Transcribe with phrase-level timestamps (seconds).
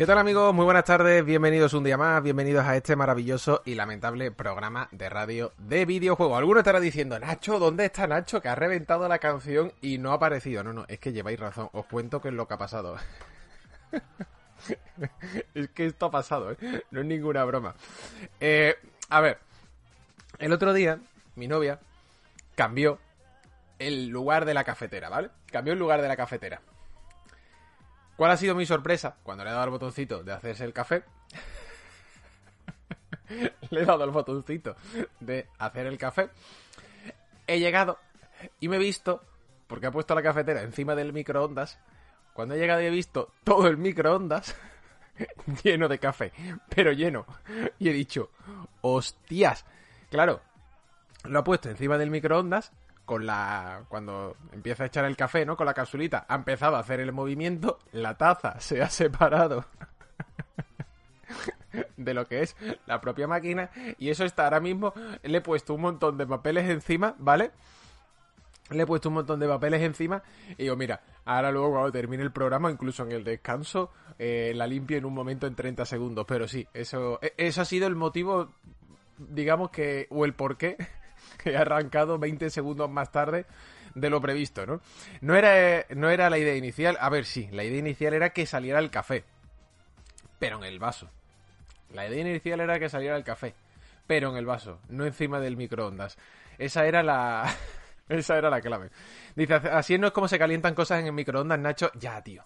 [0.00, 0.54] ¿Qué tal amigos?
[0.54, 5.10] Muy buenas tardes, bienvenidos un día más, bienvenidos a este maravilloso y lamentable programa de
[5.10, 6.38] radio de videojuego.
[6.38, 8.40] Alguno estará diciendo, Nacho, ¿dónde está Nacho?
[8.40, 10.64] Que ha reventado la canción y no ha aparecido.
[10.64, 12.96] No, no, es que lleváis razón, os cuento qué es lo que ha pasado.
[15.54, 16.56] es que esto ha pasado, ¿eh?
[16.90, 17.74] No es ninguna broma.
[18.40, 18.76] Eh,
[19.10, 19.38] a ver,
[20.38, 20.98] el otro día,
[21.34, 21.78] mi novia
[22.54, 22.98] cambió
[23.78, 25.28] el lugar de la cafetera, ¿vale?
[25.52, 26.62] Cambió el lugar de la cafetera.
[28.20, 29.16] ¿Cuál ha sido mi sorpresa?
[29.22, 31.04] Cuando le he dado al botoncito de hacerse el café.
[33.70, 34.76] le he dado al botoncito
[35.20, 36.28] de hacer el café.
[37.46, 37.96] He llegado
[38.60, 39.22] y me he visto,
[39.66, 41.78] porque ha puesto la cafetera encima del microondas.
[42.34, 44.54] Cuando he llegado y he visto todo el microondas
[45.64, 46.30] lleno de café,
[46.68, 47.24] pero lleno.
[47.78, 48.32] Y he dicho,
[48.82, 49.64] hostias.
[50.10, 50.42] Claro,
[51.24, 52.70] lo ha puesto encima del microondas
[53.10, 55.56] con la cuando empieza a echar el café, ¿no?
[55.56, 59.64] Con la capsulita, ha empezado a hacer el movimiento, la taza se ha separado
[61.96, 62.54] de lo que es
[62.86, 64.94] la propia máquina y eso está ahora mismo
[65.24, 67.50] le he puesto un montón de papeles encima, ¿vale?
[68.70, 72.22] Le he puesto un montón de papeles encima y digo, mira, ahora luego cuando termine
[72.22, 76.26] el programa, incluso en el descanso, eh, la limpio en un momento en 30 segundos.
[76.28, 78.52] Pero sí, eso, e- eso ha sido el motivo,
[79.18, 80.76] digamos que, o el porqué
[81.42, 83.46] que he arrancado 20 segundos más tarde
[83.94, 84.80] de lo previsto, ¿no?
[85.20, 86.96] No era, no era la idea inicial.
[87.00, 89.24] A ver, sí, la idea inicial era que saliera el café,
[90.38, 91.10] pero en el vaso.
[91.92, 93.54] La idea inicial era que saliera el café,
[94.06, 96.18] pero en el vaso, no encima del microondas.
[96.58, 97.52] Esa era la...
[98.08, 98.90] Esa era la clave.
[99.36, 101.92] Dice, así no es como se calientan cosas en el microondas, Nacho.
[101.94, 102.42] Ya, tío.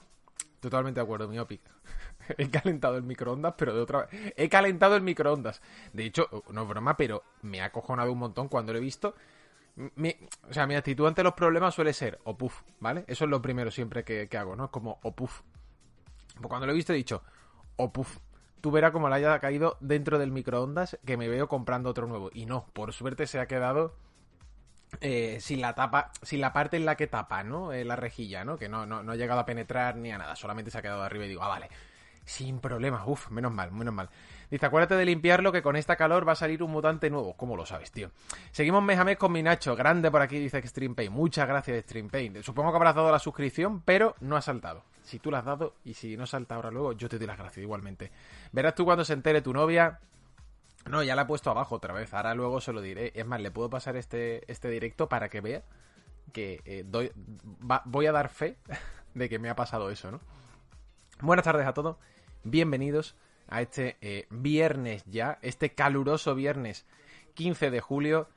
[0.61, 1.62] Totalmente de acuerdo, miopic.
[2.39, 5.62] He calentado el microondas, pero de otra He calentado el microondas.
[5.93, 9.15] De hecho, no es broma, pero me ha acojonado un montón cuando lo he visto.
[9.77, 13.05] O sea, mi actitud ante los problemas suele ser o puf, ¿vale?
[13.09, 14.71] Eso es lo primero siempre que, hago, ¿no?
[14.71, 15.43] Como o puf.
[16.37, 17.23] Pues cuando lo he visto he dicho,
[17.77, 18.19] o puf.
[18.61, 22.31] Tú verás como le haya caído dentro del microondas que me veo comprando otro nuevo.
[22.33, 23.97] Y no, por suerte se ha quedado
[25.01, 27.73] eh, sin la tapa, sin la parte en la que tapa, ¿no?
[27.73, 28.56] Eh, la rejilla, ¿no?
[28.56, 31.03] Que no, no, no ha llegado a penetrar ni a nada, solamente se ha quedado
[31.03, 31.69] arriba y digo, ah, vale.
[32.25, 34.09] Sin problema, uff, menos mal, menos mal.
[34.51, 37.35] Dice, acuérdate de limpiarlo que con esta calor va a salir un mutante nuevo.
[37.37, 38.11] ¿Cómo lo sabes, tío?
[38.51, 39.77] Seguimos mes a mes con mi Nacho.
[39.77, 41.11] Grande por aquí, dice StreamPay.
[41.11, 42.43] Muchas gracias, StreamPay.
[42.43, 44.85] Supongo que habrás dado la suscripción, pero no has saltado.
[45.03, 47.37] Si tú la has dado y si no salta ahora luego, yo te doy las
[47.37, 48.11] gracias igualmente.
[48.53, 50.01] Verás tú cuando se entere tu novia.
[50.87, 52.15] No, ya la he puesto abajo otra vez.
[52.15, 53.12] Ahora luego se lo diré.
[53.15, 55.62] Es más, le puedo pasar este, este directo para que vea
[56.33, 57.12] que eh, doy,
[57.85, 58.56] voy a dar fe
[59.15, 60.21] de que me ha pasado eso, ¿no?
[61.21, 61.97] Buenas tardes a todos.
[62.47, 63.16] Bienvenidos
[63.49, 66.84] a este eh, viernes ya, este caluroso viernes
[67.32, 68.28] 15 de julio.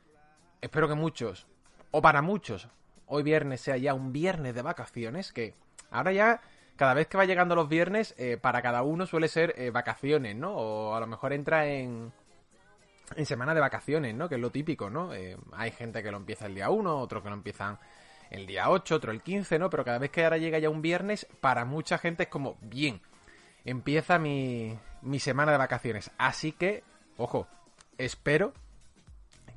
[0.61, 1.45] Espero que muchos,
[1.91, 2.69] o para muchos,
[3.05, 5.55] hoy viernes sea ya un viernes de vacaciones, que
[5.91, 6.39] ahora ya,
[6.77, 10.37] cada vez que va llegando los viernes, eh, para cada uno suele ser eh, vacaciones,
[10.37, 10.55] ¿no?
[10.55, 12.13] O a lo mejor entra en,
[13.13, 14.29] en semana de vacaciones, ¿no?
[14.29, 15.11] Que es lo típico, ¿no?
[15.51, 17.77] Hay gente que lo empieza el día 1, otros que lo empiezan
[18.29, 19.69] el día 8, otro el 15, ¿no?
[19.69, 23.01] Pero cada vez que ahora llega ya un viernes, para mucha gente es como, bien,
[23.67, 26.09] empieza mi, mi semana de vacaciones.
[26.17, 26.83] Así que,
[27.17, 27.47] ojo,
[27.97, 28.53] espero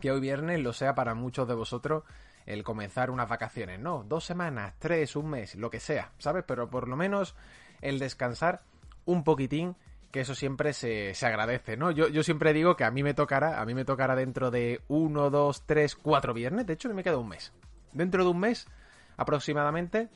[0.01, 2.03] que hoy viernes lo sea para muchos de vosotros
[2.45, 4.03] el comenzar unas vacaciones, ¿no?
[4.03, 6.45] Dos semanas, tres, un mes, lo que sea, ¿sabes?
[6.47, 7.37] Pero por lo menos
[7.81, 8.63] el descansar
[9.05, 9.77] un poquitín,
[10.11, 11.93] que eso siempre se, se agradece, ¿no?
[11.93, 14.81] Yo, yo siempre digo que a mí me tocará, a mí me tocará dentro de
[14.89, 17.53] uno, dos, tres, cuatro viernes, de hecho me queda un mes.
[17.93, 18.67] Dentro de un mes,
[19.17, 20.09] aproximadamente,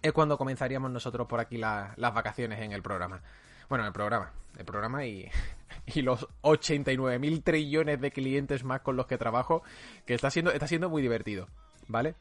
[0.00, 3.20] es cuando comenzaríamos nosotros por aquí la- las vacaciones en el programa.
[3.68, 4.32] Bueno, en el programa.
[4.58, 5.30] El programa y,
[5.86, 9.62] y los 89.000 trillones de clientes más con los que trabajo,
[10.06, 11.48] que está siendo, está siendo muy divertido,
[11.88, 12.14] ¿vale?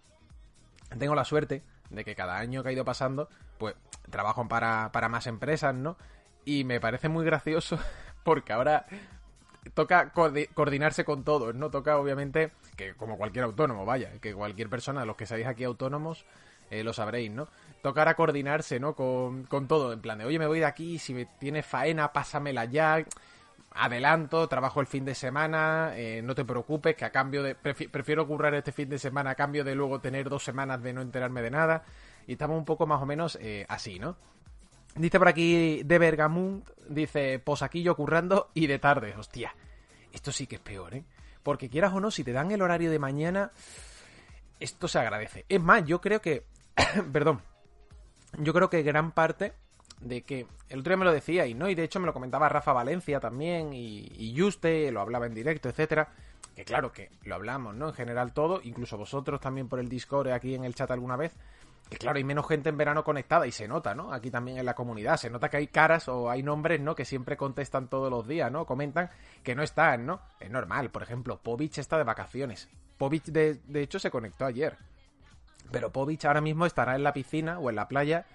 [0.98, 3.76] Tengo la suerte de que cada año que ha ido pasando, pues
[4.10, 5.98] trabajo para, para más empresas, ¿no?
[6.46, 7.78] Y me parece muy gracioso
[8.24, 8.86] porque ahora
[9.74, 11.70] toca coordi- coordinarse con todos, ¿no?
[11.70, 16.26] Toca, obviamente, que como cualquier autónomo, vaya, que cualquier persona, los que seáis aquí autónomos,
[16.72, 17.48] eh, lo sabréis, ¿no?
[17.84, 18.96] Tocará coordinarse, ¿no?
[18.96, 22.12] Con, con todo, en plan de, oye, me voy de aquí, si me tienes faena,
[22.12, 23.06] pásamela ya.
[23.74, 27.56] adelanto, trabajo el fin de semana, eh, no te preocupes, que a cambio de...
[27.56, 31.02] prefiero currar este fin de semana a cambio de luego tener dos semanas de no
[31.02, 31.84] enterarme de nada.
[32.28, 34.18] Y estamos un poco más o menos eh, así, ¿no?
[34.96, 39.16] Dice por aquí de Bergamunt, dice, posaquillo currando y de tarde.
[39.18, 39.56] Hostia,
[40.12, 41.06] esto sí que es peor, ¿eh?
[41.42, 43.52] Porque quieras o no, si te dan el horario de mañana,
[44.60, 45.46] esto se agradece.
[45.48, 46.44] Es más, yo creo que...
[47.14, 47.42] perdón.
[48.38, 49.54] Yo creo que gran parte
[50.00, 52.14] de que el otro día me lo decía y no, y de hecho me lo
[52.14, 56.10] comentaba Rafa Valencia también y, y Juste, lo hablaba en directo, etcétera.
[56.56, 57.90] Que claro que lo hablamos, ¿no?
[57.90, 61.34] En general todo, incluso vosotros también por el Discord aquí en el chat alguna vez.
[61.90, 64.14] Que claro, hay menos gente en verano conectada y se nota, ¿no?
[64.14, 66.96] Aquí también en la comunidad, se nota que hay caras o hay nombres, ¿no?
[66.96, 68.66] Que siempre contestan todos los días, ¿no?
[68.66, 69.10] Comentan
[69.44, 70.22] que no están, ¿no?
[70.40, 72.70] Es normal, por ejemplo, Povich está de vacaciones.
[72.98, 74.78] Povich de, de hecho se conectó ayer.
[75.72, 78.26] Pero Povich ahora mismo estará en la piscina o en la playa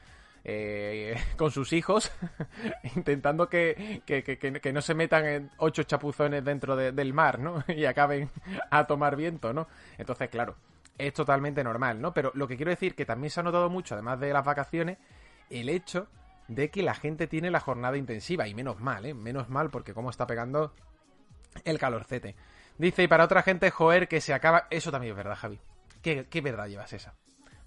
[0.48, 2.12] eh, con sus hijos,
[2.94, 7.64] intentando que, que, que, no se metan en ocho chapuzones dentro del mar, ¿no?
[7.68, 8.30] y acaben
[8.70, 9.66] a tomar viento, ¿no?
[9.98, 10.54] Entonces, claro,
[10.96, 12.14] es totalmente normal, ¿no?
[12.14, 14.98] Pero lo que quiero decir que también se ha notado mucho, además de las vacaciones,
[15.50, 16.06] el hecho
[16.46, 19.14] de que la gente tiene la jornada intensiva, y menos mal, ¿eh?
[19.14, 20.72] Menos mal, porque como está pegando
[21.64, 22.36] el calorcete.
[22.78, 24.68] Dice, y para otra gente, joder, que se acaba...
[24.70, 25.58] Eso también es verdad, Javi.
[26.02, 27.14] ¿Qué, qué verdad llevas esa?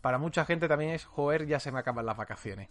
[0.01, 2.69] Para mucha gente también es, joder, ya se me acaban las vacaciones.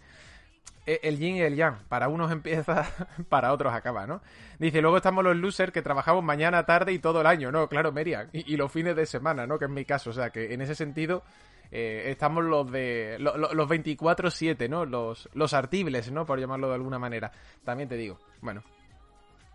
[0.87, 1.77] E, el yin y el yang.
[1.89, 2.87] Para unos empieza,
[3.29, 4.23] para otros acaba, ¿no?
[4.59, 7.69] Dice, luego estamos los losers que trabajamos mañana, tarde y todo el año, ¿no?
[7.69, 8.31] Claro, Merian.
[8.33, 9.59] Y, los fines de semana, ¿no?
[9.59, 10.11] Que es mi caso.
[10.11, 11.23] O sea, que en ese sentido
[11.71, 13.17] eh, estamos los de...
[13.19, 14.87] los 24-7, ¿no?
[14.87, 16.25] Los, los artibles, ¿no?
[16.25, 17.31] Por llamarlo de alguna manera.
[17.65, 18.63] También te digo, bueno.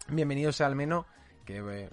[0.09, 1.05] Bienvenidos al menos,
[1.45, 1.89] que eh,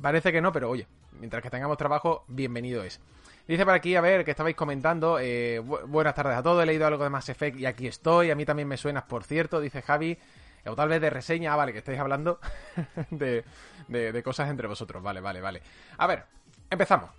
[0.00, 0.86] parece que no, pero oye,
[1.18, 3.00] mientras que tengamos trabajo, bienvenido es.
[3.46, 5.18] Dice por aquí, a ver, que estabais comentando.
[5.20, 8.30] Eh, buenas tardes a todos, he leído algo de Mass Effect y aquí estoy.
[8.32, 10.18] A mí también me suenas, por cierto, dice Javi.
[10.66, 11.52] O tal vez de reseña.
[11.52, 12.40] Ah, vale, que estáis hablando
[13.10, 13.44] de,
[13.86, 15.00] de, cosas entre vosotros.
[15.00, 15.62] Vale, vale, vale.
[15.96, 16.24] A ver,
[16.68, 17.10] empezamos.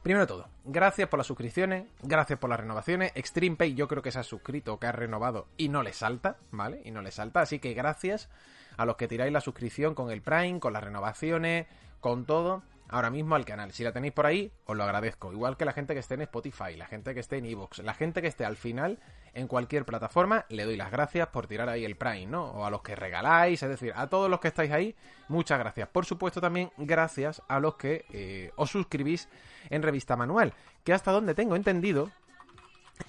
[0.00, 3.10] Primero de todo, gracias por las suscripciones, gracias por las renovaciones.
[3.16, 6.36] Extreme Pay yo creo que se ha suscrito, que ha renovado y no le salta,
[6.52, 6.80] ¿vale?
[6.84, 7.40] Y no le salta.
[7.40, 8.28] Así que gracias
[8.76, 11.66] a los que tiráis la suscripción con el Prime, con las renovaciones,
[12.00, 13.72] con todo ahora mismo al canal.
[13.72, 15.32] Si la tenéis por ahí, os lo agradezco.
[15.32, 17.94] Igual que la gente que esté en Spotify, la gente que esté en Evox, la
[17.94, 18.98] gente que esté al final
[19.34, 22.44] en cualquier plataforma, le doy las gracias por tirar ahí el Prime, ¿no?
[22.44, 24.94] O a los que regaláis, es decir, a todos los que estáis ahí,
[25.28, 25.88] muchas gracias.
[25.88, 29.28] Por supuesto también gracias a los que eh, os suscribís
[29.68, 30.54] en Revista Manual,
[30.84, 32.10] que hasta donde tengo entendido,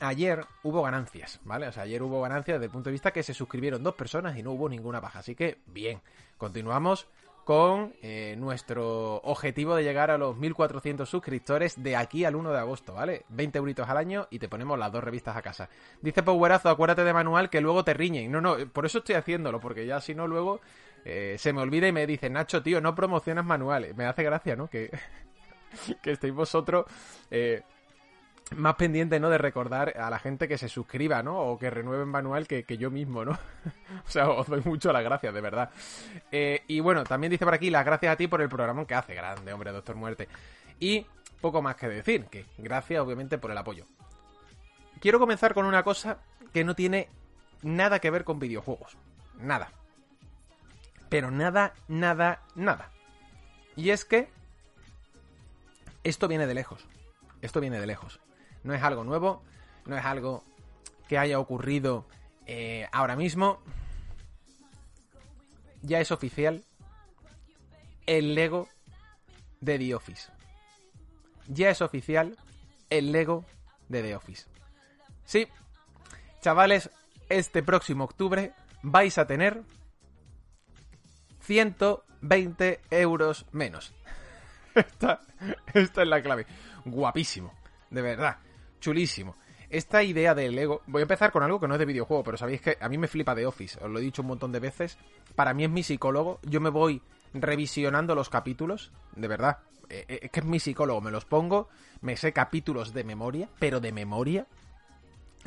[0.01, 1.67] Ayer hubo ganancias, ¿vale?
[1.67, 4.37] O sea, ayer hubo ganancias desde el punto de vista que se suscribieron dos personas
[4.37, 5.19] y no hubo ninguna baja.
[5.19, 6.01] Así que, bien,
[6.37, 7.07] continuamos
[7.47, 12.59] con eh, nuestro objetivo de llegar a los 1400 suscriptores de aquí al 1 de
[12.59, 13.23] agosto, ¿vale?
[13.29, 15.69] 20 euritos al año y te ponemos las dos revistas a casa.
[16.01, 18.33] Dice Powerazo, acuérdate de manual que luego te riñen.
[18.33, 20.59] No, no, por eso estoy haciéndolo, porque ya si no luego
[21.05, 23.95] eh, se me olvida y me dice, Nacho, tío, no promocionas manuales.
[23.95, 24.69] Me hace gracia, ¿no?
[24.69, 24.91] Que,
[26.03, 26.85] que estéis vosotros...
[27.31, 27.63] Eh,
[28.55, 29.29] más pendiente, ¿no?
[29.29, 31.39] De recordar a la gente que se suscriba, ¿no?
[31.39, 33.31] O que renueve en manual que, yo mismo, ¿no?
[34.07, 35.69] o sea, os doy mucho las gracias, de verdad.
[36.31, 38.95] Eh, y bueno, también dice por aquí las gracias a ti por el programa que
[38.95, 39.15] hace.
[39.15, 40.27] Grande, hombre, Doctor Muerte.
[40.79, 41.05] Y
[41.41, 43.85] poco más que decir, que gracias obviamente por el apoyo.
[44.99, 46.19] Quiero comenzar con una cosa
[46.53, 47.09] que no tiene
[47.61, 48.97] nada que ver con videojuegos.
[49.39, 49.71] Nada.
[51.09, 52.91] Pero nada, nada, nada.
[53.75, 54.29] Y es que
[56.03, 56.85] esto viene de lejos.
[57.41, 58.19] Esto viene de lejos.
[58.67, 59.43] No es algo nuevo,
[59.85, 60.43] no es algo
[61.07, 62.05] que haya ocurrido
[62.47, 63.61] eh, ahora mismo.
[65.81, 66.65] Ya es oficial
[68.07, 68.67] el Lego
[69.61, 70.29] de The Office.
[71.47, 72.35] Ya es oficial
[72.89, 73.45] el Lego
[73.87, 74.47] de The Office.
[75.23, 75.47] Sí,
[76.41, 76.89] chavales,
[77.29, 79.63] este próximo octubre vais a tener
[81.39, 83.93] 120 euros menos.
[84.75, 85.21] esta,
[85.73, 86.45] esta es la clave.
[86.83, 87.53] Guapísimo,
[87.91, 88.39] de verdad
[88.79, 89.35] chulísimo.
[89.69, 92.37] Esta idea del Lego, voy a empezar con algo que no es de videojuego, pero
[92.37, 94.59] sabéis que a mí me flipa de Office, os lo he dicho un montón de
[94.59, 94.97] veces.
[95.35, 97.01] Para mí es mi psicólogo, yo me voy
[97.33, 99.59] revisionando los capítulos, de verdad.
[99.89, 101.67] Eh, eh, es que es mi psicólogo, me los pongo,
[102.01, 104.47] me sé capítulos de memoria, pero de memoria.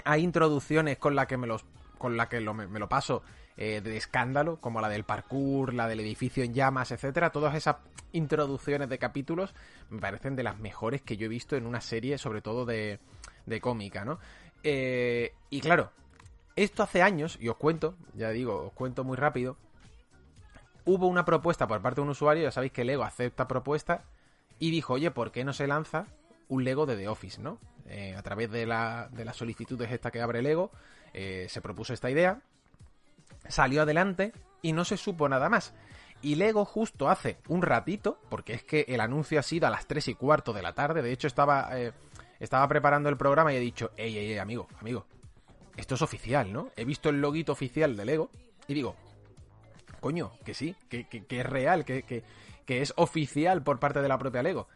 [0.05, 1.65] Hay introducciones con la que me los
[1.97, 3.23] con la que me, lo paso
[3.63, 7.29] eh, de escándalo, como la del parkour, la del edificio en llamas, etcétera.
[7.29, 7.77] Todas esas
[8.11, 9.55] introducciones de capítulos
[9.91, 13.01] me parecen de las mejores que yo he visto en una serie, sobre todo de,
[13.45, 14.19] de cómica, ¿no?
[14.63, 15.93] Eh, y claro,
[16.57, 19.59] esto hace años, y os cuento, ya digo, os cuento muy rápido,
[20.87, 24.05] hubo una propuesta por parte de un usuario, ya sabéis que Lego acepta propuesta,
[24.59, 26.07] y dijo, oye, ¿por qué no se lanza
[26.49, 27.59] un Lego de The Office, ¿no?
[27.91, 30.71] Eh, a través de, la, de las solicitudes esta que abre Lego,
[31.13, 32.41] se propuso esta idea,
[33.49, 34.33] salió adelante
[34.63, 35.75] y no se supo nada más.
[36.23, 39.87] Y Lego justo hace un ratito, porque es que el anuncio ha sido a las
[39.87, 41.93] 3 y cuarto de la tarde, de hecho estaba, eh,
[42.39, 45.07] estaba preparando el programa y he dicho, ey, ey, ey, amigo, amigo,
[45.77, 46.69] esto es oficial, ¿no?
[46.77, 48.31] He visto el loguito oficial de Lego
[48.69, 48.97] y digo,
[50.01, 52.23] coño, que sí, que, que, que es real, que, que,
[52.67, 54.69] que es oficial por parte de la propia Lego.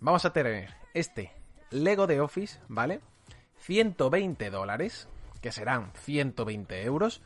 [0.00, 1.32] Vamos a tener este
[1.70, 3.00] Lego de Office, ¿vale?
[3.58, 5.08] 120 dólares,
[5.40, 7.20] que serán 120 euros.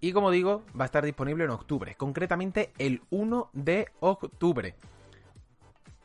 [0.00, 4.74] Y como digo, va a estar disponible en octubre, concretamente el 1 de octubre.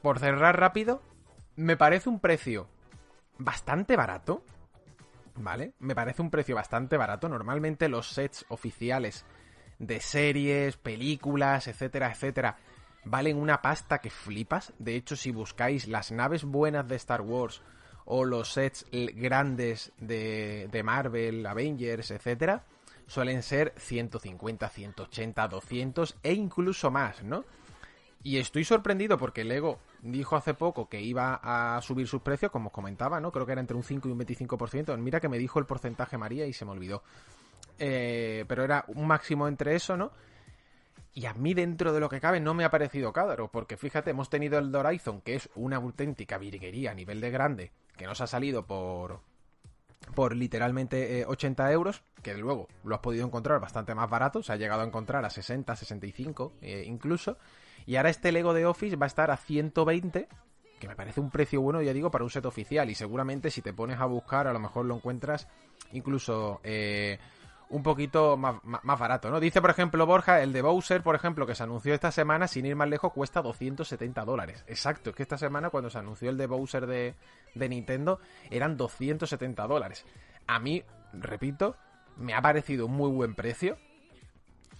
[0.01, 1.01] Por cerrar rápido,
[1.55, 2.67] me parece un precio
[3.37, 4.43] bastante barato,
[5.35, 5.73] ¿vale?
[5.79, 7.29] Me parece un precio bastante barato.
[7.29, 9.25] Normalmente los sets oficiales
[9.79, 12.57] de series, películas, etcétera, etcétera,
[13.05, 14.73] valen una pasta que flipas.
[14.77, 17.61] De hecho, si buscáis las naves buenas de Star Wars
[18.05, 22.63] o los sets grandes de, de Marvel, Avengers, etcétera,
[23.07, 27.45] suelen ser 150, 180, 200 e incluso más, ¿no?
[28.23, 32.69] Y estoy sorprendido porque Lego dijo hace poco que iba a subir sus precios, como
[32.69, 33.31] os comentaba, ¿no?
[33.31, 34.97] Creo que era entre un 5 y un 25%.
[34.97, 37.03] Mira que me dijo el porcentaje María y se me olvidó.
[37.77, 40.11] Eh, pero era un máximo entre eso, ¿no?
[41.13, 44.09] Y a mí dentro de lo que cabe no me ha parecido caro, porque fíjate,
[44.09, 48.21] hemos tenido el Horizon, que es una auténtica virguería a nivel de grande, que nos
[48.21, 49.21] ha salido por
[50.13, 54.53] por literalmente eh, 80 euros, que luego lo has podido encontrar bastante más barato, se
[54.53, 57.37] ha llegado a encontrar a 60, 65 eh, incluso,
[57.85, 60.27] y ahora este Lego de Office va a estar a 120,
[60.79, 63.61] que me parece un precio bueno, ya digo, para un set oficial, y seguramente si
[63.61, 65.47] te pones a buscar a lo mejor lo encuentras
[65.91, 66.59] incluso...
[66.63, 67.19] Eh,
[67.69, 69.39] un poquito más, más, barato, ¿no?
[69.39, 72.65] Dice, por ejemplo, Borja, el de Bowser, por ejemplo, que se anunció esta semana, sin
[72.65, 74.63] ir más lejos, cuesta 270 dólares.
[74.67, 77.15] Exacto, es que esta semana cuando se anunció el de Bowser de,
[77.53, 78.19] de Nintendo,
[78.49, 80.05] eran 270 dólares.
[80.47, 81.75] A mí, repito,
[82.17, 83.77] me ha parecido un muy buen precio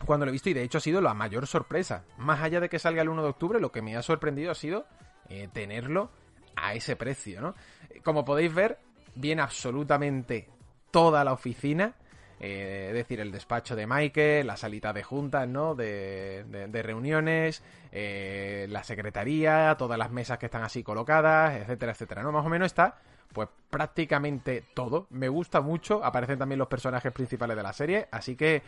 [0.06, 2.04] cuando lo he visto y de hecho ha sido la mayor sorpresa.
[2.18, 4.56] Más allá de que salga el 1 de octubre, lo que me ha sorprendido ha
[4.56, 4.86] sido
[5.30, 6.12] eh, tenerlo
[6.56, 7.56] a ese precio, ¿no?
[8.04, 8.80] Como podéis ver,
[9.16, 10.50] viene absolutamente
[10.92, 11.96] toda la oficina
[12.40, 15.76] eh, es decir, el despacho de Michael, la salita de juntas, ¿no?
[15.76, 21.92] De, de, de reuniones, eh, la secretaría, todas las mesas que están así colocadas, etcétera,
[21.94, 22.32] etcétera, ¿no?
[22.32, 23.00] Más o menos está,
[23.34, 25.08] pues prácticamente todo.
[25.10, 28.64] Me gusta mucho, aparecen también los personajes principales de la serie, así que,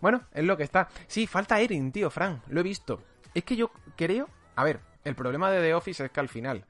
[0.00, 0.88] bueno, es lo que está.
[1.06, 3.00] Sí, falta Erin, tío, Frank, lo he visto.
[3.34, 6.64] Es que yo creo, a ver, el problema de The Office es que al final,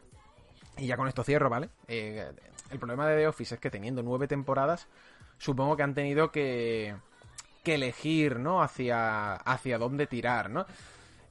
[0.78, 1.68] y ya con esto cierro, ¿vale?
[1.86, 2.32] Eh,
[2.70, 4.88] el problema de The Office es que teniendo nueve temporadas,
[5.44, 6.96] supongo que han tenido que,
[7.62, 8.62] que elegir, ¿no?
[8.62, 10.64] Hacia, hacia dónde tirar, ¿no?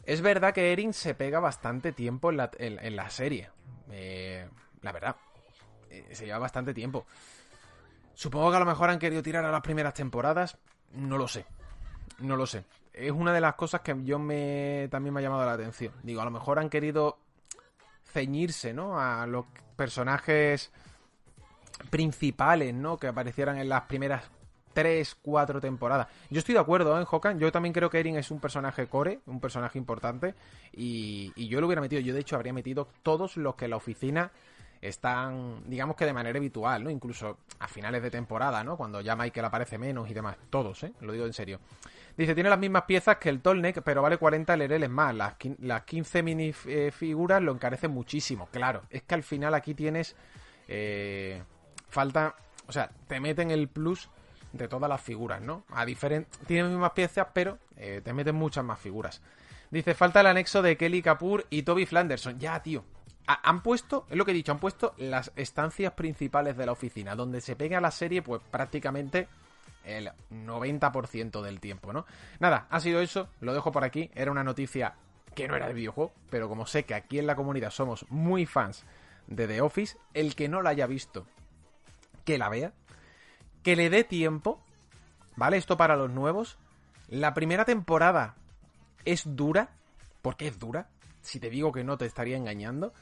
[0.05, 3.49] Es verdad que Erin se pega bastante tiempo en la, en, la serie.
[3.89, 4.47] Eh,
[4.81, 5.15] la verdad.
[5.89, 7.07] Eh, se lleva bastante tiempo.
[8.13, 10.57] Supongo que a lo mejor han querido tirar a las primeras temporadas.
[10.91, 11.47] No lo sé.
[12.19, 12.65] No lo sé.
[12.93, 15.93] Es una de las cosas que yo me también me ha llamado la atención.
[16.03, 17.17] Digo, a lo mejor han querido
[18.05, 18.99] ceñirse, ¿no?
[18.99, 20.71] A los personajes
[21.89, 22.97] principales, ¿no?
[22.97, 24.23] Que aparecieran en las primeras
[24.73, 26.07] 3, 4 temporadas.
[26.29, 27.39] Yo estoy de acuerdo, ¿eh, Hokan?
[27.39, 30.35] Yo también creo que Erin es un personaje core, un personaje importante.
[30.73, 33.77] Y, yo lo hubiera metido, yo de hecho habría metido todos los que en la
[33.77, 34.31] oficina
[34.81, 36.89] están, digamos que de manera habitual, ¿no?
[36.89, 38.75] Incluso a finales de temporada, ¿no?
[38.75, 40.35] Cuando ya Michael aparece menos y demás.
[40.49, 40.93] Todos, ¿eh?
[40.99, 41.59] Lo digo en serio.
[42.17, 45.15] Dice, tiene las mismas piezas que el Tolnek, pero vale 40 lereles más.
[45.15, 48.49] Las, las 15 minifiguras lo encarecen muchísimo.
[48.51, 50.15] Claro, es que al final aquí tienes...
[50.67, 51.41] Eh,
[51.93, 52.35] falta,
[52.67, 54.09] o sea, te meten el plus
[54.51, 55.63] de todas las figuras, ¿no?
[55.69, 59.21] A diferente, tienen mismas piezas, pero eh, te meten muchas más figuras.
[59.71, 62.39] Dice, falta el anexo de Kelly Kapoor y Toby Flanderson.
[62.39, 62.83] Ya, tío.
[63.25, 66.73] Ha, han puesto, es lo que he dicho, han puesto las estancias principales de la
[66.73, 69.27] oficina, donde se pega la serie, pues prácticamente
[69.85, 72.05] el 90% del tiempo, ¿no?
[72.39, 74.11] Nada, ha sido eso, lo dejo por aquí.
[74.13, 74.95] Era una noticia
[75.33, 78.45] que no era de videojuego, pero como sé que aquí en la comunidad somos muy
[78.45, 78.85] fans
[79.27, 81.25] de The Office, el que no la haya visto
[82.23, 82.73] que la vea,
[83.63, 84.61] que le dé tiempo,
[85.35, 85.57] ¿vale?
[85.57, 86.57] Esto para los nuevos.
[87.07, 88.35] La primera temporada
[89.05, 89.69] es dura,
[90.21, 90.89] porque es dura.
[91.21, 92.93] Si te digo que no, te estaría engañando.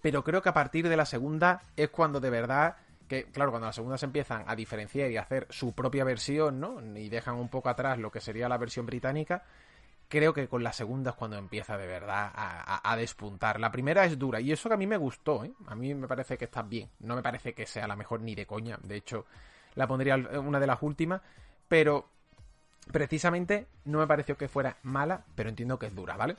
[0.00, 2.76] Pero creo que a partir de la segunda es cuando de verdad
[3.08, 6.80] que, claro, cuando las segundas empiezan a diferenciar y a hacer su propia versión, ¿no?
[6.96, 9.44] Y dejan un poco atrás lo que sería la versión británica,
[10.14, 13.58] creo que con la segunda es cuando empieza de verdad a, despuntar.
[13.58, 15.52] La primera es dura y eso que a mí me gustó, ¿eh?
[15.66, 16.88] A mí me parece que está bien.
[17.00, 18.78] No me parece que sea la mejor ni de coña.
[18.82, 19.26] De hecho,
[19.74, 21.20] la pondría una de las últimas.
[21.66, 22.08] Pero
[22.92, 26.36] precisamente no me pareció que fuera mala, pero entiendo que es dura, ¿vale?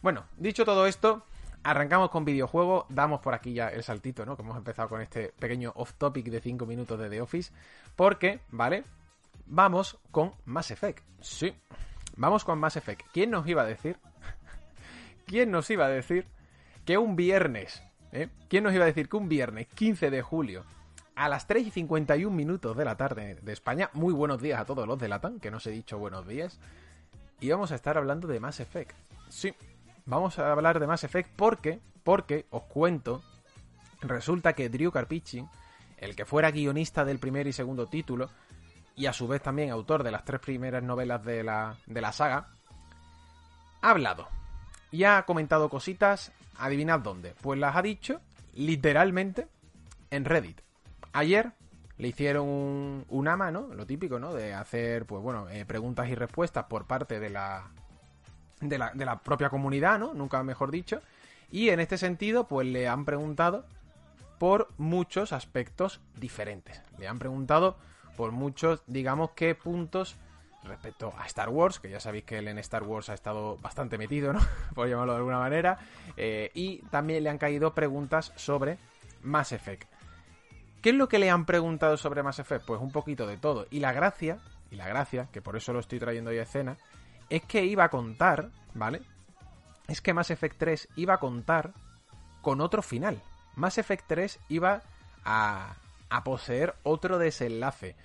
[0.00, 1.24] Bueno, dicho todo esto,
[1.62, 2.86] arrancamos con videojuego.
[2.88, 4.36] Damos por aquí ya el saltito, ¿no?
[4.36, 7.52] Que hemos empezado con este pequeño off-topic de 5 minutos de The Office.
[7.94, 8.84] Porque, ¿vale?
[9.46, 11.04] Vamos con Mass Effect.
[11.20, 11.54] Sí,
[12.16, 13.06] Vamos con Mass Effect.
[13.12, 13.98] ¿Quién nos iba a decir?
[15.26, 16.26] ¿Quién nos iba a decir
[16.84, 18.28] que un viernes, ¿eh?
[18.48, 20.64] ¿Quién nos iba a decir que un viernes 15 de julio
[21.14, 24.64] a las 3 y 51 minutos de la tarde de España, muy buenos días a
[24.64, 26.58] todos los de Latam, que no os he dicho buenos días,
[27.40, 28.96] íbamos a estar hablando de Mass Effect.
[29.28, 29.54] Sí,
[30.06, 33.22] vamos a hablar de Mass Effect porque, porque, os cuento,
[34.00, 35.46] resulta que Drew Carpicci,
[35.98, 38.30] el que fuera guionista del primer y segundo título,
[38.96, 42.12] y a su vez también autor de las tres primeras novelas de la, de la
[42.12, 42.48] saga,
[43.80, 44.28] ha hablado
[44.90, 47.34] y ha comentado cositas, adivinad dónde.
[47.40, 48.20] Pues las ha dicho
[48.54, 49.48] literalmente
[50.10, 50.60] en Reddit.
[51.12, 51.52] Ayer
[51.98, 54.34] le hicieron un, una mano, lo típico, ¿no?
[54.34, 57.70] De hacer, pues bueno, eh, preguntas y respuestas por parte de la,
[58.60, 60.14] de la, de la propia comunidad, ¿no?
[60.14, 61.00] Nunca mejor dicho.
[61.50, 63.66] Y en este sentido, pues le han preguntado
[64.38, 66.82] por muchos aspectos diferentes.
[66.98, 67.76] Le han preguntado
[68.16, 70.16] por muchos, digamos que puntos
[70.64, 73.98] respecto a Star Wars, que ya sabéis que él en Star Wars ha estado bastante
[73.98, 74.40] metido, ¿no?
[74.74, 75.78] por llamarlo de alguna manera.
[76.16, 78.78] Eh, y también le han caído preguntas sobre
[79.22, 79.88] Mass Effect.
[80.80, 82.64] ¿Qué es lo que le han preguntado sobre Mass Effect?
[82.64, 83.66] Pues un poquito de todo.
[83.70, 84.38] Y la gracia,
[84.70, 86.76] y la gracia, que por eso lo estoy trayendo hoy a escena,
[87.30, 89.02] es que iba a contar, ¿vale?
[89.88, 91.72] Es que Mass Effect 3 iba a contar
[92.40, 93.20] con otro final.
[93.54, 94.82] Mass Effect 3 iba
[95.24, 95.76] a,
[96.12, 97.96] a poseer otro desenlace.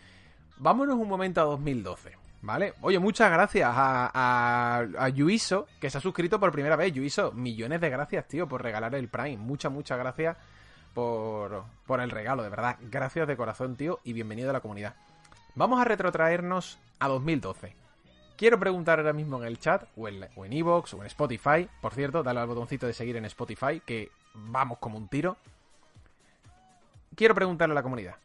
[0.58, 2.18] Vámonos un momento a 2012.
[2.42, 2.76] ¿Vale?
[2.82, 6.94] Oye, muchas gracias a, a, Yuiso, que se ha suscrito por primera vez.
[6.94, 9.38] Yuiso, millones de gracias, tío, por regalar el Prime.
[9.38, 10.38] Muchas, muchas gracias
[10.94, 12.78] por, por el regalo, de verdad.
[12.80, 14.96] Gracias de corazón, tío, y bienvenido a la comunidad.
[15.56, 17.76] Vamos a retrotraernos a 2012.
[18.38, 21.68] Quiero preguntar ahora mismo en el chat, o en Evox, o, o en Spotify.
[21.82, 25.38] Por cierto, dale al botoncito de seguir en Spotify, que vamos como un tiro.
[27.18, 28.16] Quiero preguntarle a la comunidad.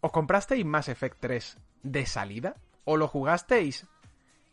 [0.00, 2.56] ¿Os comprasteis Mass Effect 3 de salida?
[2.86, 3.86] ¿O lo jugasteis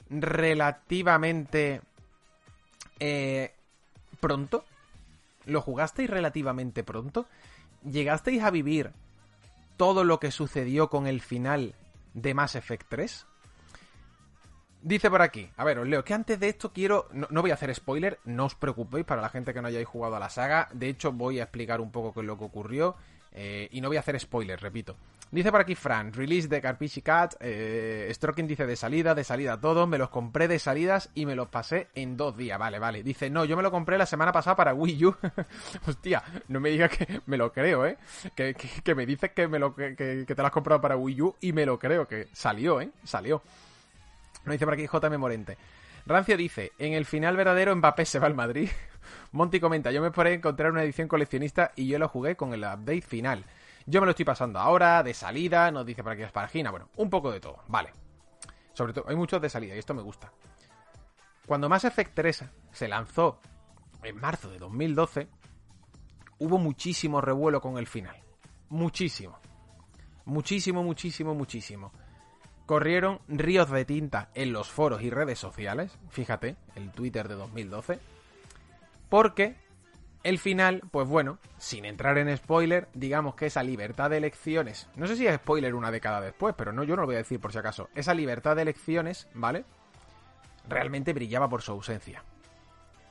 [0.10, 1.82] relativamente
[3.00, 3.54] eh,
[4.20, 4.66] pronto?
[5.46, 7.26] ¿Lo jugasteis relativamente pronto?
[7.90, 8.92] ¿Llegasteis a vivir
[9.78, 11.74] todo lo que sucedió con el final
[12.14, 13.28] de Mass Effect 3?
[14.82, 17.52] Dice por aquí, a ver, os leo que antes de esto quiero, no, no, voy
[17.52, 20.30] a hacer spoiler, no os preocupéis para la gente que no hayáis jugado a la
[20.30, 22.98] saga, de hecho voy a explicar un poco qué es lo que ocurrió
[23.34, 24.96] eh, y no voy a hacer spoiler, repito.
[25.32, 29.58] Dice por aquí Fran, release de Carpichi Cat, eh, Stroking dice de salida, de salida
[29.62, 33.02] todo, me los compré de salidas y me los pasé en dos días, vale, vale.
[33.02, 35.16] Dice, no, yo me lo compré la semana pasada para Wii U.
[35.88, 37.98] Hostia, no me digas que me lo creo, ¿eh?
[38.36, 40.98] Que, que, que me dices que, me lo, que, que, te lo has comprado para
[40.98, 42.90] Wii U y me lo creo, que salió, ¿eh?
[43.06, 43.42] Salió.
[44.44, 45.58] Lo dice por aquí JM Morente.
[46.06, 48.70] Rancio dice, en el final verdadero Mbappé se va al Madrid.
[49.32, 52.62] Monty comenta, yo me esperé encontrar una edición coleccionista y yo lo jugué con el
[52.62, 53.46] update final.
[53.86, 56.90] Yo me lo estoy pasando ahora, de salida, nos dice por aquí las páginas, bueno,
[56.98, 57.92] un poco de todo, vale.
[58.74, 60.32] Sobre todo, hay muchos de salida y esto me gusta.
[61.46, 63.40] Cuando Mass Effect 3 se lanzó
[64.04, 65.28] en marzo de 2012,
[66.40, 68.16] hubo muchísimo revuelo con el final.
[68.70, 69.38] Muchísimo.
[70.26, 71.92] Muchísimo, muchísimo, muchísimo.
[72.66, 78.00] Corrieron ríos de tinta en los foros y redes sociales, fíjate, el Twitter de 2012,
[79.12, 79.58] porque
[80.24, 85.06] el final, pues bueno, sin entrar en spoiler, digamos que esa libertad de elecciones, no
[85.06, 87.38] sé si es spoiler una década después, pero no, yo no lo voy a decir
[87.38, 89.66] por si acaso, esa libertad de elecciones, ¿vale?
[90.66, 92.24] Realmente brillaba por su ausencia.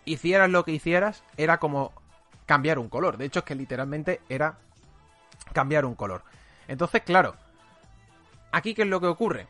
[0.07, 1.93] Hicieras lo que hicieras, era como
[2.47, 3.19] cambiar un color.
[3.19, 4.57] De hecho, es que literalmente era
[5.53, 6.25] cambiar un color.
[6.67, 7.37] Entonces, claro,
[8.53, 9.49] aquí qué es lo que ocurre.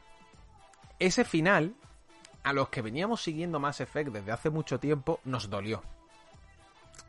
[0.98, 1.76] Ese final,
[2.42, 5.84] a los que veníamos siguiendo Mass Effect desde hace mucho tiempo, nos dolió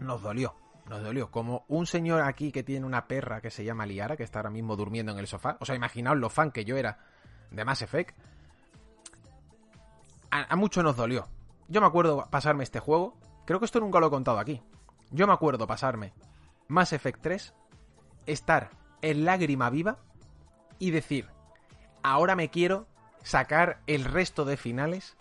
[0.01, 0.55] nos dolió.
[0.89, 1.31] Nos dolió.
[1.31, 4.49] Como un señor aquí que tiene una perra que se llama Liara, que está ahora
[4.49, 5.57] mismo durmiendo en el sofá.
[5.59, 6.99] O sea, imaginaos lo fan que yo era
[7.51, 8.17] de Mass Effect.
[10.31, 11.27] A, mucho nos dolió.
[11.67, 13.15] Yo me acuerdo pasarme este juego.
[13.45, 14.61] Creo que esto nunca lo he contado aquí.
[15.11, 16.13] Yo me acuerdo pasarme
[16.67, 17.53] Mass Effect 3,
[18.25, 19.97] estar en lágrima viva
[20.79, 21.27] y decir,
[22.01, 22.87] ahora me quiero
[23.23, 25.17] sacar el resto de finales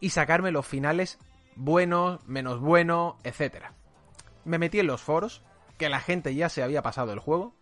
[0.00, 1.18] y sacarme los finales
[1.56, 3.74] buenos, menos buenos, etcétera
[4.44, 5.42] me metí en los foros,
[5.78, 7.54] que la gente ya se había pasado el juego.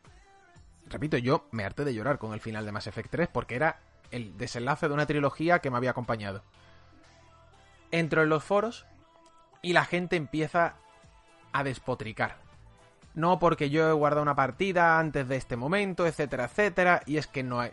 [0.86, 3.80] Repito, yo me harté de llorar con el final de Mass Effect 3 porque era
[4.10, 6.42] el desenlace de una trilogía que me había acompañado.
[7.90, 8.86] Entro en los foros
[9.62, 10.74] y la gente empieza
[11.52, 12.36] a despotricar.
[13.14, 17.26] No porque yo he guardado una partida antes de este momento, etcétera, etcétera, y es
[17.26, 17.72] que no hay...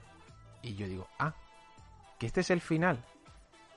[0.63, 1.33] Y yo digo, ah,
[2.17, 3.03] que este es el final.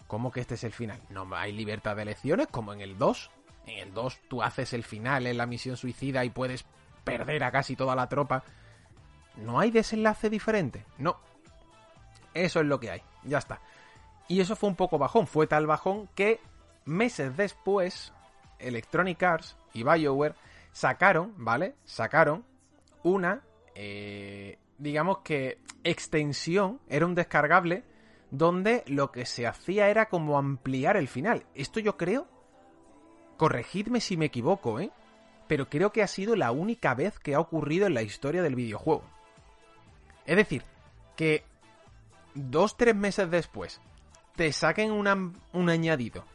[0.06, 1.00] ¿Cómo que este es el final?
[1.10, 3.30] No hay libertad de elecciones como en el 2.
[3.66, 6.64] En el 2 tú haces el final en la misión suicida y puedes
[7.04, 8.42] perder a casi toda la tropa.
[9.36, 10.84] ¿No hay desenlace diferente?
[10.98, 11.18] No.
[12.34, 13.02] Eso es lo que hay.
[13.24, 13.60] Ya está.
[14.28, 16.40] Y eso fue un poco bajón, fue tal bajón que
[16.84, 18.12] meses después
[18.58, 20.34] Electronic Arts y BioWare
[20.72, 21.74] sacaron, ¿vale?
[21.84, 22.44] Sacaron
[23.02, 23.42] una,
[23.74, 27.84] eh, digamos que extensión, era un descargable
[28.30, 31.44] donde lo que se hacía era como ampliar el final.
[31.54, 32.28] Esto yo creo,
[33.40, 34.90] corregidme si me equivoco, ¿eh?
[35.48, 38.54] Pero creo que ha sido la única vez que ha ocurrido en la historia del
[38.54, 39.02] videojuego.
[40.26, 40.62] Es decir,
[41.16, 41.42] que
[42.34, 43.80] dos, tres meses después
[44.36, 46.26] te saquen un añadido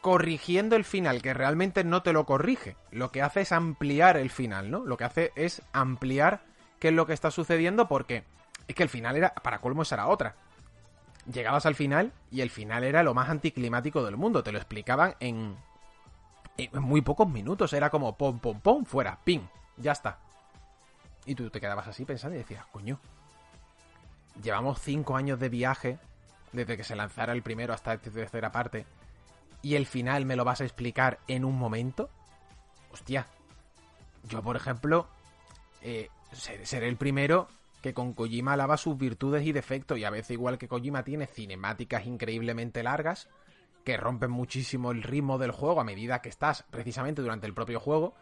[0.00, 2.74] corrigiendo el final, que realmente no te lo corrige.
[2.90, 4.86] Lo que hace es ampliar el final, ¿no?
[4.86, 6.40] Lo que hace es ampliar
[6.78, 8.24] qué es lo que está sucediendo porque
[8.68, 10.34] es que el final era, para colmo esa era otra.
[11.32, 14.42] Llegabas al final y el final era lo más anticlimático del mundo.
[14.42, 15.56] Te lo explicaban en,
[16.56, 17.72] en muy pocos minutos.
[17.72, 19.42] Era como pom, pom, pom, fuera, ping,
[19.76, 20.18] ya está.
[21.26, 22.98] Y tú te quedabas así pensando y decías, coño,
[24.42, 25.98] llevamos cinco años de viaje
[26.52, 28.86] desde que se lanzara el primero hasta esta tercera parte
[29.62, 32.10] y el final me lo vas a explicar en un momento.
[32.92, 33.26] Hostia.
[34.24, 35.08] Yo, por ejemplo,
[35.82, 37.48] eh, seré el primero
[37.80, 41.26] que con Kojima alaba sus virtudes y defectos y a veces igual que Kojima tiene
[41.26, 43.28] cinemáticas increíblemente largas
[43.84, 47.80] que rompen muchísimo el ritmo del juego a medida que estás precisamente durante el propio
[47.80, 48.14] juego.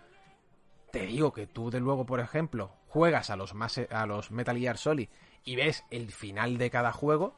[0.92, 3.54] Te digo que tú de luego, por ejemplo, juegas a los,
[3.90, 5.08] a los Metal Gear Solid
[5.44, 7.34] y ves el final de cada juego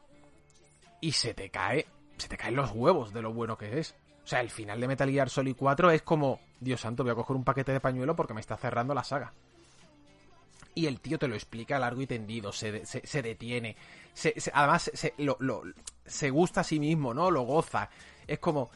[1.01, 1.87] y se te cae
[2.19, 3.95] se te caen los huevos de lo bueno que es.
[4.23, 7.15] O sea, el final de Metal Gear Solid 4 es como, Dios santo, voy a
[7.15, 9.33] coger un paquete de pañuelo porque me está cerrando la saga.
[10.75, 13.75] Y el tío te lo explica largo y tendido, se, se, detiene.
[14.13, 15.37] Se, además, se, lo,
[16.05, 17.31] se gusta a sí mismo, ¿no?
[17.31, 17.89] Lo goza.
[18.27, 18.69] Es como,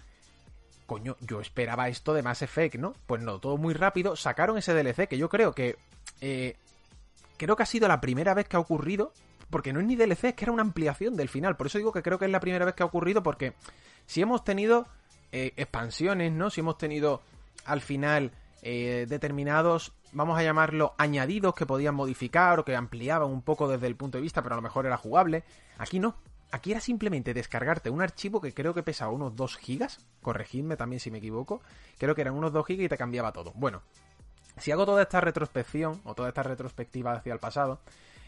[0.85, 2.93] coño, yo esperaba esto de Mass Effect, ¿no?
[3.05, 4.15] Pues no, todo muy rápido.
[4.15, 5.77] Sacaron ese DLC que yo creo que...
[6.21, 6.55] Eh,
[7.37, 9.13] creo que ha sido la primera vez que ha ocurrido
[9.53, 11.55] porque no es ni DLC, es que era una ampliación del final.
[11.55, 13.53] Por eso digo que creo que es la primera vez que ha ocurrido, porque
[14.07, 14.87] si hemos tenido
[15.31, 16.49] eh, expansiones, ¿no?
[16.49, 17.21] Si hemos tenido
[17.65, 18.31] al final
[18.63, 23.87] eh, determinados, vamos a llamarlo, añadidos que podían modificar o que ampliaban un poco desde
[23.87, 25.43] el punto de vista, pero a lo mejor era jugable.
[25.77, 26.15] Aquí no.
[26.51, 30.05] Aquí era simplemente descargarte un archivo que creo que pesaba unos 2 gigas.
[30.21, 31.61] Corregidme también si me equivoco.
[31.97, 33.51] Creo que eran unos 2 gigas y te cambiaba todo.
[33.55, 33.81] Bueno,
[34.57, 37.79] si hago toda esta retrospección o toda esta retrospectiva hacia el pasado,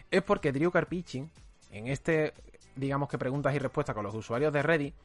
[0.10, 1.30] es porque Drew Karpichin,
[1.71, 2.34] en este,
[2.76, 4.95] digamos que preguntas y respuestas con los usuarios de Reddit,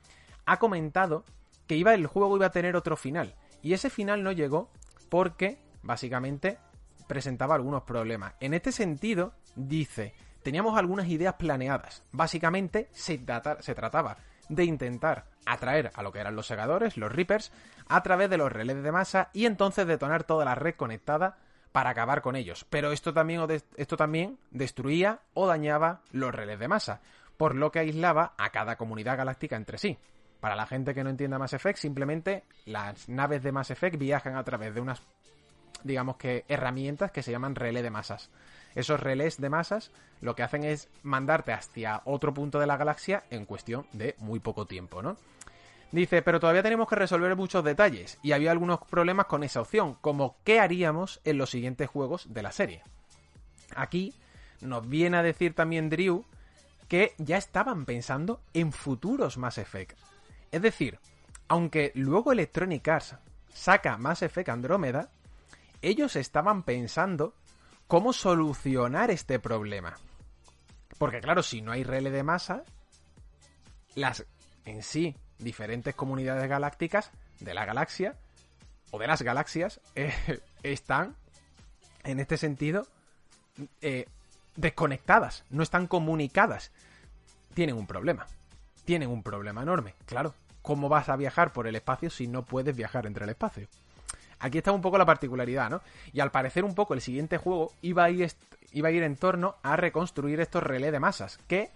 [0.47, 1.25] ha comentado
[1.67, 3.35] que iba, el juego iba a tener otro final.
[3.63, 4.71] Y ese final no llegó
[5.11, 6.59] porque, básicamente,
[7.11, 8.35] presentaba algunos problemas.
[8.39, 12.05] En este sentido, dice, teníamos algunas ideas planeadas.
[12.13, 14.17] Básicamente, se, trataba
[14.49, 17.51] de intentar atraer a lo que eran los segadores, los Reapers,
[17.89, 21.39] a través de los relés de masa y entonces detonar toda la red conectada
[21.73, 22.65] para acabar con ellos.
[22.71, 23.45] Pero esto también,
[23.77, 27.01] esto también destruía o dañaba los relés de masa,
[27.37, 29.99] por lo que aislaba a cada comunidad galáctica entre sí.
[30.39, 34.37] Para la gente que no entienda Mass Effect, simplemente las naves de Mass Effect viajan
[34.37, 35.03] a través de unas,
[35.85, 38.31] digamos que, herramientas que se llaman relé de masas.
[38.75, 39.91] Esos relés de masas
[40.21, 44.39] lo que hacen es mandarte hacia otro punto de la galaxia en cuestión de muy
[44.39, 45.17] poco tiempo, ¿no?
[45.93, 49.97] Dice, pero todavía tenemos que resolver muchos detalles y había algunos problemas con esa opción,
[50.01, 52.83] como qué haríamos en los siguientes juegos de la serie.
[53.75, 54.15] Aquí
[54.61, 56.25] nos viene a decir también Drew
[56.87, 59.99] que ya estaban pensando en futuros Mass Effect.
[60.53, 60.99] Es decir,
[61.49, 63.17] aunque luego Electronic Arts
[63.53, 65.11] saca Mass Effect Andrómeda,
[65.83, 67.35] ellos estaban pensando
[67.87, 69.95] cómo solucionar este problema.
[70.99, 72.65] Porque claro, si no hay relé de masa,
[73.95, 74.27] las
[74.65, 78.17] en sí diferentes comunidades galácticas de la galaxia
[78.91, 80.13] o de las galaxias eh,
[80.63, 81.17] están,
[82.05, 82.87] en este sentido,
[83.81, 84.07] eh,
[84.57, 86.73] desconectadas, no están comunicadas.
[87.55, 88.27] Tienen un problema.
[88.85, 89.95] Tienen un problema enorme.
[90.07, 93.69] Claro, ¿cómo vas a viajar por el espacio si no puedes viajar entre el espacio?
[94.41, 95.83] Aquí está un poco la particularidad, ¿no?
[96.13, 98.33] Y al parecer un poco el siguiente juego iba a ir,
[98.73, 101.71] iba a ir en torno a reconstruir estos relés de masas, que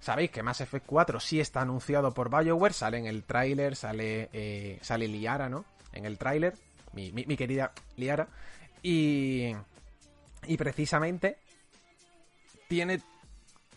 [0.00, 4.28] Sabéis que Mass Effect 4 sí está anunciado por BioWare, sale en el tráiler, sale,
[4.32, 5.64] eh, sale Liara, ¿no?
[5.92, 6.54] En el tráiler,
[6.92, 8.28] mi, querida Liara.
[8.82, 9.52] Y,
[10.46, 11.38] y precisamente
[12.68, 13.02] tiene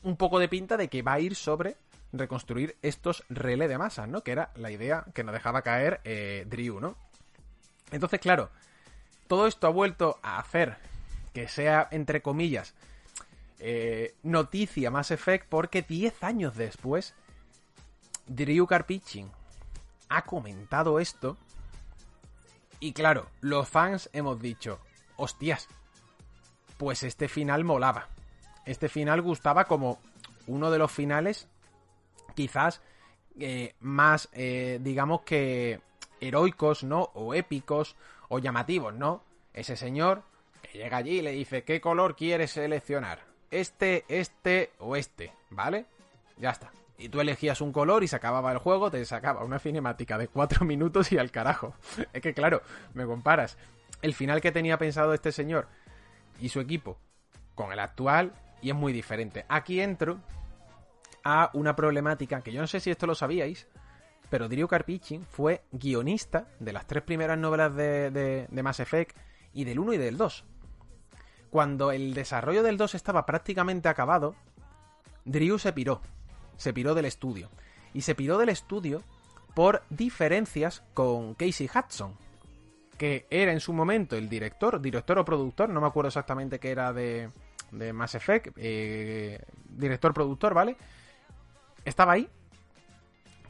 [0.04, 1.76] un poco de pinta de que va a ir sobre
[2.13, 4.21] reconstruir estos relés de masas, ¿no?
[4.21, 6.97] Que era la idea que nos dejaba caer eh, Drew, ¿no?
[7.92, 8.50] Entonces, claro,
[9.28, 10.78] todo esto ha vuelto a hacer
[11.34, 12.74] que sea, entre comillas,
[13.60, 17.14] eh, noticia Mass Effect porque 10 años después,
[18.28, 19.32] Drew Karpichin
[20.10, 21.38] ha comentado esto.
[22.80, 24.80] Y claro, los fans hemos dicho,
[25.16, 25.68] hostias,
[26.78, 28.08] pues este final molaba.
[28.66, 30.00] Este final gustaba como
[30.48, 31.48] uno de los finales
[32.36, 32.82] quizás
[33.40, 35.80] eh, más, eh, digamos que
[36.22, 37.10] heroicos, ¿no?
[37.14, 37.96] O épicos
[38.30, 39.24] o llamativos, ¿no?
[39.54, 40.24] Ese señor
[40.62, 43.20] que llega allí y le dice, ¿qué color quieres seleccionar?
[43.50, 45.86] Este, este o este, ¿vale?
[46.38, 46.72] Ya está.
[46.98, 50.28] Y tú elegías un color y se acababa el juego, te sacaba una cinemática de
[50.28, 51.74] cuatro minutos y al carajo.
[52.14, 52.62] es que claro,
[52.94, 53.58] me comparas
[54.02, 55.68] el final que tenía pensado este señor
[56.40, 56.98] y su equipo
[57.56, 59.46] con el actual y es muy diferente.
[59.50, 60.20] Aquí entro
[61.24, 63.68] a una problemática que yo no sé si esto lo sabíais,
[64.32, 68.10] pero Drew Karpyshyn fue guionista de las tres primeras novelas de,
[68.50, 69.17] de, Mass Effect
[69.54, 70.46] y del 1 y del 2.
[71.50, 74.34] Cuando el desarrollo del 2 estaba prácticamente acabado,
[75.26, 76.02] Drew se piró.
[76.56, 77.50] Se piró del estudio.
[77.94, 79.04] Y se piró del estudio
[79.54, 82.15] por diferencias con Casey Hudson,
[82.98, 86.72] que era en su momento el director, director o productor, no me acuerdo exactamente qué
[86.72, 87.32] era de,
[87.72, 90.78] de Mass Effect, eh, director-productor, ¿vale?
[91.84, 92.30] Estaba ahí,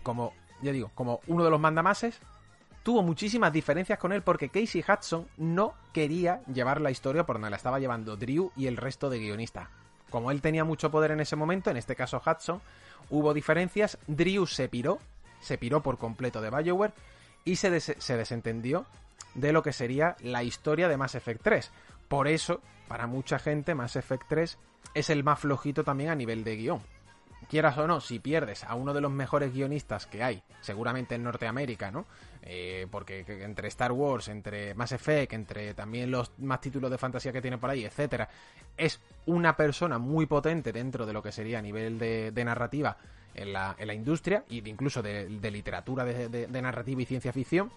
[0.02, 2.20] como, ya digo, como uno de los mandamases,
[2.84, 7.50] tuvo muchísimas diferencias con él porque Casey Hudson no quería llevar la historia por donde
[7.50, 9.68] la estaba llevando Drew y el resto de guionistas.
[10.10, 12.62] Como él tenía mucho poder en ese momento, en este caso Hudson,
[13.10, 15.00] hubo diferencias, Drew se piró,
[15.40, 16.94] se piró por completo de Bioware
[17.46, 18.86] y se, se desentendió
[19.36, 21.72] de lo que sería la historia de Mass Effect 3.
[22.08, 24.58] Por eso, para mucha gente, Mass Effect 3
[24.94, 26.82] es el más flojito también a nivel de guion
[27.50, 31.24] quieras o no, si pierdes a uno de los mejores guionistas que hay, seguramente en
[31.24, 32.06] Norteamérica, ¿no?
[32.42, 37.32] Eh, porque entre Star Wars, entre Mass Effect, entre también los más títulos de fantasía
[37.32, 38.30] que tiene por ahí, etcétera,
[38.78, 42.98] es una persona muy potente dentro de lo que sería a nivel de, narrativa
[43.36, 47.72] en la, industria, e incluso de, literatura de, de narrativa y ciencia ficción.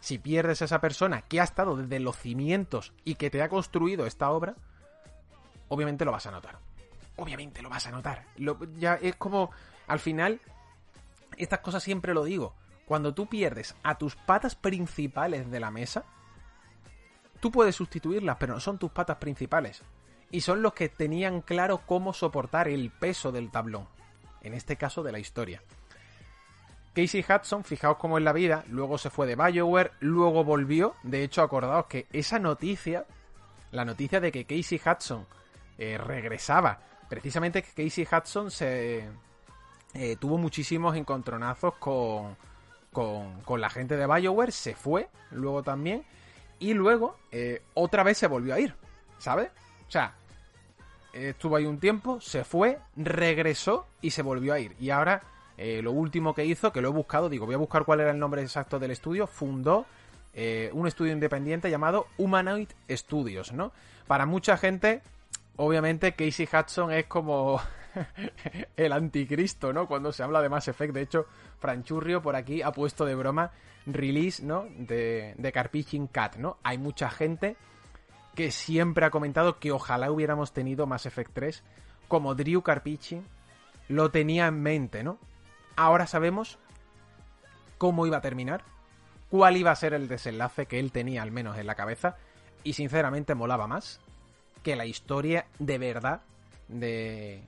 [0.00, 3.50] Si pierdes a esa persona que ha estado desde los cimientos y que te ha
[3.50, 4.56] construido esta obra,
[5.68, 6.69] obviamente lo vas a notar
[7.20, 8.24] obviamente lo vas a notar.
[8.78, 9.50] ya es como,
[9.86, 10.40] al final,
[11.36, 12.54] estas cosas siempre lo digo.
[12.86, 16.04] Cuando tú pierdes a tus patas principales de la mesa,
[17.38, 19.82] tú puedes sustituirlas, pero no son tus patas principales.
[20.32, 23.86] Y son los que tenían claro cómo soportar el peso del tablón.
[24.42, 25.62] En este caso de la historia.
[26.94, 30.94] Casey Hudson, fijaos cómo es la vida, luego se fue de Bioware, luego volvió.
[31.04, 33.06] De hecho, acordaos que esa noticia,
[33.70, 35.26] la noticia de que Casey Hudson
[35.78, 36.80] eh, regresaba
[37.10, 39.04] precisamente Casey Hudson se
[39.94, 42.36] eh, tuvo muchísimos encontronazos con,
[42.92, 46.04] con, la gente de Bioware, se fue luego también,
[46.60, 48.76] y luego eh, otra vez se volvió a ir,
[49.18, 49.50] ¿sabes?
[49.88, 50.14] O sea,
[51.12, 54.76] estuvo ahí un tiempo, se fue, regresó y se volvió a ir.
[54.78, 55.22] Y ahora
[55.58, 58.12] eh, lo último que hizo, que lo he buscado, digo, voy a buscar cuál era
[58.12, 59.84] el nombre exacto del estudio, fundó
[60.72, 63.72] un estudio independiente llamado Humanoid Studios, ¿no?
[64.06, 65.02] Para mucha gente
[65.60, 67.60] obviamente Casey Hudson es como
[68.76, 69.86] el anticristo, ¿no?
[69.86, 70.94] Cuando se habla de Mass Effect.
[70.94, 71.26] De hecho,
[71.58, 73.52] Franchurrio por aquí ha puesto de broma
[73.84, 74.64] release, ¿no?
[74.78, 76.56] De, de Cat, ¿no?
[76.62, 77.56] Hay mucha gente
[78.34, 81.62] que siempre ha comentado que ojalá hubiéramos tenido Mass Effect 3
[82.08, 83.24] como Drew Carpichin
[83.88, 85.18] lo tenía en mente, ¿no?
[85.76, 86.58] Ahora sabemos
[87.76, 88.62] cómo iba a terminar,
[89.28, 92.16] cuál iba a ser el desenlace que él tenía al menos en la cabeza
[92.64, 94.00] y sinceramente molaba más
[94.62, 96.22] que la historia de verdad
[96.68, 97.42] de,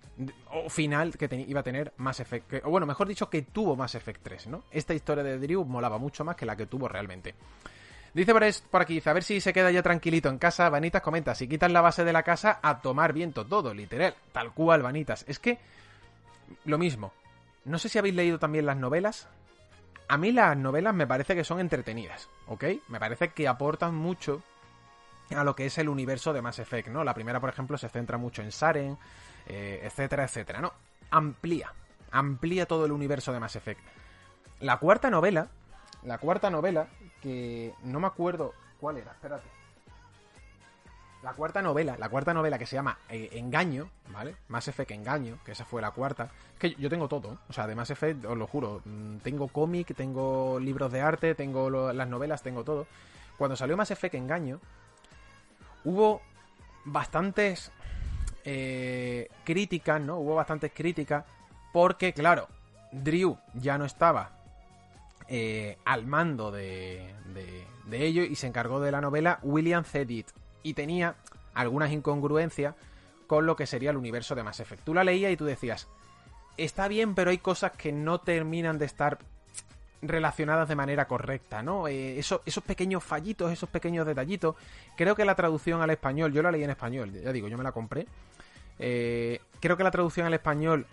[0.50, 3.94] o final que iba a tener Mass Effect, o bueno, mejor dicho que tuvo Mass
[3.94, 4.64] Effect 3, ¿no?
[4.70, 7.34] Esta historia de Drew molaba mucho más que la que tuvo realmente.
[8.14, 8.32] Dice
[8.70, 10.68] por, aquí, dice, a ver si se queda ya tranquilito en casa.
[10.68, 14.14] Vanitas comenta, si quitan la base de la casa, a tomar viento todo, literal.
[14.32, 15.24] Tal cual, Vanitas.
[15.26, 15.58] Es que,
[16.66, 17.12] lo mismo.
[17.64, 19.28] No sé si habéis leído también las novelas.
[20.08, 22.64] A mí las novelas me parece que son entretenidas, ¿ok?
[22.88, 24.42] Me parece que aportan mucho
[25.34, 27.04] a lo que es el universo de Mass Effect, ¿no?
[27.04, 28.98] La primera, por ejemplo, se centra mucho en Saren,
[29.46, 30.72] eh, etcétera, etcétera, ¿no?
[31.10, 31.72] Amplía,
[32.10, 33.80] amplía todo el universo de Mass Effect.
[34.60, 35.48] La cuarta novela,
[36.04, 36.88] la cuarta novela,
[37.20, 39.48] que no me acuerdo cuál era, espérate.
[41.22, 44.34] La cuarta novela, la cuarta novela que se llama eh, Engaño, ¿vale?
[44.48, 46.30] Mass Effect Engaño, que esa fue la cuarta.
[46.54, 48.82] Es que yo tengo todo, o sea, de Mass Effect, os lo juro.
[48.84, 52.88] Mm, tengo cómic, tengo libros de arte, tengo las novelas, tengo todo.
[53.38, 54.60] Cuando salió Mass Effect Engaño,
[55.84, 56.22] hubo
[56.84, 57.72] bastantes
[58.44, 60.18] eh, críticas, ¿no?
[60.18, 61.24] Hubo bastantes críticas
[61.72, 62.48] porque, claro,
[62.90, 64.30] Drew ya no estaba
[65.28, 67.14] eh, al mando de,
[67.86, 70.28] de, ello y se encargó de la novela William Cedit
[70.62, 71.14] y tenía
[71.54, 72.74] algunas incongruencias
[73.26, 74.84] con lo que sería el universo de Mass Effect.
[74.84, 75.88] Tú la leías y tú decías,
[76.56, 79.18] está bien, pero hay cosas que no terminan de estar
[80.02, 81.86] relacionadas de manera correcta, ¿no?
[81.86, 84.56] Eh, esos pequeños fallitos, esos pequeños detallitos.
[84.96, 87.64] Creo que la traducción al español, yo la leí en español, ya digo, yo me
[87.64, 88.06] la compré.
[88.78, 90.86] Eh, creo que la traducción al español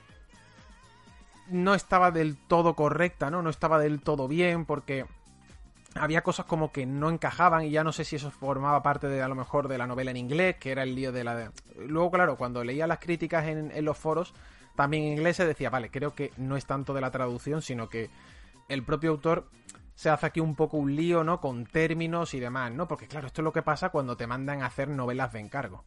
[1.49, 3.41] no estaba del todo correcta, ¿no?
[3.41, 5.05] No estaba del todo bien porque
[5.95, 9.23] había cosas como que no encajaban y ya no sé si eso formaba parte de
[9.23, 11.51] a lo mejor de la novela en inglés, que era el lío de la...
[11.79, 14.35] Luego, claro, cuando leía las críticas en, en los foros,
[14.75, 17.89] también en inglés se decía, vale, creo que no es tanto de la traducción, sino
[17.89, 18.11] que
[18.69, 19.49] el propio autor
[19.95, 21.41] se hace aquí un poco un lío, ¿no?
[21.41, 22.87] Con términos y demás, ¿no?
[22.87, 25.83] Porque claro, esto es lo que pasa cuando te mandan a hacer novelas de encargo.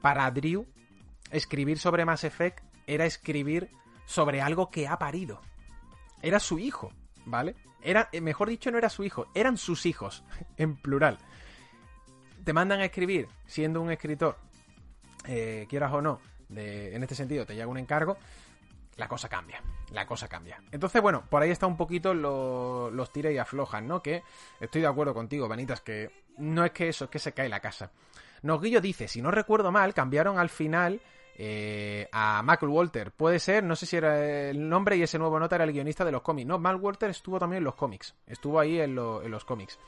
[0.00, 0.66] Para Drew,
[1.30, 3.68] escribir sobre Mass Effect era escribir
[4.06, 5.42] sobre algo que ha parido.
[6.22, 6.92] Era su hijo,
[7.26, 7.56] ¿vale?
[7.82, 10.24] Era, eh, mejor dicho, no era su hijo, eran sus hijos,
[10.56, 11.18] en plural.
[12.44, 14.38] Te mandan a escribir, siendo un escritor,
[15.26, 18.16] eh, quieras o no, en este sentido te llega un encargo,
[18.96, 19.62] la cosa cambia.
[19.92, 20.62] La cosa cambia.
[20.72, 24.02] Entonces, bueno, por ahí está un poquito lo, los tira y aflojan, ¿no?
[24.02, 24.22] Que
[24.60, 27.60] estoy de acuerdo contigo, Vanitas, que no es que eso, es que se cae la
[27.60, 27.90] casa.
[28.42, 31.00] Noguillo dice, si no recuerdo mal, cambiaron al final
[31.36, 33.12] eh, a Michael Walter.
[33.12, 36.04] Puede ser, no sé si era el nombre y ese nuevo nota era el guionista
[36.04, 36.46] de los cómics.
[36.46, 38.14] No, Michael Walter estuvo también en los cómics.
[38.26, 39.78] Estuvo ahí en los cómics.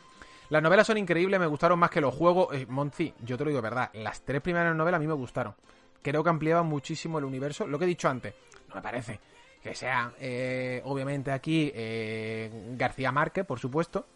[0.51, 2.55] Las novelas son increíbles, me gustaron más que los juegos.
[2.55, 5.55] Eh, Monty, yo te lo digo verdad, las tres primeras novelas a mí me gustaron.
[6.03, 7.67] Creo que ampliaban muchísimo el universo.
[7.67, 8.35] Lo que he dicho antes,
[8.69, 9.21] no me parece
[9.63, 14.07] que sea, eh, obviamente aquí, eh, García Márquez, por supuesto.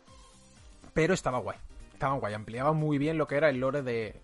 [0.95, 1.59] Pero estaba guay.
[1.93, 4.15] Estaba guay, ampliaba muy bien lo que era el lore de,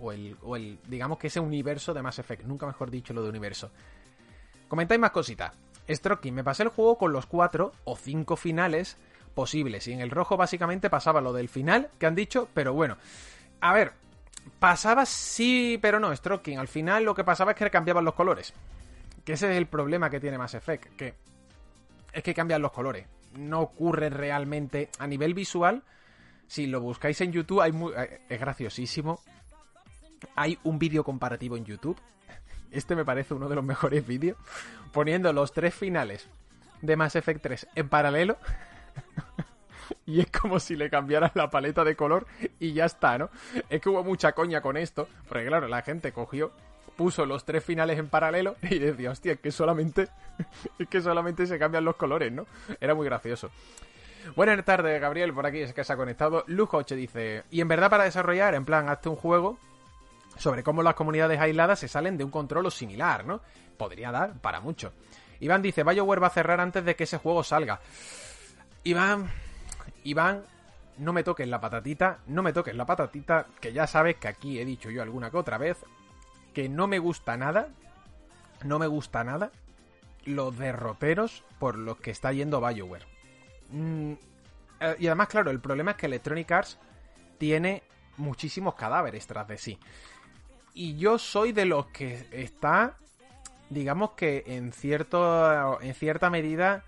[0.00, 3.22] o el, o el, digamos que ese universo de Mass Effect, nunca mejor dicho lo
[3.22, 3.70] de universo.
[4.68, 5.52] Comentáis más cositas.
[5.88, 8.98] Stroking, me pasé el juego con los cuatro o cinco finales
[9.34, 9.86] posibles.
[9.88, 12.98] Y en el rojo básicamente pasaba lo del final que han dicho, pero bueno.
[13.60, 13.92] A ver,
[14.58, 16.58] pasaba sí, pero no, Stroking.
[16.58, 18.52] Al final lo que pasaba es que cambiaban los colores.
[19.24, 21.14] Que ese es el problema que tiene Mass Effect, que
[22.12, 23.06] es que cambian los colores.
[23.36, 25.82] No ocurre realmente a nivel visual.
[26.46, 29.20] Si lo buscáis en YouTube, hay muy, eh, es graciosísimo
[30.34, 31.98] hay un vídeo comparativo en YouTube.
[32.70, 34.36] Este me parece uno de los mejores vídeos.
[34.92, 36.28] Poniendo los tres finales
[36.82, 38.36] de Mass Effect 3 en paralelo.
[40.06, 42.26] y es como si le cambiaran la paleta de color
[42.58, 43.30] y ya está, ¿no?
[43.68, 45.08] Es que hubo mucha coña con esto.
[45.28, 46.52] Porque claro, la gente cogió,
[46.96, 50.08] puso los tres finales en paralelo y decía, hostia, es que solamente.
[50.78, 52.46] es que solamente se cambian los colores, ¿no?
[52.80, 53.50] Era muy gracioso.
[54.36, 56.44] Buenas tardes, Gabriel, por aquí es que se ha conectado.
[56.48, 59.58] Lujoche dice, y en verdad para desarrollar, en plan, hazte un juego
[60.36, 63.40] sobre cómo las comunidades aisladas se salen de un control o similar, ¿no?
[63.76, 64.92] Podría dar para mucho.
[65.40, 67.80] Iván dice, BioWare va a cerrar antes de que ese juego salga.
[68.84, 69.30] Iván,
[70.10, 70.44] Iván,
[70.98, 74.58] no me toques la patatita, no me toques la patatita, que ya sabes que aquí
[74.58, 75.78] he dicho yo alguna que otra vez,
[76.52, 77.68] que no me gusta nada,
[78.64, 79.50] no me gusta nada
[80.24, 83.06] los derroteros por los que está yendo BioWare.
[83.70, 84.12] Mm,
[84.80, 86.78] eh, y además, claro, el problema es que Electronic Arts
[87.38, 87.82] tiene
[88.16, 89.78] muchísimos cadáveres tras de sí
[90.78, 92.94] y yo soy de los que está,
[93.68, 96.84] digamos que en, cierto, en cierta medida,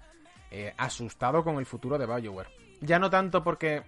[0.53, 2.49] eh, asustado con el futuro de BioWare.
[2.81, 3.83] Ya no tanto porque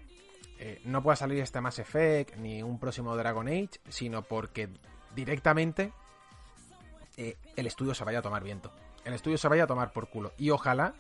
[0.59, 4.69] eh, no pueda salir este Mass Effect ni un próximo Dragon Age, sino porque
[5.15, 5.93] directamente
[7.17, 8.73] eh, el estudio se vaya a tomar viento.
[9.05, 10.33] El estudio se vaya a tomar por culo.
[10.39, 10.95] Y ojalá,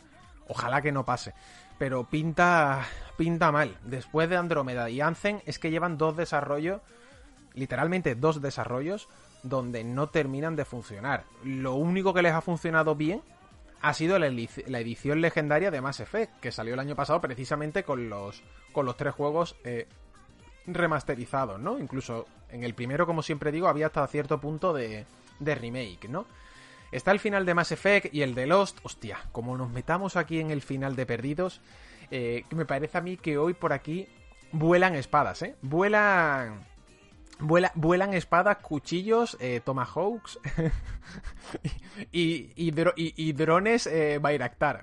[0.49, 1.35] ojalá que no pase.
[1.79, 3.77] Pero pinta, pinta mal.
[3.85, 6.81] Después de Andrómeda y Anthem es que llevan dos desarrollos
[7.55, 9.09] literalmente dos desarrollos
[9.43, 11.25] donde no terminan de funcionar.
[11.45, 13.23] Lo único que les ha funcionado bien
[13.83, 18.09] ha sido la, edición legendaria de Mass Effect, que salió el año pasado precisamente con
[18.09, 18.43] los,
[18.73, 19.89] con los tres juegos eh,
[20.67, 21.79] remasterizados, ¿no?
[21.79, 25.05] Incluso en el primero, como siempre digo, había hasta cierto punto de,
[25.41, 26.27] de remake, ¿no?
[26.93, 28.79] Está el final de Mass Effect y el de Lost.
[28.85, 31.61] Hostia, como nos metamos aquí en el final de Perdidos,
[32.11, 34.09] eh, me parece a mí que hoy por aquí
[34.53, 35.57] vuelan espadas, ¿eh?
[35.63, 36.65] Vuelan
[37.43, 40.39] vuelan espadas, cuchillos, eh, tomahawks
[42.13, 44.21] y, y, drones eh.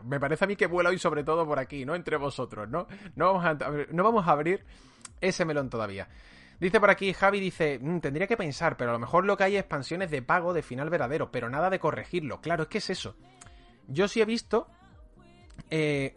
[0.03, 1.95] Me parece a mí que vuela hoy sobre todo por aquí, ¿no?
[1.95, 2.87] Entre vosotros, ¿no?
[3.15, 3.57] No vamos a,
[3.91, 4.65] no vamos a abrir
[5.21, 6.07] ese melón todavía.
[6.59, 9.45] Dice por aquí, Javi dice, mm, tendría que pensar, pero a lo mejor lo que
[9.45, 12.41] hay es expansiones de pago de final verdadero, pero nada de corregirlo.
[12.41, 13.15] Claro, es que es eso.
[13.87, 14.67] Yo sí he visto
[15.69, 16.15] eh,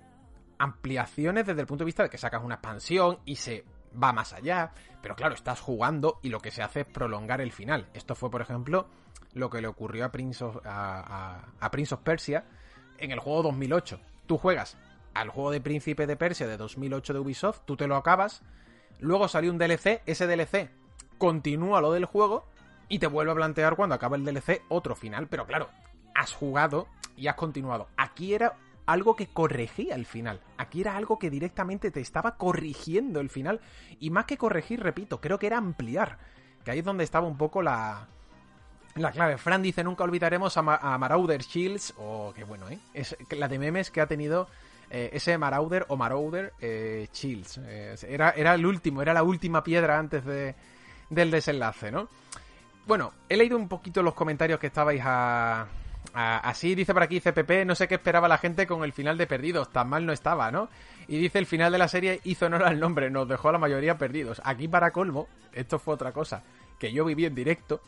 [0.58, 3.64] ampliaciones desde el punto de vista de que sacas una expansión y se
[4.00, 7.52] va más allá, pero claro, estás jugando y lo que se hace es prolongar el
[7.52, 7.88] final.
[7.94, 8.86] Esto fue, por ejemplo,
[9.34, 12.44] lo que le ocurrió a Prince of, a, Prince of Persia
[12.98, 14.00] en el juego 2008.
[14.26, 14.76] Tú juegas
[15.14, 18.42] al juego de Príncipe de Persia de 2008 de Ubisoft, tú te lo acabas,
[19.00, 20.70] luego salió un DLC, ese DLC
[21.18, 22.46] continúa lo del juego
[22.88, 25.68] y te vuelve a plantear cuando acaba el DLC otro final, pero claro,
[26.14, 27.88] has jugado y has continuado.
[27.96, 28.56] Aquí era
[28.86, 30.40] algo que corregía el final.
[30.58, 33.60] Aquí era algo que directamente te estaba corrigiendo el final.
[34.00, 36.18] Y más que corregir, repito, creo que era ampliar.
[36.64, 38.06] Que ahí es donde estaba un poco la.
[38.94, 42.78] La clave, Fran dice, nunca olvidaremos a, Ma- a Marauder Shields, o qué bueno, ¿eh?
[42.92, 44.48] Es la de memes que ha tenido
[44.90, 47.58] eh, ese Marauder o Marauder eh, Shields.
[47.64, 50.54] Eh, era, era el último, era la última piedra antes de,
[51.08, 52.06] del desenlace, ¿no?
[52.86, 55.66] Bueno, he leído un poquito los comentarios que estabais a-
[56.14, 59.26] así, dice por aquí CPP, no sé qué esperaba la gente con el final de
[59.26, 60.68] Perdidos, tan mal no estaba, ¿no?
[61.08, 63.58] Y dice, el final de la serie hizo honor al nombre, nos dejó a la
[63.58, 64.40] mayoría perdidos.
[64.44, 66.42] Aquí para colmo, esto fue otra cosa
[66.78, 67.80] que yo viví en directo,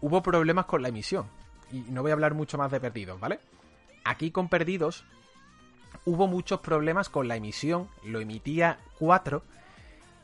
[0.00, 1.26] hubo problemas con la emisión.
[1.70, 3.38] Y no voy a hablar mucho más de Perdidos, ¿vale?
[4.04, 5.04] Aquí con Perdidos
[6.04, 9.42] hubo muchos problemas con la emisión, lo emitía 4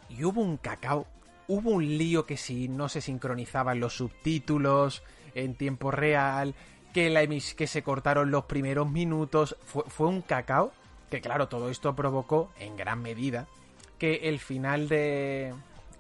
[0.09, 1.07] y hubo un cacao,
[1.47, 5.05] hubo un lío que si no se sincronizaban los subtítulos
[5.35, 6.55] en tiempo real,
[6.95, 10.73] que, la que se cortaron los primeros minutos, fue, un cacao
[11.11, 13.47] que claro, todo esto provocó en gran medida
[13.99, 15.53] que el final de,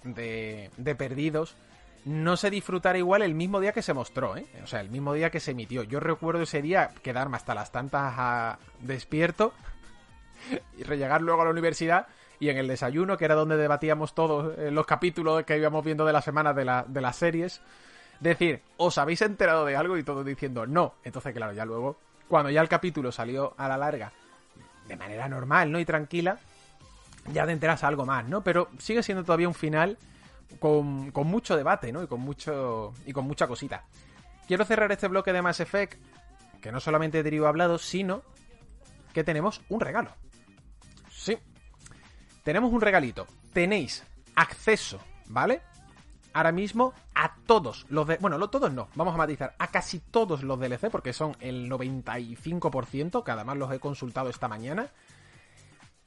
[0.03, 1.57] de, de Perdidos
[2.05, 4.47] no se disfrutara igual el mismo día que se mostró, ¿eh?
[4.63, 5.83] O sea, el mismo día que se emitió.
[5.85, 9.53] Yo recuerdo ese día quedarme hasta las tantas a- despierto
[10.77, 12.07] y rellegar luego a la universidad
[12.41, 16.05] y en el desayuno, que era donde debatíamos todos eh, los capítulos que íbamos viendo
[16.05, 17.61] de la semana de, la- de las series,
[18.21, 19.97] decir, ¿os habéis enterado de algo?
[19.97, 20.95] Y todos diciendo, no.
[21.05, 21.99] Entonces, claro, ya luego,
[22.29, 24.13] cuando ya el capítulo salió a la larga,
[24.87, 25.79] de manera normal, ¿no?
[25.79, 26.39] Y tranquila,
[27.33, 28.43] ya te enteras algo más, ¿no?
[28.43, 29.99] Pero sigue siendo todavía un final
[30.59, 32.03] con, con mucho debate, ¿no?
[32.03, 32.93] Y con mucho.
[33.07, 33.85] y con mucha cosita.
[34.47, 35.99] Quiero cerrar este bloque de Mass Effect,
[36.61, 38.23] que no solamente Derivo ha hablado, sino
[39.13, 40.11] que tenemos un regalo.
[41.11, 41.39] Sí.
[42.43, 43.27] Tenemos un regalito.
[43.55, 44.05] Tenéis
[44.35, 45.63] acceso, ¿vale?
[46.35, 48.17] Ahora mismo a todos los de...
[48.19, 49.55] Bueno, no todos no, vamos a matizar.
[49.59, 54.49] A casi todos los DLC, porque son el 95%, que además los he consultado esta
[54.49, 54.89] mañana.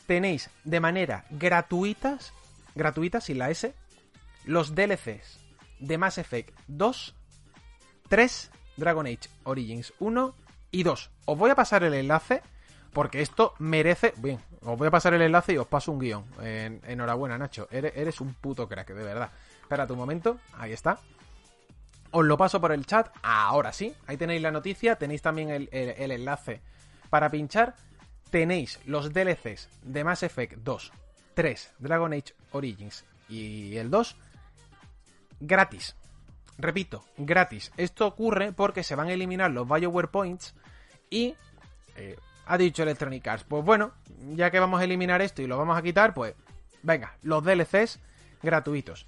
[0.05, 2.33] Tenéis de manera gratuitas,
[2.75, 3.73] gratuita sin la S,
[4.45, 5.39] los DLCs
[5.79, 7.15] de Mass Effect 2,
[8.09, 10.35] 3, Dragon Age Origins 1
[10.71, 11.09] y 2.
[11.25, 12.41] Os voy a pasar el enlace
[12.93, 14.13] porque esto merece...
[14.17, 16.25] Bien, os voy a pasar el enlace y os paso un guion.
[16.41, 17.67] En- enhorabuena, Nacho.
[17.71, 19.29] Eres un puto crack, de verdad.
[19.67, 20.39] Espérate un momento.
[20.53, 20.97] Ahí está.
[22.11, 23.09] Os lo paso por el chat.
[23.21, 23.93] Ahora sí.
[24.07, 24.95] Ahí tenéis la noticia.
[24.95, 26.61] Tenéis también el enlace
[27.09, 27.75] para pinchar.
[28.29, 30.91] Tenéis los DLCs de Mass Effect 2,
[31.33, 34.15] 3, Dragon Age Origins y el 2
[35.39, 35.95] gratis.
[36.57, 37.71] Repito, gratis.
[37.77, 40.55] Esto ocurre porque se van a eliminar los BioWare Points
[41.09, 41.35] y
[41.95, 43.91] eh, ha dicho Electronic Arts, pues bueno,
[44.33, 46.33] ya que vamos a eliminar esto y lo vamos a quitar, pues
[46.83, 47.99] venga, los DLCs
[48.41, 49.07] gratuitos.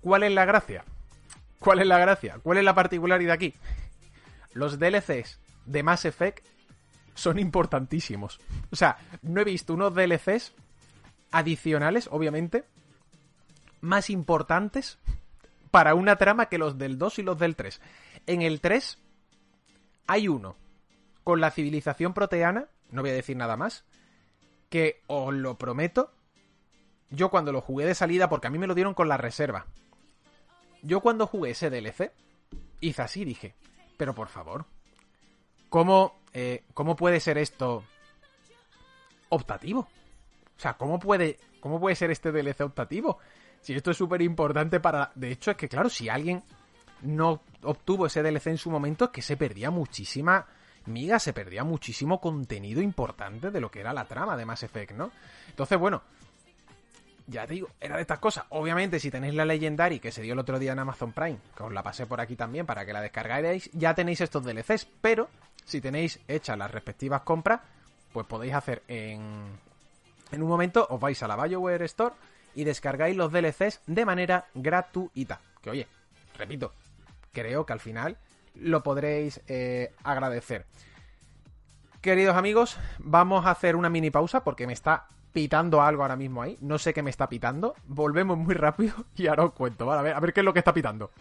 [0.00, 0.84] ¿Cuál es la gracia?
[1.58, 2.38] ¿Cuál es la gracia?
[2.42, 3.54] ¿Cuál es la particularidad aquí?
[4.52, 6.44] Los DLCs de Mass Effect
[7.14, 8.40] son importantísimos.
[8.70, 10.54] O sea, no he visto unos DLCs
[11.30, 12.64] adicionales, obviamente,
[13.80, 14.98] más importantes
[15.70, 17.80] para una trama que los del 2 y los del 3.
[18.26, 18.98] En el 3
[20.06, 20.56] hay uno
[21.24, 23.84] con la civilización proteana, no voy a decir nada más,
[24.70, 26.12] que os lo prometo,
[27.10, 29.66] yo cuando lo jugué de salida, porque a mí me lo dieron con la reserva,
[30.82, 32.12] yo cuando jugué ese DLC,
[32.80, 33.54] hice así, dije,
[33.96, 34.66] pero por favor,
[35.68, 37.84] ¿cómo, eh, ¿cómo puede ser esto
[39.28, 39.80] optativo?
[39.80, 43.18] O sea, ¿cómo puede, ¿cómo puede ser este DLC optativo?
[43.60, 45.10] Si esto es súper importante para...
[45.14, 46.42] De hecho, es que claro, si alguien
[47.02, 50.46] no obtuvo ese DLC en su momento, es que se perdía muchísima
[50.86, 54.92] miga, se perdía muchísimo contenido importante de lo que era la trama de Mass Effect,
[54.92, 55.10] ¿no?
[55.48, 56.02] Entonces, bueno,
[57.28, 58.44] ya te digo, era de estas cosas.
[58.48, 61.62] Obviamente, si tenéis la Legendary que se dio el otro día en Amazon Prime, que
[61.62, 64.86] os la pasé por aquí también para que la descargarais, ya tenéis estos DLCs.
[65.02, 65.28] Pero,
[65.64, 67.60] si tenéis hechas las respectivas compras,
[68.12, 69.46] pues podéis hacer en,
[70.32, 72.14] en un momento, os vais a la BioWare Store
[72.54, 75.40] y descargáis los DLCs de manera gratuita.
[75.60, 75.86] Que oye,
[76.36, 76.72] repito,
[77.32, 78.16] creo que al final
[78.54, 80.64] lo podréis eh, agradecer.
[82.00, 85.08] Queridos amigos, vamos a hacer una mini pausa porque me está
[85.38, 86.58] pitando algo ahora mismo ahí.
[86.60, 87.76] No sé qué me está pitando.
[87.86, 89.86] Volvemos muy rápido y ahora os cuento.
[89.86, 90.00] ¿vale?
[90.00, 91.12] A, ver, a ver qué es lo que está pitando.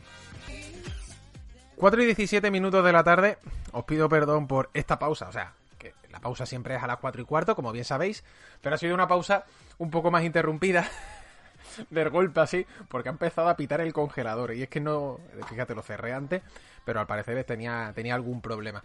[1.76, 3.38] 4 y 17 minutos de la tarde.
[3.74, 5.30] Os pido perdón por esta pausa.
[5.30, 8.24] O sea, que la pausa siempre es a las 4 y cuarto, como bien sabéis.
[8.60, 9.46] Pero ha sido una pausa
[9.78, 10.90] un poco más interrumpida.
[11.92, 14.56] del golpe así, porque ha empezado a pitar el congelador.
[14.56, 16.42] Y es que no, fíjate, lo cerré antes,
[16.84, 18.82] pero al parecer tenía, tenía algún problema.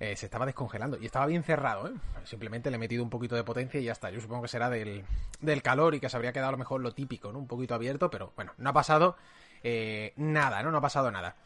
[0.00, 1.92] Eh, se estaba descongelando y estaba bien cerrado, ¿eh?
[2.24, 4.10] Simplemente le he metido un poquito de potencia y ya está.
[4.10, 5.04] Yo supongo que será del,
[5.40, 7.38] del calor y que se habría quedado a lo mejor lo típico, ¿no?
[7.38, 9.16] Un poquito abierto, pero bueno, no ha pasado
[9.62, 10.70] eh, nada, ¿no?
[10.70, 11.36] No ha pasado nada.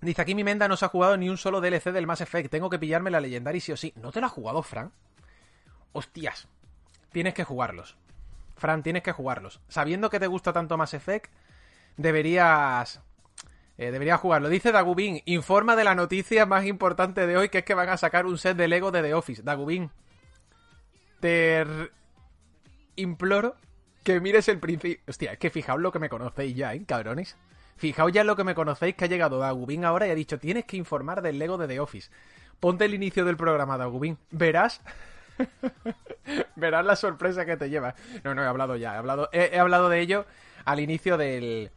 [0.00, 2.50] Dice aquí mi menda no se ha jugado ni un solo DLC del Mass Effect.
[2.50, 3.92] Tengo que pillarme la Legendary sí o sí.
[3.96, 4.92] ¿No te la ha jugado, Fran?
[5.92, 6.48] Hostias.
[7.12, 7.96] Tienes que jugarlos.
[8.56, 9.60] Fran, tienes que jugarlos.
[9.68, 11.30] Sabiendo que te gusta tanto Mass Effect,
[11.96, 13.00] deberías.
[13.78, 14.48] Eh, debería jugarlo.
[14.48, 17.96] Dice Dagubin, informa de la noticia más importante de hoy, que es que van a
[17.96, 19.42] sacar un set de Lego de The Office.
[19.42, 19.90] Dagubin,
[21.20, 21.64] te
[22.96, 23.56] imploro
[24.02, 25.02] que mires el principio.
[25.06, 27.36] Hostia, es que fijaos lo que me conocéis ya, ¿eh, cabrones?
[27.76, 30.64] Fijaos ya lo que me conocéis, que ha llegado Dagubin ahora y ha dicho, tienes
[30.64, 32.10] que informar del Lego de The Office.
[32.58, 34.16] Ponte el inicio del programa, Dagubin.
[34.30, 34.80] Verás
[36.56, 37.94] Verás la sorpresa que te lleva.
[38.24, 38.94] No, no, he hablado ya.
[38.94, 40.24] He hablado, he hablado de ello
[40.64, 41.70] al inicio del,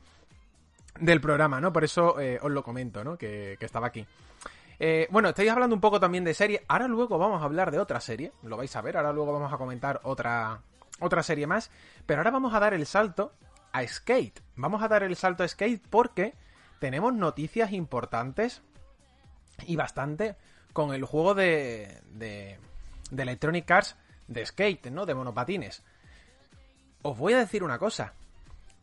[1.00, 1.72] del programa, ¿no?
[1.74, 3.18] Por eso eh, os lo comento, ¿no?
[3.18, 4.06] Que, que estaba aquí.
[4.80, 6.64] Eh, bueno, estáis hablando un poco también de serie.
[6.68, 8.32] Ahora luego vamos a hablar de otra serie.
[8.44, 8.98] Lo vais a ver.
[8.98, 10.62] Ahora luego vamos a comentar otra,
[11.00, 11.70] otra serie más.
[12.06, 13.34] Pero ahora vamos a dar el salto
[13.72, 14.42] a Skate.
[14.56, 16.34] Vamos a dar el salto a Skate porque
[16.80, 18.62] tenemos noticias importantes
[19.68, 20.36] y bastante
[20.74, 22.58] con el juego de, de,
[23.12, 23.98] de Electronic Arts
[24.28, 25.06] de skate, ¿no?
[25.06, 25.84] De monopatines.
[27.02, 28.14] Os voy a decir una cosa.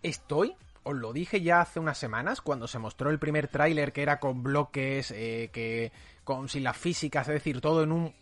[0.02, 0.56] Estoy,
[0.88, 4.20] os lo dije ya hace unas semanas, cuando se mostró el primer tráiler que era
[4.20, 5.90] con bloques, eh, que
[6.24, 8.14] con sin las físicas, es decir, todo en un,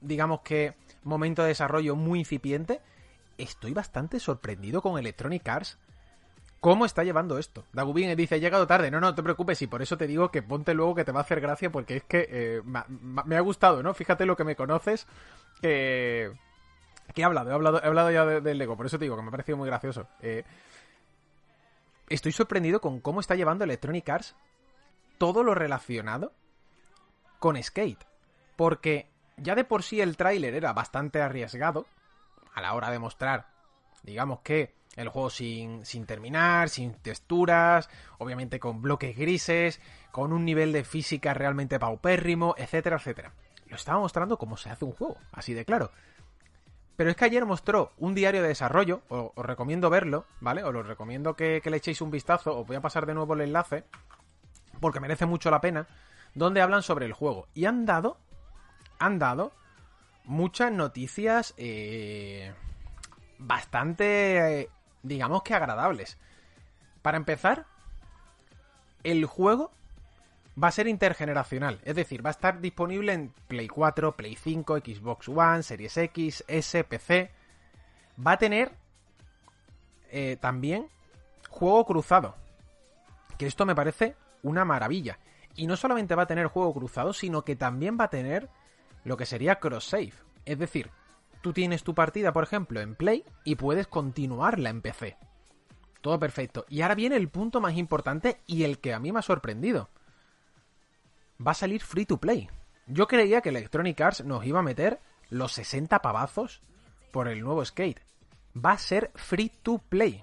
[0.00, 2.80] digamos que, momento de desarrollo muy incipiente.
[3.38, 5.78] Estoy bastante sorprendido con Electronic Arts
[6.60, 7.64] cómo está llevando esto.
[7.72, 8.90] Dagubin dice, he llegado tarde.
[8.90, 11.20] No, no, te preocupes, y por eso te digo que ponte luego que te va
[11.20, 12.62] a hacer gracia, porque es que eh,
[13.24, 13.94] me ha gustado, ¿no?
[13.94, 15.06] Fíjate lo que me conoces,
[15.60, 16.32] que...
[17.14, 19.16] que he hablado, he hablado, he hablado ya de- del Lego, por eso te digo
[19.16, 20.08] que me ha parecido muy gracioso.
[20.22, 20.42] Eh,
[22.08, 24.36] estoy sorprendido con cómo está llevando Electronic Arts
[25.18, 26.32] todo lo relacionado
[27.38, 28.04] con Skate.
[28.56, 31.86] Porque ya de por sí el tráiler era bastante arriesgado
[32.54, 33.48] a la hora de mostrar,
[34.02, 39.80] digamos que el juego sin, sin terminar, sin texturas, obviamente con bloques grises,
[40.10, 43.32] con un nivel de física realmente paupérrimo, etcétera, etcétera.
[43.66, 45.90] Lo estaba mostrando como se hace un juego, así de claro.
[46.96, 50.64] Pero es que ayer mostró un diario de desarrollo, os recomiendo verlo, ¿vale?
[50.64, 53.34] Os lo recomiendo que, que le echéis un vistazo, os voy a pasar de nuevo
[53.34, 53.84] el enlace,
[54.80, 55.86] porque merece mucho la pena,
[56.34, 57.48] donde hablan sobre el juego.
[57.54, 58.16] Y han dado,
[58.98, 59.52] han dado
[60.24, 62.52] muchas noticias eh,
[63.38, 64.70] bastante, eh,
[65.02, 66.18] digamos que agradables.
[67.02, 67.66] Para empezar,
[69.04, 69.70] el juego
[70.62, 74.78] va a ser intergeneracional, es decir, va a estar disponible en Play 4, Play 5,
[74.78, 77.30] Xbox One, Series X, S, PC.
[78.24, 78.72] Va a tener
[80.10, 80.88] eh, también
[81.50, 82.36] juego cruzado,
[83.36, 85.18] que esto me parece una maravilla.
[85.54, 88.48] Y no solamente va a tener juego cruzado, sino que también va a tener
[89.04, 90.12] lo que sería cross-save.
[90.44, 90.90] Es decir,
[91.42, 95.16] tú tienes tu partida, por ejemplo, en Play y puedes continuarla en PC.
[96.00, 96.64] Todo perfecto.
[96.68, 99.88] Y ahora viene el punto más importante y el que a mí me ha sorprendido.
[101.44, 102.48] Va a salir free to play.
[102.86, 106.62] Yo creía que Electronic Arts nos iba a meter los 60 pavazos
[107.10, 108.00] por el nuevo Skate.
[108.56, 110.22] Va a ser free to play.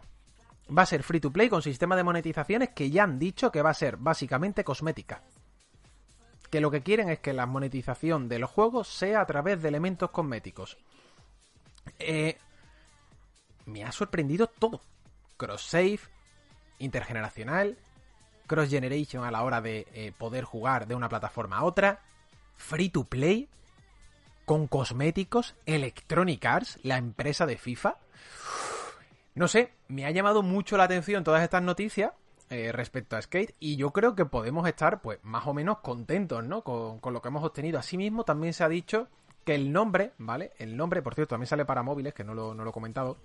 [0.75, 3.61] Va a ser free to play con sistema de monetizaciones que ya han dicho que
[3.61, 5.23] va a ser básicamente cosmética.
[6.49, 10.11] Que lo que quieren es que la monetización del juego sea a través de elementos
[10.11, 10.77] cosméticos.
[11.99, 12.37] Eh,
[13.65, 14.81] me ha sorprendido todo.
[15.37, 15.99] Cross-save,
[16.79, 17.77] intergeneracional,
[18.53, 22.01] cross-generation a la hora de eh, poder jugar de una plataforma a otra,
[22.55, 23.49] free to play,
[24.45, 27.97] con cosméticos, Electronic Arts, la empresa de FIFA.
[29.33, 32.11] No sé, me ha llamado mucho la atención todas estas noticias
[32.51, 36.43] eh, respecto a Skate y yo creo que podemos estar pues más o menos contentos,
[36.43, 36.61] ¿no?
[36.61, 37.79] Con, con lo que hemos obtenido.
[37.79, 39.07] Asimismo, también se ha dicho
[39.45, 40.51] que el nombre, ¿vale?
[40.59, 43.17] El nombre, por cierto, también sale para móviles, que no lo, no lo he comentado.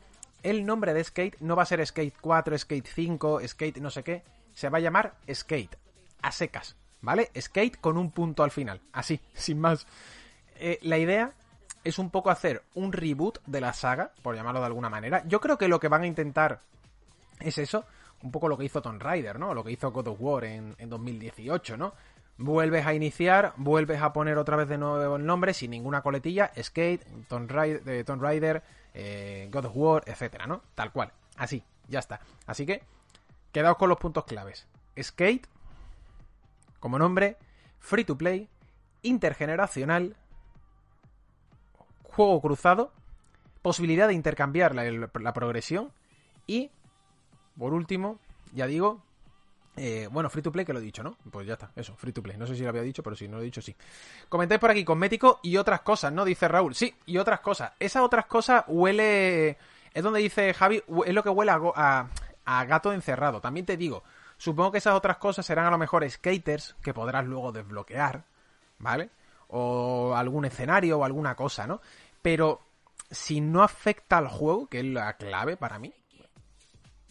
[0.43, 4.03] El nombre de Skate no va a ser Skate 4, Skate 5, Skate no sé
[4.03, 4.23] qué.
[4.59, 5.79] Se va a llamar Skate.
[6.21, 7.31] A secas, ¿vale?
[7.39, 8.81] Skate con un punto al final.
[8.93, 9.87] Así, sin más.
[10.57, 11.33] Eh, la idea
[11.85, 15.23] es un poco hacer un reboot de la saga, por llamarlo de alguna manera.
[15.29, 16.63] Yo creo que lo que van a intentar
[17.39, 17.85] es eso,
[18.21, 19.55] un poco lo que hizo Tomb Raider, ¿no?
[19.55, 21.95] Lo que hizo God of War en, en 2018, ¿no?
[22.37, 26.51] Vuelves a iniciar, vuelves a poner otra vez de nuevo el nombre sin ninguna coletilla,
[26.61, 30.63] Skate, Tomb Raider, eh, eh, God of War, etcétera, ¿no?
[30.75, 32.19] Tal cual, así, ya está.
[32.45, 32.83] Así que,
[33.59, 34.69] quedaos con los puntos claves.
[35.03, 35.49] Skate,
[36.79, 37.37] como nombre,
[37.81, 38.49] free to play,
[39.03, 40.15] intergeneracional,
[42.05, 42.93] juego cruzado,
[43.61, 45.91] posibilidad de intercambiar la, progresión
[46.47, 46.71] y,
[47.59, 48.21] por último,
[48.55, 49.03] ya digo,
[49.77, 51.17] eh, bueno, free to play que lo he dicho, ¿no?
[51.29, 52.37] Pues ya está, eso, free to play.
[52.37, 53.75] No sé si lo había dicho, pero si no lo he dicho, sí.
[54.29, 56.25] Comentáis por aquí, cosmético y otras cosas, ¿no?
[56.25, 56.77] Dice Raúl.
[56.77, 57.73] Sí, y otras cosas.
[57.81, 59.59] Esas otras cosas huele...
[59.93, 62.09] Es donde dice Javi, es lo que huele a,
[62.51, 63.43] a gato encerrado.
[63.43, 64.03] También te digo,
[64.39, 68.25] supongo que esas otras cosas serán a lo mejor skaters que podrás luego desbloquear,
[68.79, 69.11] ¿vale?
[69.49, 71.83] O algún escenario o alguna cosa, ¿no?
[72.23, 72.63] Pero
[73.11, 75.93] si no afecta al juego, que es la clave para mí,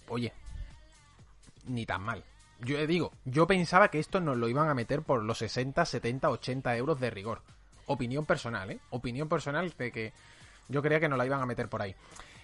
[0.09, 0.33] oye,
[1.65, 2.23] ni tan mal.
[2.59, 6.31] Yo digo, yo pensaba que esto nos lo iban a meter por los 60, 70,
[6.31, 7.43] 80 euros de rigor.
[7.85, 8.79] Opinión personal, ¿eh?
[8.89, 10.13] Opinión personal de que
[10.67, 11.95] yo creía que nos la iban a meter por ahí.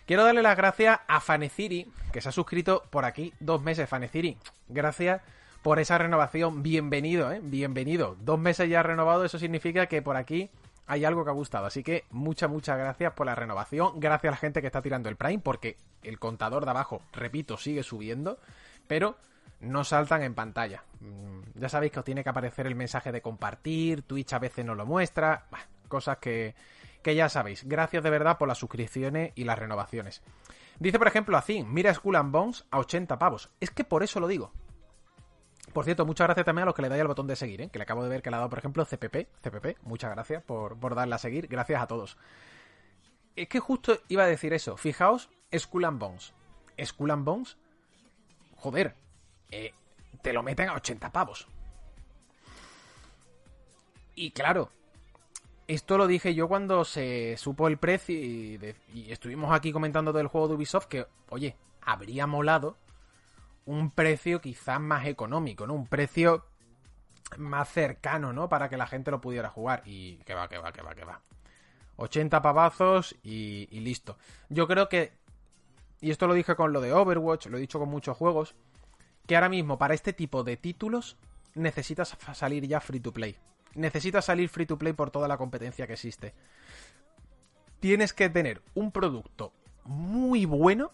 [0.05, 3.87] Quiero darle las gracias a Faneciri, que se ha suscrito por aquí dos meses.
[3.87, 4.37] Faneciri,
[4.67, 5.21] gracias
[5.61, 6.61] por esa renovación.
[6.61, 7.39] Bienvenido, ¿eh?
[7.41, 8.17] Bienvenido.
[8.19, 10.49] Dos meses ya renovado, eso significa que por aquí
[10.87, 11.67] hay algo que ha gustado.
[11.67, 14.01] Así que muchas, muchas gracias por la renovación.
[14.01, 17.55] Gracias a la gente que está tirando el Prime, porque el contador de abajo, repito,
[17.55, 18.39] sigue subiendo,
[18.87, 19.15] pero
[19.61, 20.83] no saltan en pantalla.
[20.99, 24.65] Mm, ya sabéis que os tiene que aparecer el mensaje de compartir, Twitch a veces
[24.65, 25.45] no lo muestra,
[25.87, 26.55] cosas que,
[27.03, 27.63] que ya sabéis.
[27.65, 30.23] Gracias de verdad por las suscripciones y las renovaciones.
[30.79, 33.51] Dice, por ejemplo, Azin, mira Skull and Bones a 80 pavos.
[33.59, 34.51] Es que por eso lo digo.
[35.71, 37.69] Por cierto, muchas gracias también a los que le dais al botón de seguir, ¿eh?
[37.69, 39.27] que le acabo de ver que le ha dado, por ejemplo, CPP.
[39.41, 41.47] CPP, muchas gracias por, por darle a seguir.
[41.47, 42.17] Gracias a todos.
[43.35, 44.77] Es que justo iba a decir eso.
[44.77, 46.33] Fijaos, Skull and Bones.
[46.83, 47.57] Skull and Bones,
[48.55, 48.95] joder,
[49.51, 49.73] eh,
[50.21, 51.47] te lo meten a 80 pavos.
[54.15, 54.71] Y claro,
[55.67, 58.59] esto lo dije yo cuando se supo el precio y,
[59.09, 62.77] estuvimos aquí comentando del juego de Ubisoft que, oye, habría molado
[63.65, 65.73] un precio quizás más económico, ¿no?
[65.73, 66.45] Un precio
[67.37, 68.49] más cercano, ¿no?
[68.49, 69.81] Para que la gente lo pudiera jugar.
[69.85, 71.21] Y que va, que va, que va, que va.
[71.95, 74.17] 80 pavazos y listo.
[74.49, 75.13] Yo creo que,
[76.01, 78.55] y esto lo dije con lo de Overwatch, lo he dicho con muchos juegos,
[79.25, 81.17] que ahora mismo para este tipo de títulos
[81.55, 83.37] necesitas salir ya free to play.
[83.75, 86.33] Necesitas salir free to play por toda la competencia que existe.
[87.79, 89.53] Tienes que tener un producto
[89.85, 90.91] muy bueno,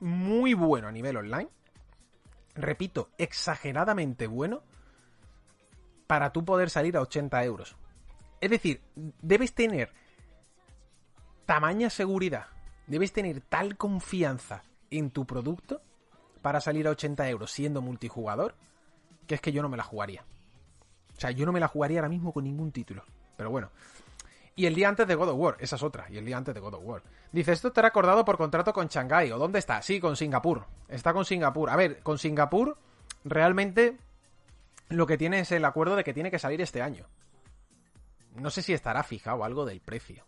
[0.00, 1.48] muy bueno a nivel online,
[2.54, 4.62] repito, exageradamente bueno
[6.06, 7.76] para tú poder salir a 80 euros.
[8.40, 8.82] Es decir,
[9.22, 9.92] debes tener
[11.46, 12.46] tamaña seguridad,
[12.86, 15.80] debes tener tal confianza en tu producto
[16.42, 18.54] para salir a 80 euros siendo multijugador,
[19.26, 20.24] que es que yo no me la jugaría.
[21.16, 23.04] O sea, yo no me la jugaría ahora mismo con ningún título.
[23.36, 23.70] Pero bueno.
[24.54, 26.06] Y el día antes de God of War, esa es otra.
[26.10, 27.02] Y el día antes de God of War.
[27.30, 29.30] Dice, esto estará acordado por contrato con Shanghai.
[29.32, 29.82] ¿O dónde está?
[29.82, 30.64] Sí, con Singapur.
[30.88, 31.68] Está con Singapur.
[31.68, 32.78] A ver, con Singapur
[33.24, 33.98] realmente
[34.88, 37.06] lo que tiene es el acuerdo de que tiene que salir este año.
[38.36, 40.24] No sé si estará fijado algo del precio.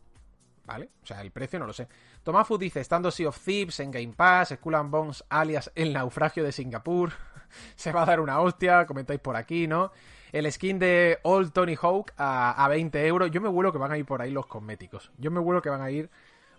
[0.64, 0.90] ¿Vale?
[1.02, 1.88] O sea, el precio no lo sé.
[2.22, 6.44] Tomafu dice, estando Sea of Thieves en Game Pass, Skull and Bones alias El Naufragio
[6.44, 7.12] de Singapur.
[7.76, 9.92] Se va a dar una hostia, comentáis por aquí, ¿no?
[10.32, 13.30] El skin de Old Tony Hawk a, a 20 euros.
[13.30, 15.10] Yo me vuelo que van a ir por ahí los cosméticos.
[15.18, 16.10] Yo me vuelo que van a ir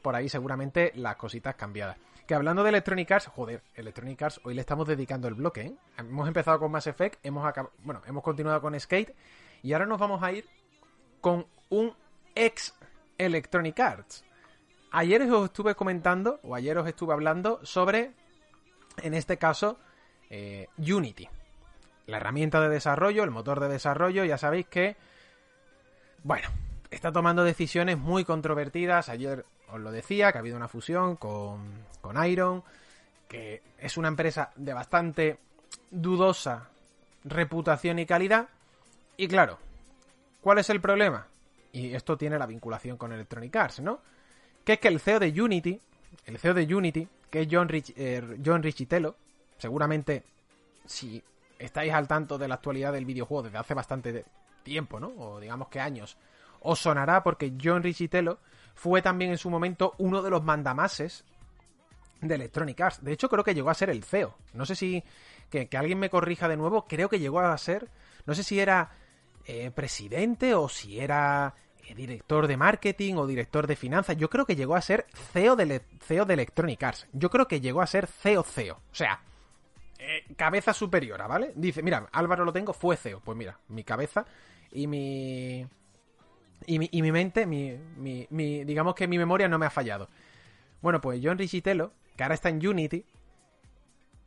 [0.01, 1.97] por ahí seguramente las cositas cambiadas.
[2.25, 5.73] Que hablando de Electronic Arts, joder, Electronic Arts, hoy le estamos dedicando el bloque, ¿eh?
[5.97, 7.51] Hemos empezado con Mass Effect, hemos
[7.83, 9.15] bueno, hemos continuado con Skate
[9.63, 10.45] y ahora nos vamos a ir
[11.21, 11.93] con un
[12.35, 12.75] ex
[13.17, 14.23] Electronic Arts.
[14.91, 18.13] Ayer os estuve comentando, o ayer os estuve hablando sobre,
[19.01, 19.79] en este caso,
[20.29, 21.27] eh, Unity.
[22.09, 24.95] La herramienta de desarrollo, el motor de desarrollo, ya sabéis que,
[26.23, 26.49] bueno,
[26.89, 29.09] está tomando decisiones muy controvertidas.
[29.09, 32.63] Ayer os lo decía, que ha habido una fusión con, con Iron,
[33.27, 35.37] que es una empresa de bastante
[35.91, 36.69] dudosa
[37.25, 38.49] reputación y calidad.
[39.15, 39.59] Y claro,
[40.41, 41.27] ¿cuál es el problema?
[41.71, 43.99] Y esto tiene la vinculación con Electronic Arts, ¿no?
[44.65, 45.79] Que es que el CEO de Unity,
[46.25, 49.15] el CEO de Unity, que es John, eh, John Richitello,
[49.59, 50.23] seguramente
[50.87, 51.21] si
[51.59, 54.25] estáis al tanto de la actualidad del videojuego desde hace bastante
[54.63, 55.09] tiempo, ¿no?
[55.17, 56.17] O digamos que años,
[56.61, 58.39] os sonará porque John Richitello
[58.73, 61.25] fue también en su momento uno de los mandamases
[62.21, 63.03] de Electronic Arts.
[63.03, 64.35] De hecho, creo que llegó a ser el CEO.
[64.53, 65.03] No sé si.
[65.49, 66.85] Que, alguien me corrija de nuevo.
[66.87, 67.89] Creo que llegó a ser.
[68.25, 68.91] No sé si era
[69.45, 71.55] eh, presidente o si era
[71.87, 74.17] eh, director de marketing o director de finanzas.
[74.17, 77.07] Yo creo que llegó a ser CEO de, CEO de Electronic Arts.
[77.13, 78.75] Yo creo que llegó a ser CEO CEO.
[78.75, 79.21] O sea,
[79.99, 81.51] eh, cabeza superiora, ¿vale?
[81.55, 83.19] Dice, mira, Álvaro lo tengo, fue CEO.
[83.19, 84.25] Pues mira, mi cabeza
[84.71, 85.67] y mi
[86.65, 89.69] y mi, y mi mente, mi, mi, mi, digamos que mi memoria no me ha
[89.69, 90.09] fallado.
[90.81, 93.05] Bueno, pues John Richitello, que ahora está en Unity,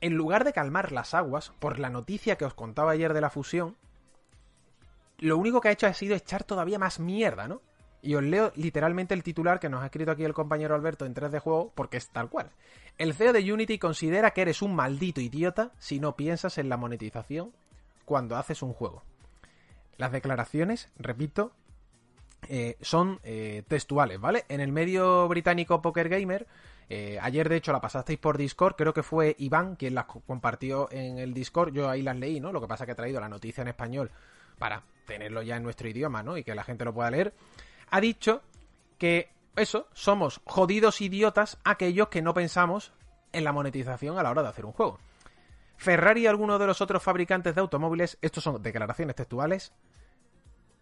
[0.01, 3.31] en lugar de calmar las aguas por la noticia que os contaba ayer de la
[3.31, 3.77] fusión,
[5.19, 7.63] lo único que ha hecho ha sido echar todavía más mierda, ¿no?
[8.03, 11.15] Y os leo literalmente el titular que nos ha escrito aquí el compañero Alberto en
[11.15, 12.51] 3 de juego, porque es tal cual.
[12.99, 16.77] El CEO de Unity considera que eres un maldito idiota si no piensas en la
[16.77, 17.53] monetización
[18.05, 19.05] cuando haces un juego.
[19.99, 21.53] Las declaraciones, repito,
[22.49, 24.45] eh, son eh, textuales, ¿vale?
[24.49, 26.49] En el medio británico Poker Gamer,
[26.89, 30.91] eh, ayer de hecho la pasasteis por Discord, creo que fue Iván quien las compartió
[30.91, 32.53] en el Discord, yo ahí las leí, ¿no?
[32.53, 34.11] Lo que pasa que he traído la noticia en español
[34.59, 36.37] para tenerlo ya en nuestro idioma, ¿no?
[36.37, 37.33] Y que la gente lo pueda leer.
[37.93, 38.41] Ha dicho
[38.97, 42.95] que eso, somos jodidos idiotas aquellos que no pensamos
[43.33, 44.99] en la monetización a la hora de hacer un juego.
[45.77, 49.75] Ferrari y algunos de los otros fabricantes de automóviles, estos son declaraciones textuales,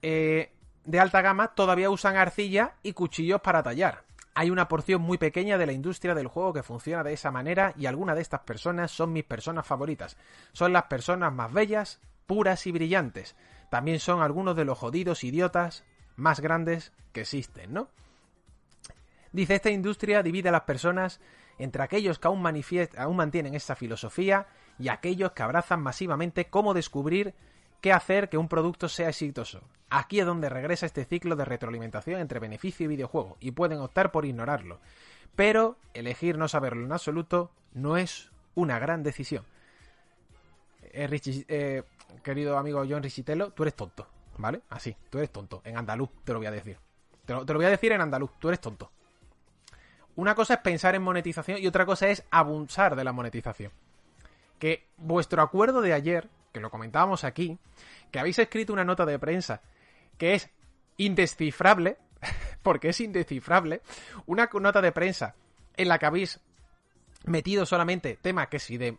[0.03, 0.53] eh,
[0.85, 4.05] de alta gama todavía usan arcilla y cuchillos para tallar.
[4.35, 7.75] Hay una porción muy pequeña de la industria del juego que funciona de esa manera
[7.77, 10.17] y algunas de estas personas son mis personas favoritas.
[10.53, 13.35] Son las personas más bellas, puras y brillantes.
[13.69, 15.85] También son algunos de los jodidos idiotas
[16.21, 17.89] más grandes que existen, ¿no?
[19.33, 21.21] Dice, esta industria divide a las personas
[21.59, 22.45] entre aquellos que aún,
[22.97, 24.47] aún mantienen esa filosofía
[24.79, 27.35] y aquellos que abrazan masivamente cómo descubrir
[27.81, 29.61] qué hacer que un producto sea exitoso.
[29.89, 34.11] Aquí es donde regresa este ciclo de retroalimentación entre beneficio y videojuego, y pueden optar
[34.13, 34.81] por ignorarlo.
[35.37, 39.45] Pero elegir no saberlo en absoluto no es una gran decisión.
[40.93, 41.09] Eh,
[41.49, 41.83] eh,
[42.23, 44.07] querido amigo John Richitelo, tú eres tonto,
[44.41, 44.63] ¿vale?
[44.69, 45.63] Así, tú eres tonto.
[45.65, 46.79] En andaluz te lo voy a decir.
[47.25, 48.91] Te lo, te lo voy a decir en andaluz, tú eres tonto.
[50.17, 53.73] Una cosa es pensar en monetización y otra cosa es abusar de la monetización.
[54.59, 57.59] Que vuestro acuerdo de ayer, que lo comentábamos aquí,
[58.11, 59.63] que habéis escrito una nota de prensa
[60.19, 60.51] que es
[60.99, 61.97] indescifrable,
[62.63, 63.81] porque es indescifrable,
[64.27, 65.35] una nota de prensa
[65.77, 66.41] en la que habéis
[67.25, 68.99] metido solamente temas que si de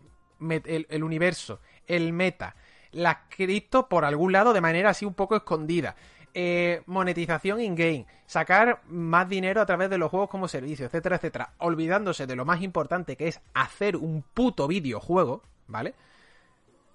[0.90, 2.56] el, universo, el meta,
[2.92, 5.96] la cripto por algún lado de manera así un poco escondida.
[6.34, 11.54] Eh, monetización in-game, sacar más dinero a través de los juegos como servicio, etcétera, etcétera,
[11.58, 15.94] olvidándose de lo más importante que es hacer un puto videojuego, ¿vale?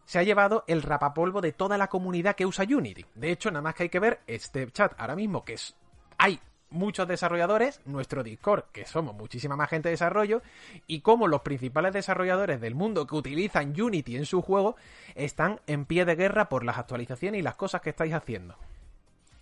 [0.06, 3.04] se ha llevado el rapapolvo de toda la comunidad que usa Unity.
[3.14, 5.74] De hecho, nada más que hay que ver este chat ahora mismo, que es,
[6.16, 6.40] hay
[6.76, 10.42] muchos desarrolladores, nuestro Discord, que somos muchísima más gente de desarrollo,
[10.86, 14.76] y cómo los principales desarrolladores del mundo que utilizan Unity en su juego
[15.14, 18.56] están en pie de guerra por las actualizaciones y las cosas que estáis haciendo.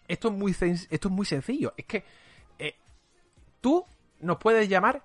[0.08, 1.74] Esto es muy, esto es muy sencillo.
[1.76, 2.04] Es que
[2.58, 2.76] eh,
[3.60, 3.84] tú
[4.20, 5.02] nos puedes llamar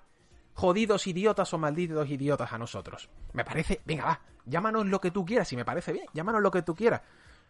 [0.54, 3.08] jodidos idiotas o malditos idiotas a nosotros.
[3.32, 6.50] Me parece, venga, va, llámanos lo que tú quieras, si me parece bien, llámanos lo
[6.50, 7.00] que tú quieras.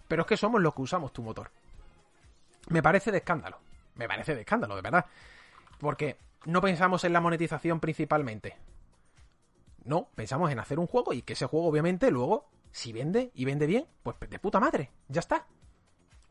[0.07, 1.51] Pero es que somos los que usamos tu motor.
[2.69, 3.59] Me parece de escándalo.
[3.95, 5.07] Me parece de escándalo, de verdad.
[5.79, 8.57] Porque no pensamos en la monetización principalmente.
[9.85, 13.45] No, pensamos en hacer un juego y que ese juego, obviamente, luego, si vende y
[13.45, 14.91] vende bien, pues de puta madre.
[15.09, 15.47] Ya está.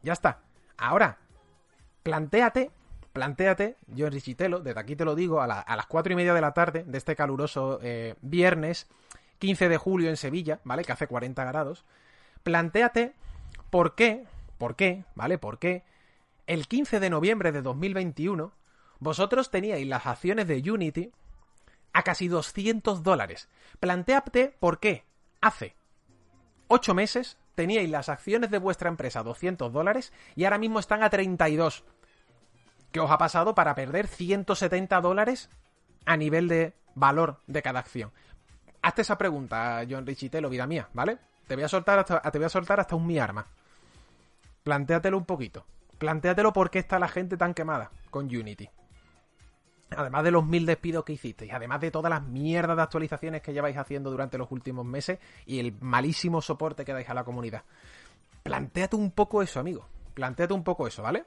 [0.01, 0.41] Ya está.
[0.77, 1.17] Ahora,
[2.03, 2.71] plantéate
[3.13, 6.41] plantéate, yo en Richitelo, desde aquí te lo digo, a, las cuatro y media de
[6.41, 8.87] la tarde de este caluroso eh, viernes
[9.39, 10.83] 15 de julio en Sevilla, ¿vale?
[10.83, 11.85] Que hace 40 grados.
[12.43, 13.13] Plantéate
[13.69, 14.25] por qué,
[14.57, 15.37] por qué, ¿vale?
[15.37, 15.83] ¿Por qué
[16.49, 18.51] el 15 de noviembre de 2021
[18.97, 21.11] vosotros teníais las acciones de Unity
[21.93, 23.49] a casi 200 dólares?
[23.79, 25.05] Plantéate por qué
[25.41, 25.75] hace
[26.67, 31.03] 8 meses teníais las acciones de vuestra empresa a 200 dólares y ahora mismo están
[31.03, 31.83] a 32
[32.91, 35.51] ¿Qué os ha pasado para perder 170 dólares
[36.07, 38.11] a nivel de valor de cada acción?
[38.81, 41.19] Hazte esa pregunta, John Richitelo, vida mía, ¿vale?
[41.47, 43.45] Te voy a soltar hasta, te a soltar hasta un mi arma.
[44.63, 45.63] Plantéatelo un poquito.
[45.99, 48.67] Plantéatelo por qué está la gente tan quemada con Unity.
[49.95, 53.53] Además de los mil despidos que hicisteis, además de todas las mierdas de actualizaciones que
[53.53, 57.63] lleváis haciendo durante los últimos meses y el malísimo soporte que dais a la comunidad.
[58.41, 59.85] Plantéate un poco eso, amigo.
[60.13, 61.25] Plantéate un poco eso, ¿vale?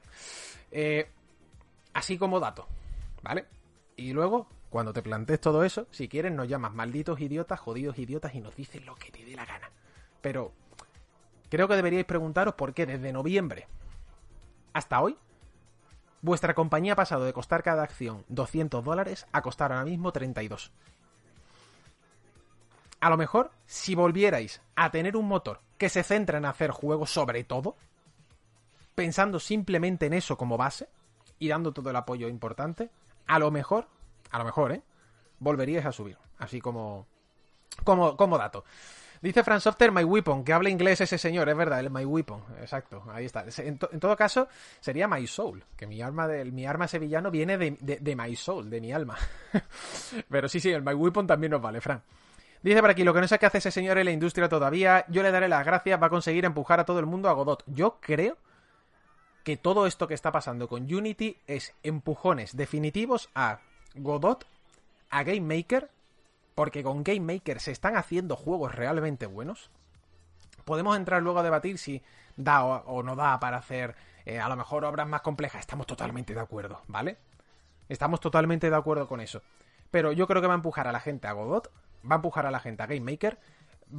[0.71, 1.09] Eh,
[1.93, 2.67] Así como dato,
[3.21, 3.45] ¿vale?
[3.95, 8.33] Y luego, cuando te plantees todo eso, si quieres nos llamas malditos idiotas, jodidos idiotas
[8.33, 9.69] y nos dices lo que te dé la gana.
[10.21, 10.51] Pero
[11.49, 13.67] creo que deberíais preguntaros por qué desde noviembre
[14.73, 15.17] hasta hoy
[16.21, 20.71] vuestra compañía ha pasado de costar cada acción 200 dólares a costar ahora mismo 32.
[22.99, 27.09] A lo mejor, si volvierais a tener un motor que se centra en hacer juegos
[27.09, 27.75] sobre todo,
[28.95, 30.87] pensando simplemente en eso como base,
[31.43, 32.89] y dando todo el apoyo importante,
[33.27, 33.87] a lo mejor,
[34.31, 34.81] a lo mejor, ¿eh?
[35.39, 36.17] Volveríais a subir.
[36.37, 37.05] Así como,
[37.83, 38.63] como, como dato.
[39.23, 42.43] Dice Frank Softer, My Weapon, que habla inglés ese señor, es verdad, el My Weapon,
[42.59, 43.45] exacto, ahí está.
[43.59, 44.49] En, todo caso,
[44.81, 48.69] sería My Soul, que mi arma, de, mi arma sevillano viene de, de, My Soul,
[48.69, 49.15] de mi alma.
[50.29, 52.01] Pero sí, sí, el My Weapon también nos vale, Frank.
[52.61, 55.05] Dice por aquí, lo que no sé qué hace ese señor en la industria todavía,
[55.07, 57.63] yo le daré las gracias, va a conseguir empujar a todo el mundo a Godot.
[57.65, 58.35] Yo creo
[59.45, 63.61] que todo esto que está pasando con Unity es empujones definitivos a
[63.95, 64.45] Godot,
[65.09, 65.89] a Game Maker,
[66.55, 69.71] porque con Game Maker se están haciendo juegos realmente buenos.
[70.65, 72.01] Podemos entrar luego a debatir si
[72.35, 73.95] da o, no da para hacer
[74.25, 75.61] eh, a lo mejor obras más complejas.
[75.61, 77.17] Estamos totalmente de acuerdo, ¿vale?
[77.89, 79.41] Estamos totalmente de acuerdo con eso.
[79.91, 81.71] Pero yo creo que va a empujar a la gente a Godot,
[82.09, 83.37] va a empujar a la gente a Game Maker,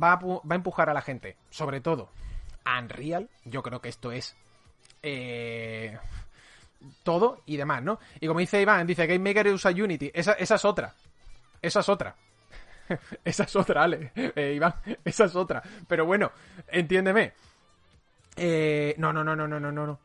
[0.02, 2.10] va a, empujar a la gente, sobre todo,
[2.64, 3.28] a Unreal.
[3.44, 4.36] Yo creo que esto es
[5.02, 5.98] eh,
[7.02, 7.98] todo y demás, ¿no?
[8.20, 10.10] Y como dice Iván, dice Game Maker usa Unity.
[10.14, 10.94] Esa es otra.
[11.60, 12.16] Esa es otra.
[13.24, 14.12] esa es otra, Ale.
[14.14, 14.74] Eh, Iván,
[15.04, 15.62] esa es otra.
[15.86, 16.32] Pero bueno,
[16.68, 17.32] entiéndeme.
[18.36, 19.98] Eh, no, no, no, no, no, no, no.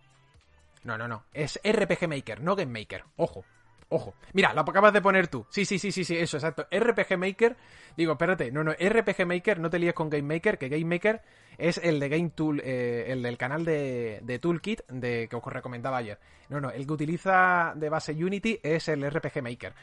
[0.83, 1.23] No, no, no.
[1.33, 3.03] Es RPG Maker, no Game Maker.
[3.17, 3.43] Ojo.
[3.91, 4.13] Ojo.
[4.33, 5.45] Mira, lo acabas de poner tú.
[5.49, 6.67] Sí, sí, sí, sí, sí, eso, exacto.
[6.71, 7.57] RPG Maker.
[7.97, 11.21] Digo, espérate, no, no, RPG Maker, no te líes con Game Maker, que Game Maker
[11.57, 15.43] es el de Game Tool, eh, el del canal de, de, Toolkit de, que os
[15.43, 16.19] recomendaba ayer.
[16.49, 19.73] No, no, el que utiliza de base Unity es el RPG Maker.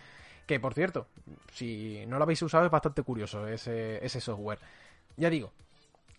[0.47, 1.09] Que por cierto,
[1.53, 4.61] si no lo habéis usado es bastante curioso ese, ese software.
[5.17, 5.53] Ya digo,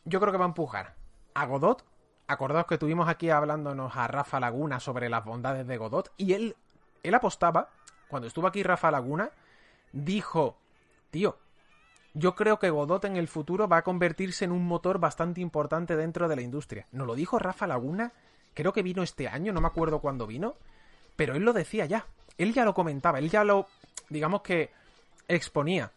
[0.04, 0.94] yo creo que va a empujar
[1.34, 1.84] a Godot.
[2.28, 6.12] Acordaos que tuvimos aquí hablándonos a Rafa Laguna sobre las bondades de Godot.
[6.18, 6.58] Y él,
[7.04, 7.70] él apostaba,
[8.10, 9.32] cuando estuvo aquí Rafa Laguna,
[9.94, 10.58] dijo,
[11.10, 11.38] tío,
[12.14, 15.96] yo creo que Godot en el futuro va a convertirse en un motor bastante importante
[15.96, 16.88] dentro de la industria.
[16.92, 18.12] Nos lo dijo Rafa Laguna,
[18.54, 20.56] creo que vino este año, no me acuerdo cuándo vino,
[21.16, 22.08] pero él lo decía ya.
[22.38, 23.68] Él ya lo comentaba, él ya lo
[24.10, 24.72] digamos que
[25.28, 25.92] exponía.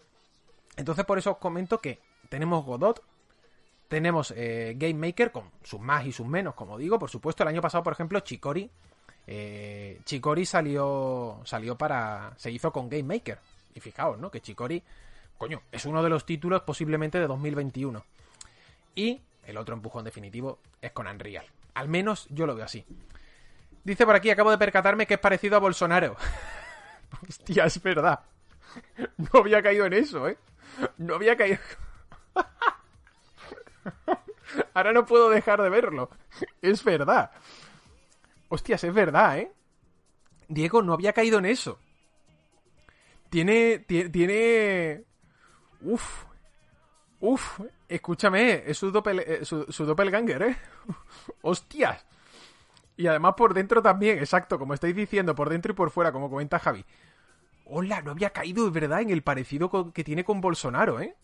[0.76, 3.02] Entonces por eso os comento que tenemos Godot,
[3.90, 6.96] tenemos eh, Game Maker con sus más y sus menos, como digo.
[6.96, 8.70] Por supuesto, el año pasado, por ejemplo, Chicori.
[9.26, 10.00] Eh,
[10.44, 12.32] salió, salió para...
[12.36, 13.38] se hizo con Game Maker.
[13.74, 14.30] Y fijaos, ¿no?
[14.30, 14.80] Que Chicori,
[15.36, 18.04] coño, es uno de los títulos posiblemente de 2021.
[18.94, 21.46] Y el otro empujón definitivo es con Unreal.
[21.74, 22.86] Al menos yo lo veo así.
[23.82, 26.16] Dice por aquí, acabo de percatarme que es parecido a Bolsonaro.
[27.28, 28.20] Hostia, es verdad.
[29.16, 30.38] No había caído en eso, ¿eh?
[30.98, 31.58] No había caído...
[34.74, 36.10] Ahora no puedo dejar de verlo.
[36.62, 37.30] Es verdad.
[38.48, 39.52] Hostias, es verdad, ¿eh?
[40.48, 41.78] Diego no había caído en eso.
[43.28, 43.80] Tiene...
[43.80, 45.04] Tiene...
[45.82, 46.24] Uf.
[47.20, 47.60] Uf.
[47.88, 50.56] Escúchame, es su, doppel, eh, su, su doppelganger, ¿eh?
[51.42, 52.04] Hostias.
[53.00, 56.28] Y además por dentro también, exacto, como estáis diciendo, por dentro y por fuera, como
[56.28, 56.84] comenta Javi.
[57.64, 61.16] Hola, no había caído de verdad en el parecido que tiene con Bolsonaro, ¿eh?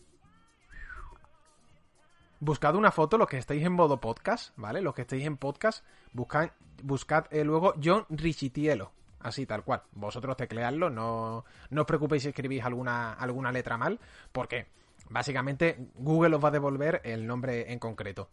[2.39, 4.81] Buscad una foto, los que estáis en modo podcast, ¿vale?
[4.81, 6.49] Los que estáis en podcast, buscad,
[6.81, 8.91] buscad eh, luego John Richitielo.
[9.19, 9.83] Así, tal cual.
[9.91, 13.99] Vosotros tecleadlo, no, no os preocupéis si escribís alguna, alguna letra mal,
[14.31, 14.65] porque
[15.11, 18.31] básicamente Google os va a devolver el nombre en concreto.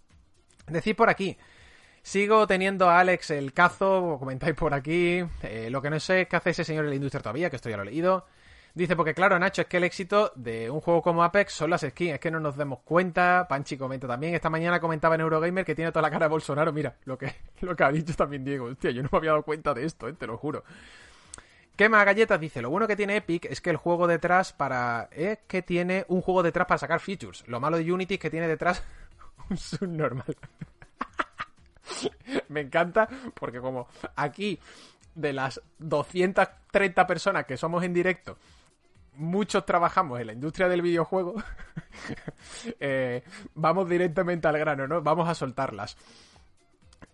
[0.67, 1.37] Decid por aquí,
[2.05, 5.25] Sigo teniendo a Alex el cazo, comentáis por aquí.
[5.43, 7.57] Eh, lo que no sé es qué hace ese señor en la industria todavía, que
[7.57, 8.27] esto ya lo he leído.
[8.75, 11.81] Dice, porque claro, Nacho, es que el éxito de un juego como Apex son las
[11.81, 13.47] skins, es que no nos demos cuenta.
[13.49, 14.35] Panchi comenta también.
[14.35, 16.75] Esta mañana comentaba en Eurogamer que tiene toda la cara de Bolsonaro.
[16.75, 17.33] Mira, lo que,
[17.63, 18.67] lo que ha dicho también Diego.
[18.67, 20.63] Hostia, yo no me había dado cuenta de esto, eh, te lo juro.
[21.75, 25.09] Quema Galletas dice, lo bueno que tiene Epic es que el juego detrás para...
[25.11, 27.49] Es que tiene un juego detrás para sacar features.
[27.49, 28.85] Lo malo de Unity es que tiene detrás
[29.49, 30.37] un subnormal.
[32.49, 34.59] me encanta porque como aquí
[35.15, 38.37] de las 230 personas que somos en directo,
[39.17, 41.35] muchos trabajamos en la industria del videojuego,
[42.81, 43.23] eh,
[43.55, 45.03] vamos directamente al grano, ¿no?
[45.03, 45.97] Vamos a soltarlas.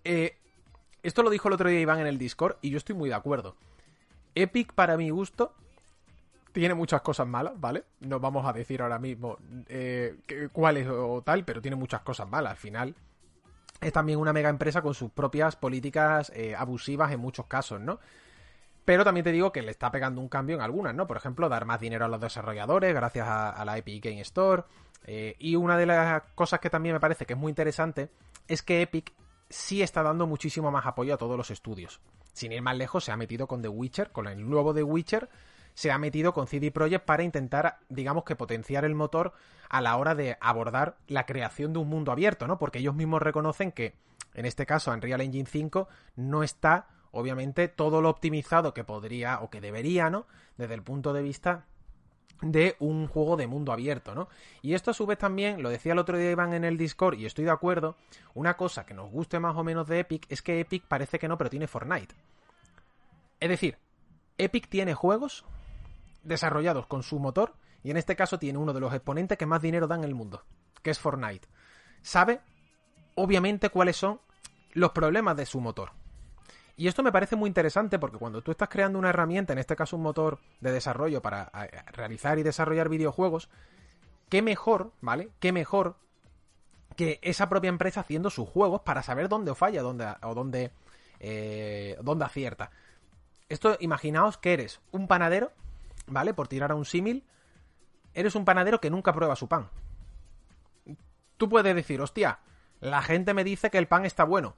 [0.04, 0.36] Eh,
[1.02, 3.14] esto lo dijo el otro día Iván en el Discord y yo estoy muy de
[3.14, 3.56] acuerdo.
[4.34, 5.54] Epic, para mi gusto,
[6.52, 7.84] tiene muchas cosas malas, ¿vale?
[8.00, 10.16] No vamos a decir ahora mismo eh,
[10.52, 12.52] cuáles o tal, pero tiene muchas cosas malas.
[12.52, 12.94] Al final,
[13.80, 17.98] es también una mega empresa con sus propias políticas eh, abusivas en muchos casos, ¿no?
[18.84, 21.06] Pero también te digo que le está pegando un cambio en algunas, ¿no?
[21.06, 24.64] Por ejemplo, dar más dinero a los desarrolladores gracias a, la Epic Game Store.
[25.04, 28.10] Eh, y una de las cosas que también me parece que es muy interesante
[28.48, 29.12] es que Epic
[29.48, 32.00] sí está dando muchísimo más apoyo a todos los estudios.
[32.32, 35.28] Sin ir más lejos, se ha metido con The Witcher, con el nuevo The Witcher,
[35.74, 39.32] se ha metido con CD Projekt para intentar, digamos que potenciar el motor
[39.68, 42.58] a la hora de abordar la creación de un mundo abierto, ¿no?
[42.58, 43.94] Porque ellos mismos reconocen que,
[44.34, 49.50] en este caso, Unreal Engine 5 no está, obviamente, todo lo optimizado que podría o
[49.50, 50.26] que debería, ¿no?
[50.56, 51.66] Desde el punto de vista
[52.42, 54.28] de un juego de mundo abierto, ¿no?
[54.62, 57.18] Y esto a su vez también, lo decía el otro día Iván en el Discord,
[57.18, 57.96] y estoy de acuerdo,
[58.34, 61.28] una cosa que nos guste más o menos de Epic es que Epic parece que
[61.28, 62.14] no, pero tiene Fortnite.
[63.40, 63.78] Es decir,
[64.38, 65.44] Epic tiene juegos
[66.22, 69.62] desarrollados con su motor y en este caso tiene uno de los exponentes que más
[69.62, 70.44] dinero dan en el mundo,
[70.82, 71.48] que es Fortnite.
[72.02, 72.40] Sabe,
[73.14, 74.20] obviamente, cuáles son
[74.72, 75.92] los problemas de su motor.
[76.76, 79.76] Y esto me parece muy interesante porque cuando tú estás creando una herramienta, en este
[79.76, 81.50] caso un motor de desarrollo para
[81.92, 83.50] realizar y desarrollar videojuegos,
[84.30, 85.28] qué mejor, ¿vale?
[85.40, 85.96] Qué mejor
[86.96, 90.72] que esa propia empresa haciendo sus juegos para saber dónde falla dónde, o dónde,
[91.18, 92.70] eh, dónde acierta.
[93.48, 95.52] Esto, imaginaos que eres un panadero
[96.10, 96.34] ¿vale?
[96.34, 97.24] Por tirar a un símil,
[98.12, 99.70] eres un panadero que nunca prueba su pan.
[101.36, 102.40] Tú puedes decir, hostia,
[102.80, 104.56] la gente me dice que el pan está bueno.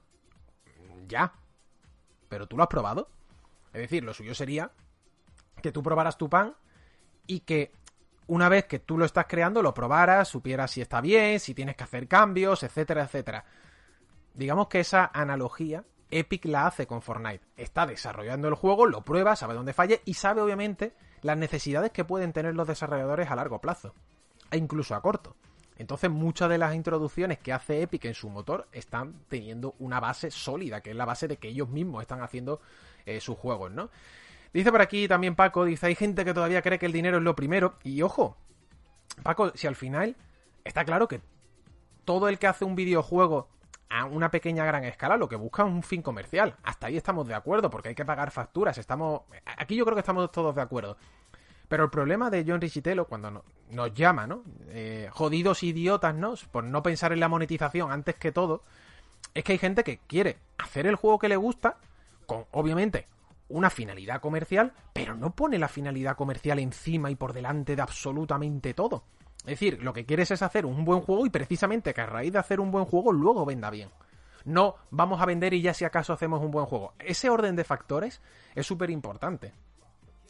[1.07, 1.33] Ya.
[2.27, 3.09] Pero tú lo has probado.
[3.71, 4.71] Es decir, lo suyo sería
[5.61, 6.55] que tú probaras tu pan
[7.25, 7.71] y que
[8.27, 11.75] una vez que tú lo estás creando, lo probaras, supieras si está bien, si tienes
[11.75, 13.45] que hacer cambios, etcétera, etcétera.
[14.33, 17.45] Digamos que esa analogía Epic la hace con Fortnite.
[17.55, 22.05] Está desarrollando el juego, lo prueba, sabe dónde falle y sabe obviamente las necesidades que
[22.05, 23.93] pueden tener los desarrolladores a largo plazo
[24.51, 25.35] e incluso a corto.
[25.77, 30.29] Entonces muchas de las introducciones que hace Epic en su motor están teniendo una base
[30.29, 32.61] sólida, que es la base de que ellos mismos están haciendo
[33.05, 33.89] eh, sus juegos, ¿no?
[34.53, 37.23] Dice por aquí también Paco, dice, hay gente que todavía cree que el dinero es
[37.23, 37.73] lo primero.
[37.83, 38.37] Y ojo,
[39.23, 40.15] Paco, si al final
[40.63, 41.21] está claro que
[42.05, 43.47] todo el que hace un videojuego
[43.93, 46.55] a una pequeña gran escala lo que busca es un fin comercial.
[46.63, 48.75] Hasta ahí estamos de acuerdo, porque hay que pagar facturas.
[48.79, 49.21] Estamos.
[49.45, 50.97] Aquí yo creo que estamos todos de acuerdo.
[51.67, 54.43] Pero el problema de John Richitello, cuando nos llama, ¿no?
[54.69, 56.33] Eh, jodidos idiotas, ¿no?
[56.51, 58.63] Por no pensar en la monetización antes que todo,
[59.35, 61.77] es que hay gente que quiere hacer el juego que le gusta,
[62.25, 63.05] con, obviamente,
[63.47, 68.73] una finalidad comercial, pero no pone la finalidad comercial encima y por delante de absolutamente
[68.73, 69.03] todo.
[69.45, 72.31] Es decir, lo que quieres es hacer un buen juego y precisamente que a raíz
[72.31, 73.89] de hacer un buen juego luego venda bien.
[74.45, 76.93] No vamos a vender y ya si acaso hacemos un buen juego.
[76.99, 78.21] Ese orden de factores
[78.55, 79.53] es súper importante.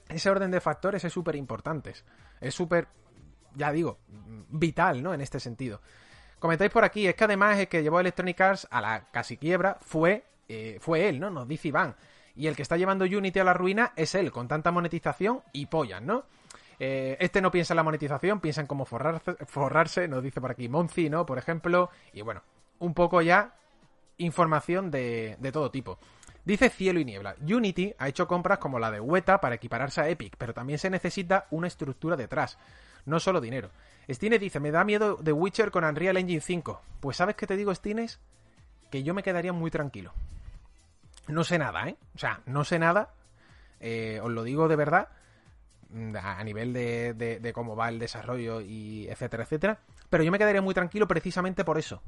[0.10, 1.94] Ese orden de factores es súper importante.
[2.42, 2.88] Es súper,
[3.56, 4.00] ya digo,
[4.50, 5.14] vital, ¿no?
[5.14, 5.82] En este sentido.
[6.40, 9.78] Comentáis por aquí, es que además el que llevó Electronic Arts a la casi quiebra
[9.82, 11.30] fue, eh, fue él, ¿no?
[11.30, 11.96] Nos dice Iván.
[12.36, 15.68] Y el que está llevando Unity a la ruina es él, con tanta monetización y
[15.68, 16.26] pollas, ¿no?
[16.86, 20.52] Eh, este no piensa en la monetización, piensa en cómo forrarse, forrarse, nos dice por
[20.52, 21.26] aquí Monzi, ¿no?
[21.26, 22.44] Por ejemplo, y bueno,
[22.80, 23.56] un poco ya
[24.18, 25.98] información de, de todo tipo.
[26.44, 30.10] Dice Cielo y Niebla, Unity ha hecho compras como la de Weta para equipararse a
[30.10, 32.58] Epic, pero también se necesita una estructura detrás,
[33.06, 33.70] no solo dinero.
[34.10, 36.82] Stine dice, me da miedo The Witcher con Unreal Engine 5.
[37.00, 38.20] Pues sabes qué te digo, Stines,
[38.92, 40.12] que yo me quedaría muy tranquilo.
[41.30, 41.96] No sé nada, ¿eh?
[42.14, 43.14] O sea, no sé nada.
[43.80, 45.08] Eh, os lo digo de verdad.
[45.94, 49.80] Mm, a nivel de, de, cómo va el desarrollo y etcétera, etcétera.
[50.10, 52.02] Pero yo me quedaría muy tranquilo precisamente por eso.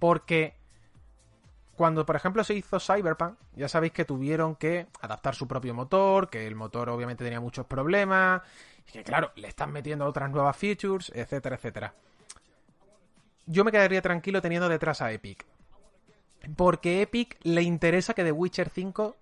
[0.00, 0.56] Porque
[1.76, 6.28] cuando, por ejemplo, se hizo Cyberpunk, ya sabéis que tuvieron que adaptar su propio motor,
[6.28, 8.42] que el motor obviamente tenía muchos problemas,
[8.88, 11.94] y que claro, le están metiendo otras nuevas features, etcétera, etcétera.
[13.46, 15.46] Yo me quedaría tranquilo teniendo detrás a Epic.
[16.56, 19.16] Porque Epic le interesa que The Witcher 5,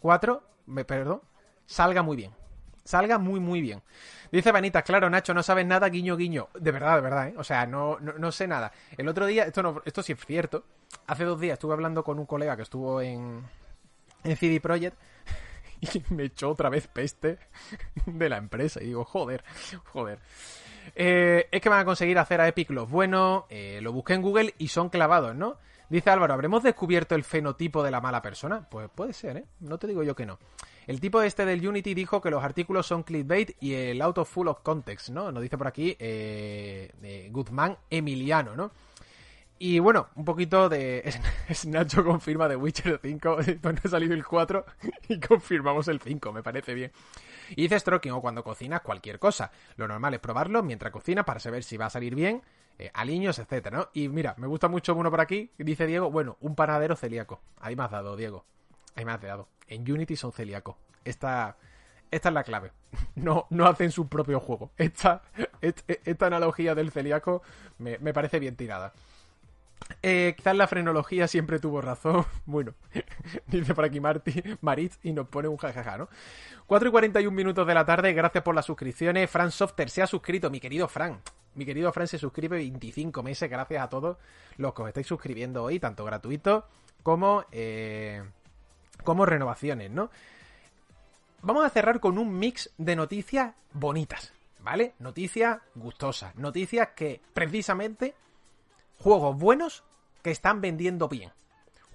[0.00, 1.20] 4, eh, me perdón,
[1.66, 2.45] salga muy bien.
[2.86, 3.82] Salga muy, muy bien.
[4.30, 6.48] Dice Vanita, claro, Nacho, no sabes nada, guiño, guiño.
[6.58, 7.34] De verdad, de verdad, ¿eh?
[7.36, 8.72] O sea, no, no, sé nada.
[8.96, 10.64] El otro día, esto, no, esto sí es cierto,
[11.06, 13.42] hace dos días estuve hablando con un colega que estuvo en,
[14.22, 14.96] en CD Projekt
[15.80, 17.38] y me echó otra vez peste
[18.06, 18.80] de la empresa.
[18.80, 19.44] Y digo, joder,
[19.92, 20.20] joder.
[20.94, 24.22] Eh, es que van a conseguir hacer a Epic los buenos, eh, lo busqué en
[24.22, 25.58] Google y son clavados, ¿no?
[25.88, 28.68] Dice Álvaro, ¿habremos descubierto el fenotipo de la mala persona?
[28.68, 29.44] Pues puede ser, ¿eh?
[29.60, 30.38] No te digo yo que no.
[30.88, 34.48] El tipo este del Unity dijo que los artículos son clickbait y el auto full
[34.48, 35.30] of context, ¿no?
[35.30, 38.72] Nos dice por aquí eh, Guzmán Emiliano, ¿no?
[39.58, 41.14] Y bueno, un poquito de...
[41.66, 44.66] Nacho confirma de Witcher 5, donde ha salido el 4
[45.08, 46.92] y confirmamos el 5, me parece bien.
[47.50, 49.50] Y dice Stroking, o cuando cocinas cualquier cosa.
[49.76, 52.42] Lo normal es probarlo mientras cocinas para saber si va a salir bien
[52.78, 53.88] eh, aliños, etcétera, ¿no?
[53.94, 57.40] Y mira, me gusta mucho uno por aquí, dice Diego, bueno, un panadero celíaco.
[57.58, 58.44] Ahí me has dado, Diego.
[58.94, 59.48] Ahí me has dado.
[59.68, 60.76] En Unity son celíacos.
[61.04, 61.56] Esta,
[62.10, 62.72] esta es la clave.
[63.14, 64.70] No, no hacen su propio juego.
[64.76, 65.22] Esta,
[65.60, 67.42] esta, analogía del celíaco
[67.78, 68.92] me, parece bien tirada.
[70.02, 72.24] Eh, quizás la frenología siempre tuvo razón.
[72.46, 72.74] Bueno,
[73.46, 76.08] dice por aquí Marty, Marit y nos pone un jajaja, ¿no?
[76.66, 79.30] 4 y 41 minutos de la tarde, gracias por las suscripciones.
[79.30, 81.20] Fran Softer se ha suscrito, mi querido Fran.
[81.56, 84.18] Mi querido Fran se suscribe 25 meses, gracias a todos
[84.58, 86.66] los que os estáis suscribiendo hoy, tanto gratuito
[87.02, 88.22] como, eh,
[89.02, 90.10] como renovaciones, ¿no?
[91.40, 94.94] Vamos a cerrar con un mix de noticias bonitas, ¿vale?
[94.98, 98.14] Noticias gustosas, noticias que precisamente
[98.98, 99.82] juegos buenos
[100.22, 101.32] que están vendiendo bien.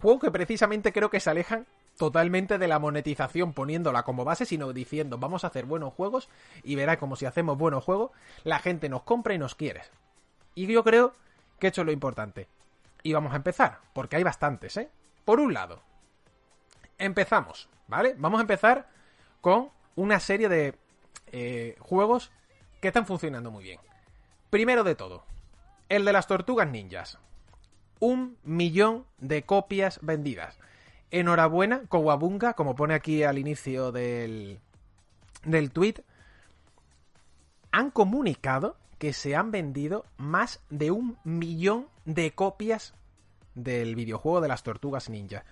[0.01, 1.67] Juegos que precisamente creo que se alejan
[1.97, 6.29] totalmente de la monetización poniéndola como base, sino diciendo vamos a hacer buenos juegos
[6.63, 8.11] y verá como si hacemos buenos juegos,
[8.43, 9.81] la gente nos compra y nos quiere.
[10.55, 11.13] Y yo creo
[11.59, 12.47] que esto es lo importante.
[13.03, 14.89] Y vamos a empezar, porque hay bastantes, ¿eh?
[15.25, 15.81] Por un lado,
[16.97, 18.15] empezamos, ¿vale?
[18.17, 18.87] Vamos a empezar
[19.41, 20.75] con una serie de
[21.31, 22.31] eh, juegos
[22.79, 23.79] que están funcionando muy bien.
[24.49, 25.23] Primero de todo,
[25.89, 27.17] el de las tortugas ninjas.
[27.99, 30.57] Un millón de copias vendidas
[31.11, 34.59] enhorabuena, Kowabunga, como pone aquí al inicio del,
[35.43, 36.03] del tweet,
[37.71, 42.93] han comunicado que se han vendido más de un millón de copias
[43.55, 45.43] del videojuego de las tortugas ninja.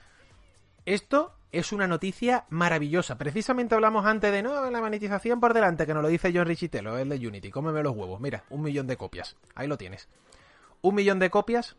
[0.86, 3.18] Esto es una noticia maravillosa.
[3.18, 6.97] Precisamente hablamos antes de no, la monetización por delante, que nos lo dice John Richitelo,
[6.97, 7.49] el de Unity.
[7.49, 8.20] Cómeme los huevos.
[8.22, 9.36] Mira, un millón de copias.
[9.55, 10.07] Ahí lo tienes.
[10.82, 11.76] Un millón de copias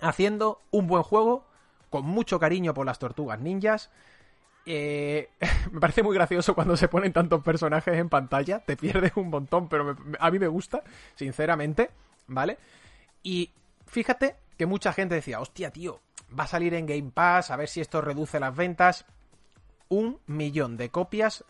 [0.00, 1.46] haciendo un buen juego
[1.90, 3.90] con mucho cariño por las tortugas ninjas.
[4.66, 5.30] Eh,
[5.72, 8.60] me parece muy gracioso cuando se ponen tantos personajes en pantalla.
[8.60, 10.82] Te pierdes un montón, pero a mí me gusta,
[11.14, 11.90] sinceramente.
[12.26, 12.58] ¿Vale?
[13.22, 13.50] Y
[13.86, 16.00] fíjate que mucha gente decía, hostia, tío,
[16.38, 19.06] va a salir en Game Pass, a ver si esto reduce las ventas.
[19.88, 21.44] Un millón de copias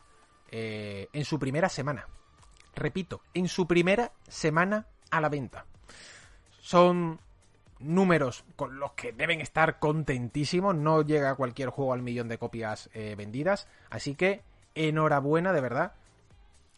[0.51, 2.07] eh, en su primera semana.
[2.77, 5.67] Repito, en su primera semana a la venta.
[6.61, 7.19] Son
[7.81, 10.75] números con los que deben estar contentísimos.
[10.75, 13.69] No llega cualquier juego al millón de copias eh, vendidas.
[13.91, 14.43] Así que
[14.75, 15.93] enhorabuena, de verdad.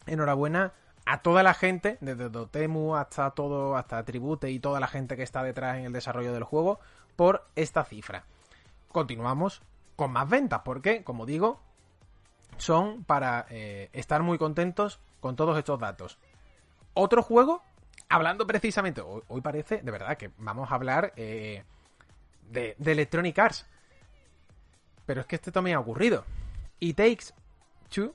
[0.05, 0.73] Enhorabuena
[1.05, 5.23] a toda la gente, desde Dotemu hasta todo, hasta Tribute y toda la gente que
[5.23, 6.79] está detrás en el desarrollo del juego,
[7.15, 8.23] por esta cifra.
[8.91, 9.61] Continuamos
[9.95, 11.59] con más ventas, porque, como digo,
[12.57, 16.17] son para eh, estar muy contentos con todos estos datos.
[16.93, 17.63] Otro juego,
[18.11, 21.63] hablando precisamente, hoy, parece, de verdad, que vamos a hablar eh,
[22.49, 23.65] de, de, Electronic Arts.
[25.05, 26.25] Pero es que esto también ha ocurrido.
[26.79, 27.33] Y Takes
[27.89, 28.13] Two,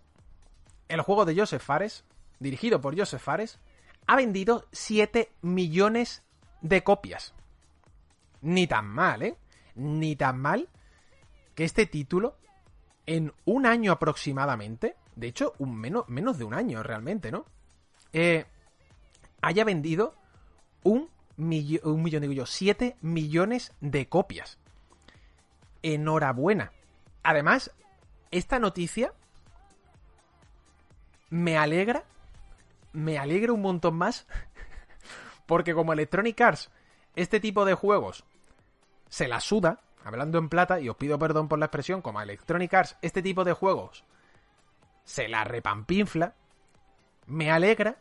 [0.89, 2.05] el juego de Joseph Fares,
[2.39, 3.59] dirigido por Joseph Fares,
[4.07, 6.23] ha vendido 7 millones
[6.61, 7.35] de copias.
[8.43, 9.37] Ni tan mal, ¿eh?
[9.75, 10.69] Ni tan mal
[11.55, 12.37] que este título,
[13.07, 17.47] en un año aproximadamente, de hecho, un menos, menos de un año realmente, ¿no?
[18.13, 18.45] Eh,
[19.47, 20.17] haya vendido
[20.83, 24.59] un, millón, digo yo, 7 millones de copias.
[25.83, 26.73] Enhorabuena.
[27.23, 27.71] Además,
[28.33, 29.13] esta noticia
[31.31, 32.05] me alegra
[32.93, 34.27] me alegra un montón más.
[35.47, 36.71] Porque como Electronic Arts,
[37.15, 38.25] este tipo de juegos
[39.09, 42.75] se la suda, hablando en plata, y os pido perdón por la expresión, como Electronic
[42.75, 44.03] Arts, este tipo de juegos
[45.05, 46.35] se la repampinfla,
[47.27, 47.99] me alegra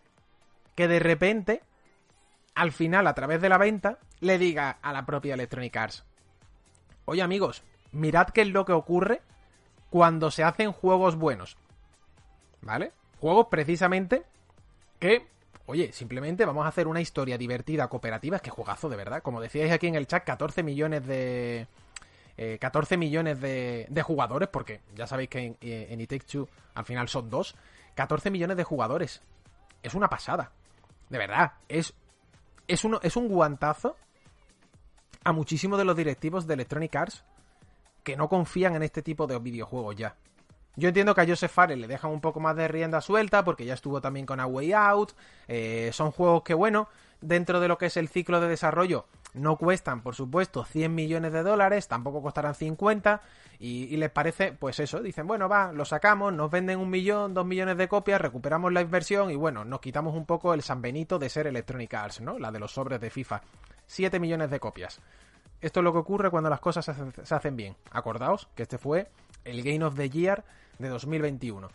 [0.75, 1.63] que de repente,
[2.53, 6.05] al final, a través de la venta, le diga a la propia Electronic Arts,
[7.05, 9.21] oye amigos, mirad qué es lo que ocurre
[9.89, 11.57] cuando se hacen juegos buenos.
[12.61, 12.91] ¿Vale?
[13.19, 14.23] Juegos precisamente
[14.99, 15.27] que,
[15.67, 19.21] oye, simplemente vamos a hacer una historia divertida, cooperativa, es que juegazo de verdad.
[19.21, 21.67] Como decíais aquí en el chat, 14 millones de...
[22.59, 26.13] 14 eh, millones de, de, jugadores, porque ya sabéis que en, eh, en It
[26.73, 27.55] al final son dos.
[27.93, 29.21] 14 millones de jugadores.
[29.81, 30.51] Es una pasada.
[31.09, 31.53] De verdad.
[31.67, 31.93] Es,
[32.67, 33.95] es, uno, es un guantazo
[35.23, 37.23] a muchísimos de los directivos de Electronic Arts
[38.03, 40.15] que no confían en este tipo de videojuegos ya.
[40.77, 43.65] Yo entiendo que a Joseph Fares le dejan un poco más de rienda suelta porque
[43.65, 45.13] ya estuvo también con A Way Out.
[45.47, 46.89] Eh, son juegos que, bueno,
[47.21, 51.33] dentro de lo que es el ciclo de desarrollo, no cuestan, por supuesto, 100 millones
[51.33, 53.21] de dólares, tampoco costarán 50.
[53.59, 57.45] Y, les parece, pues eso, dicen, bueno, va, lo sacamos, nos venden un millón, dos
[57.45, 61.19] millones de copias, recuperamos la inversión y bueno, nos quitamos un poco el San Benito
[61.19, 62.39] de ser Electronic Arts, ¿no?
[62.39, 63.41] La de los sobres de FIFA.
[63.87, 65.01] 7 millones de copias.
[65.61, 66.85] Esto es lo que ocurre cuando las cosas
[67.23, 67.75] se hacen bien.
[67.91, 69.09] Acordaos que este fue
[69.43, 70.43] el Game of the Year
[70.79, 71.69] de 2021.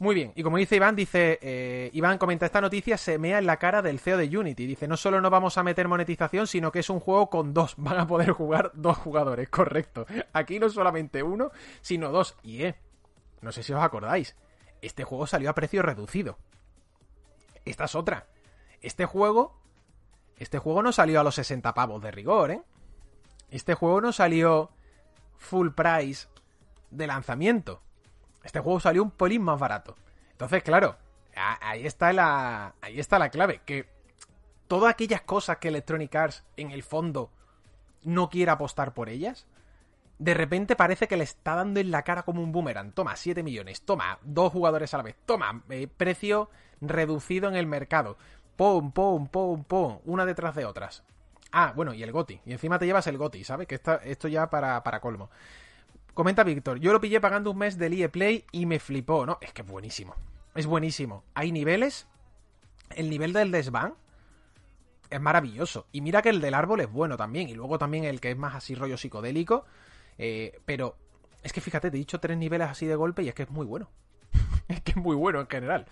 [0.00, 3.44] Muy bien, y como dice Iván, dice, eh, Iván comenta esta noticia, se mea en
[3.44, 4.64] la cara del CEO de Unity.
[4.64, 7.74] Dice, no solo no vamos a meter monetización, sino que es un juego con dos.
[7.76, 10.06] Van a poder jugar dos jugadores, correcto.
[10.32, 11.50] Aquí no solamente uno,
[11.82, 12.34] sino dos.
[12.42, 12.76] Y eh,
[13.42, 14.36] no sé si os acordáis,
[14.80, 16.38] este juego salió a precio reducido.
[17.66, 18.26] Esta es otra.
[18.80, 19.60] Este juego,
[20.38, 22.62] este juego no salió a los 60 pavos de rigor, ¿eh?
[23.50, 24.70] Este juego no salió
[25.36, 26.26] full price
[26.90, 27.82] de lanzamiento.
[28.42, 29.96] Este juego salió un pelín más barato.
[30.32, 30.96] Entonces, claro,
[31.34, 33.60] ahí está la, ahí está la clave.
[33.64, 33.88] Que
[34.68, 37.30] todas aquellas cosas que Electronic Arts en el fondo
[38.02, 39.46] no quiere apostar por ellas,
[40.18, 42.92] de repente parece que le está dando en la cara como un boomerang.
[42.92, 43.82] Toma, 7 millones.
[43.82, 45.16] Toma, dos jugadores a la vez.
[45.24, 46.50] Toma, eh, precio
[46.80, 48.18] reducido en el mercado.
[48.56, 49.98] Pum, pum, pum, pum.
[50.04, 51.02] Una detrás de otras.
[51.52, 52.42] Ah, bueno, y el GOTI.
[52.44, 53.66] Y encima te llevas el GOTI, ¿sabes?
[53.66, 55.30] Que esto ya para, para colmo.
[56.14, 59.38] Comenta Víctor, yo lo pillé pagando un mes del EA Play y me flipó, ¿no?
[59.40, 60.14] Es que es buenísimo.
[60.54, 61.24] Es buenísimo.
[61.34, 62.06] Hay niveles.
[62.90, 63.94] El nivel del desván
[65.08, 65.86] es maravilloso.
[65.92, 67.48] Y mira que el del árbol es bueno también.
[67.48, 69.64] Y luego también el que es más así rollo psicodélico.
[70.18, 70.96] Eh, pero
[71.42, 73.50] es que fíjate, te he dicho tres niveles así de golpe y es que es
[73.50, 73.88] muy bueno.
[74.68, 75.86] es que es muy bueno en general.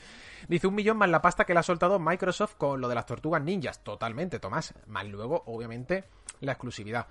[0.49, 3.07] Dice un millón más la pasta que le ha soltado Microsoft con lo de las
[3.07, 3.83] tortugas ninjas.
[3.85, 4.75] Totalmente, Tomás.
[4.87, 6.05] Más luego, obviamente,
[6.41, 7.07] la exclusividad.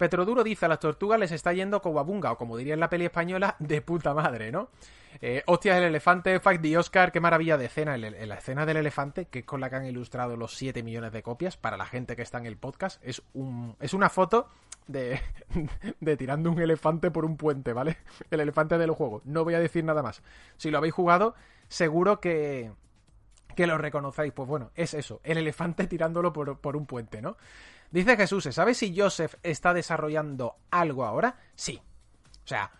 [0.00, 3.04] Petroduro dice a las tortugas les está yendo coguabunga, o como diría en la peli
[3.04, 4.70] española, de puta madre, ¿no?
[5.20, 7.96] Eh, hostias, el elefante, Fact de Oscar, qué maravilla de escena.
[7.96, 11.12] En la escena del elefante, que es con la que han ilustrado los 7 millones
[11.12, 14.48] de copias, para la gente que está en el podcast, es, un, es una foto
[14.86, 15.20] de,
[16.00, 17.98] de tirando un elefante por un puente, ¿vale?
[18.30, 19.20] El elefante del juego.
[19.26, 20.22] No voy a decir nada más.
[20.56, 21.34] Si lo habéis jugado,
[21.68, 22.72] seguro que,
[23.54, 24.32] que lo reconocéis.
[24.32, 27.36] Pues bueno, es eso, el elefante tirándolo por, por un puente, ¿no?
[27.90, 31.36] Dice Jesús, ¿sabes si Joseph está desarrollando algo ahora?
[31.56, 31.80] Sí.
[32.44, 32.70] O sea,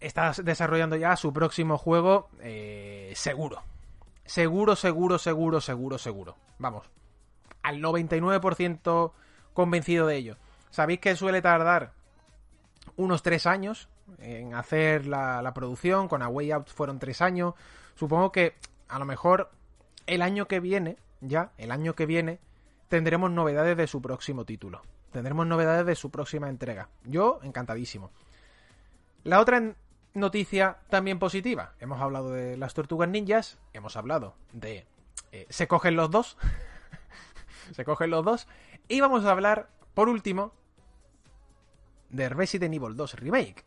[0.00, 3.62] está desarrollando ya su próximo juego eh, seguro.
[4.24, 6.36] Seguro, seguro, seguro, seguro, seguro.
[6.58, 6.88] Vamos.
[7.62, 9.12] Al 99%
[9.52, 10.36] convencido de ello.
[10.70, 11.92] Sabéis que suele tardar
[12.96, 13.88] unos tres años
[14.18, 16.08] en hacer la, producción.
[16.08, 17.54] Con A Way Out fueron tres años.
[17.94, 18.54] Supongo que
[18.88, 19.50] a lo mejor
[20.06, 22.38] el año que viene, ya, el año que viene,
[22.90, 24.82] tendremos novedades de su próximo título.
[25.12, 26.88] Tendremos novedades de su próxima entrega.
[27.04, 28.10] Yo, encantadísimo.
[29.22, 29.76] La otra
[30.12, 31.74] noticia también positiva.
[31.78, 34.86] Hemos hablado de las tortugas ninjas, hemos hablado de...
[35.30, 36.36] Eh, se cogen los dos.
[37.72, 38.48] se cogen los dos.
[38.88, 40.52] Y vamos a hablar, por último,
[42.08, 43.64] de Resident Evil 2 Remake.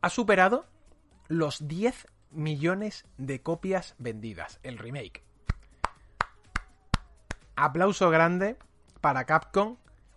[0.00, 0.64] Ha superado
[1.28, 5.22] los 10 millones de copias vendidas, el remake.
[7.56, 8.56] Aplauso grande
[9.00, 9.76] para Capcom.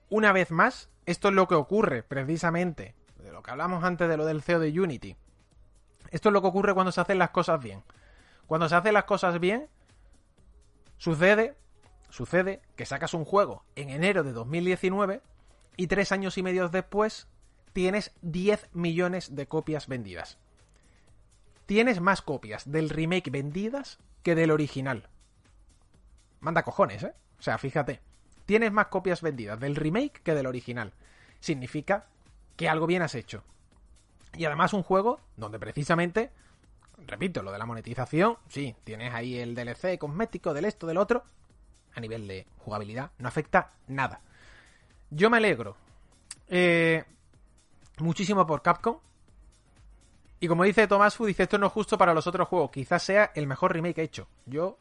[0.09, 4.17] Una vez más, esto es lo que ocurre precisamente, de lo que hablamos antes de
[4.17, 5.15] lo del CEO de Unity.
[6.09, 7.83] Esto es lo que ocurre cuando se hacen las cosas bien.
[8.47, 9.67] Cuando se hacen las cosas bien,
[10.97, 11.57] sucede,
[12.09, 15.21] sucede que sacas un juego en enero de 2019
[15.75, 17.27] y tres años y medio después
[17.73, 20.37] tienes 10 millones de copias vendidas.
[21.65, 25.09] Tienes más copias del remake vendidas que del original.
[26.39, 27.13] Manda cojones, ¿eh?
[27.39, 28.01] O sea, fíjate.
[28.45, 30.93] Tienes más copias vendidas del remake que del original.
[31.39, 32.07] Significa
[32.55, 33.43] que algo bien has hecho.
[34.35, 36.31] Y además un juego donde precisamente,
[37.05, 41.23] repito, lo de la monetización, sí, tienes ahí el DLC cosmético del esto, del otro,
[41.93, 44.21] a nivel de jugabilidad, no afecta nada.
[45.09, 45.75] Yo me alegro
[46.47, 47.03] eh,
[47.99, 48.99] muchísimo por Capcom.
[50.39, 52.71] Y como dice Tomás Fu, dice esto no es justo para los otros juegos.
[52.71, 54.27] Quizás sea el mejor remake hecho.
[54.45, 54.77] Yo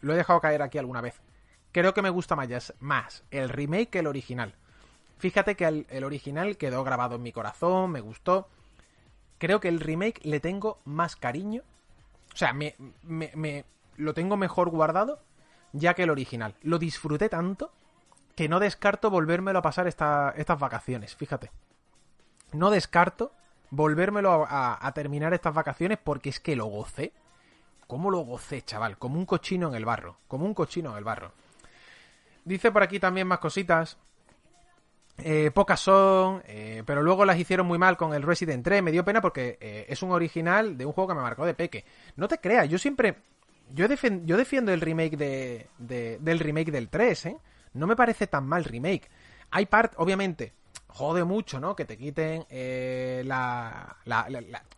[0.00, 1.20] lo he dejado caer aquí alguna vez.
[1.72, 4.54] Creo que me gusta más, más el remake que el original.
[5.18, 8.48] Fíjate que el, original quedó grabado en mi corazón, me gustó.
[9.38, 11.62] Creo que el remake le tengo más cariño.
[12.32, 13.64] O sea, me, me,
[13.96, 15.20] lo tengo mejor guardado
[15.72, 16.54] ya que el original.
[16.62, 17.72] Lo disfruté tanto
[18.36, 21.50] que no descarto volvérmelo a pasar estas vacaciones, fíjate.
[22.52, 23.32] No descarto
[23.70, 27.12] volvérmelo a, a, terminar estas vacaciones porque es que lo gocé.
[27.88, 28.98] ¿Cómo lo gocé, chaval?
[28.98, 30.16] Como un cochino en el barro.
[30.28, 31.32] Como un cochino en el barro.
[32.48, 33.98] Dice por aquí también más cositas.
[35.18, 38.82] Eh, pocas son, eh, pero luego las hicieron muy mal con el Resident 3.
[38.82, 41.52] Me dio pena porque eh, es un original de un juego que me marcó de
[41.52, 41.84] peque.
[42.16, 43.16] No te creas, yo siempre.
[43.74, 47.36] Yo, defiendo el remake de, del remake del 3, ¿eh?
[47.74, 49.10] No me parece tan mal remake.
[49.50, 50.54] Hay parte, obviamente,
[50.86, 51.76] jode mucho, ¿no?
[51.76, 52.46] Que te quiten
[53.28, 53.98] la,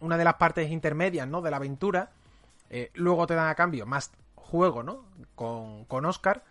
[0.00, 1.40] una de las partes intermedias, ¿no?
[1.40, 2.10] De la aventura.
[2.94, 5.04] luego te dan a cambio más juego, ¿no?
[5.36, 6.42] Con, con Oscar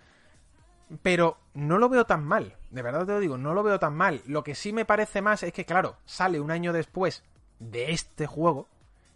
[1.01, 3.95] pero no lo veo tan mal, de verdad te lo digo, no lo veo tan
[3.95, 4.21] mal.
[4.25, 7.23] Lo que sí me parece más es que, claro, sale un año después
[7.59, 8.67] de este juego,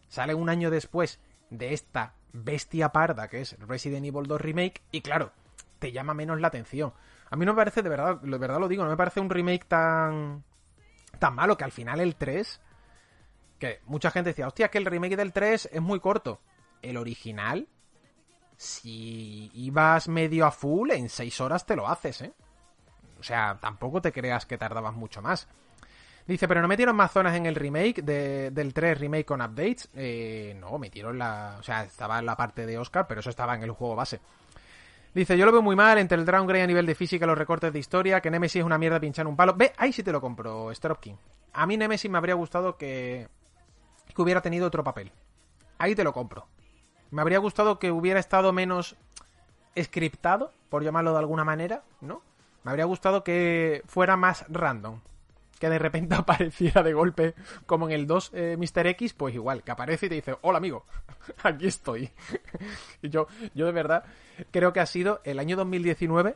[0.08, 1.20] sale un año después
[1.50, 5.32] de esta bestia parda que es Resident Evil 2 Remake, y claro,
[5.80, 6.94] te llama menos la atención.
[7.30, 9.30] A mí no me parece, de verdad, de verdad lo digo, no me parece un
[9.30, 10.44] remake tan,
[11.20, 12.62] tan malo que al final el 3,
[13.60, 16.42] que mucha gente decía, hostia, que el remake del 3 es muy corto.
[16.82, 17.68] El original
[18.64, 22.34] si ibas medio a full, en 6 horas te lo haces, ¿eh?
[23.20, 25.48] O sea, tampoco te creas que tardabas mucho más.
[26.26, 29.90] Dice, pero no metieron más zonas en el remake del 3 remake con updates.
[29.94, 31.58] Eh, no, metieron la...
[31.60, 34.22] O sea, estaba en la parte de Oscar, pero eso estaba en el juego base.
[35.14, 37.72] Dice, yo lo veo muy mal entre el downgrade a nivel de física los recortes
[37.72, 39.54] de historia, que Nemesis es una mierda pinchar un palo.
[39.54, 41.18] Ve, ahí sí te lo compro, Stropkin.
[41.54, 43.28] A mí Nemesis me habría gustado que,
[44.16, 45.12] que hubiera tenido otro papel.
[45.78, 46.48] Ahí te lo compro.
[47.14, 48.96] Me habría gustado que hubiera estado menos
[49.80, 52.24] scriptado, por llamarlo de alguna manera, ¿no?
[52.64, 55.00] Me habría gustado que fuera más random.
[55.60, 57.36] Que de repente apareciera de golpe,
[57.68, 58.88] como en el 2 eh, Mr.
[58.88, 60.86] X, pues igual, que aparece y te dice, hola amigo,
[61.44, 62.10] aquí estoy.
[63.04, 64.06] y yo, yo de verdad
[64.50, 66.36] creo que ha sido el año 2019,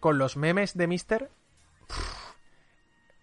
[0.00, 1.30] con los memes de Mr.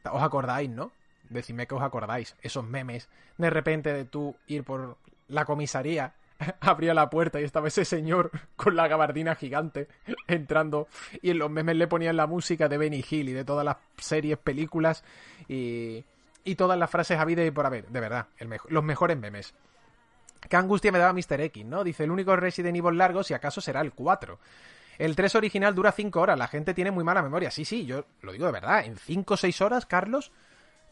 [0.10, 0.94] os acordáis, ¿no?
[1.30, 2.38] Decidme que os acordáis.
[2.42, 4.96] Esos memes, de repente de tú ir por
[5.28, 6.14] la comisaría
[6.62, 9.88] abría la puerta y estaba ese señor con la gabardina gigante
[10.28, 10.88] entrando
[11.22, 13.78] y en los memes le ponían la música de Benny Hill y de todas las
[13.98, 15.04] series, películas
[15.48, 16.04] y,
[16.44, 18.28] y todas las frases habidas y por haber, de verdad,
[18.70, 19.54] los mejores memes.
[20.48, 21.42] Qué angustia me daba Mr.
[21.42, 21.84] X, ¿no?
[21.84, 24.40] Dice, el único Resident Evil largo si acaso será el 4.
[24.98, 27.52] El 3 original dura 5 horas, la gente tiene muy mala memoria.
[27.52, 30.32] Sí, sí, yo lo digo de verdad, en 5 o 6 horas, Carlos,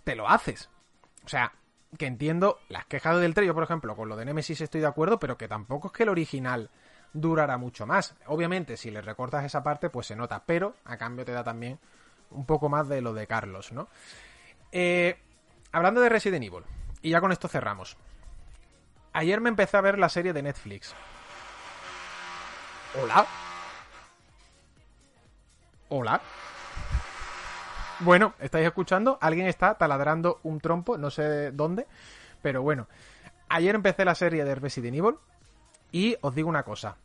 [0.03, 0.69] te lo haces.
[1.23, 1.53] O sea,
[1.98, 4.88] que entiendo las quejas del 3, yo por ejemplo, con lo de Nemesis estoy de
[4.88, 6.70] acuerdo, pero que tampoco es que el original
[7.14, 8.16] durará mucho más.
[8.28, 11.80] Obviamente, si le recortas esa parte, pues se nota, pero a cambio te da también
[12.32, 13.88] un poco más de lo de Carlos, ¿no?
[14.72, 15.18] Eh,
[15.72, 16.64] hablando de Resident Evil,
[17.02, 17.98] y ya con esto cerramos.
[19.14, 20.94] Ayer me empecé a ver la serie de Netflix.
[23.02, 23.26] ¿Hola?
[25.90, 26.22] ¿Hola?
[27.99, 29.17] Bueno, ¿estáis escuchando?
[29.22, 31.88] Alguien está taladrando un trompo, no sé dónde,
[32.41, 32.88] pero bueno.
[33.47, 35.15] Ayer empecé la serie de Resident Evil
[35.91, 36.97] y os digo una cosa.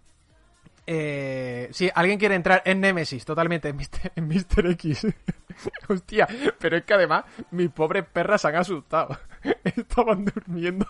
[0.87, 4.67] Eh, si alguien quiere entrar en Nemesis, totalmente, en Mr.
[4.73, 5.07] X.
[5.89, 6.27] Hostia,
[6.59, 9.17] pero es que además mis pobres perras se han asustado.
[9.65, 10.87] Estaban durmiendo.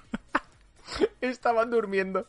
[1.21, 2.27] Estaban durmiendo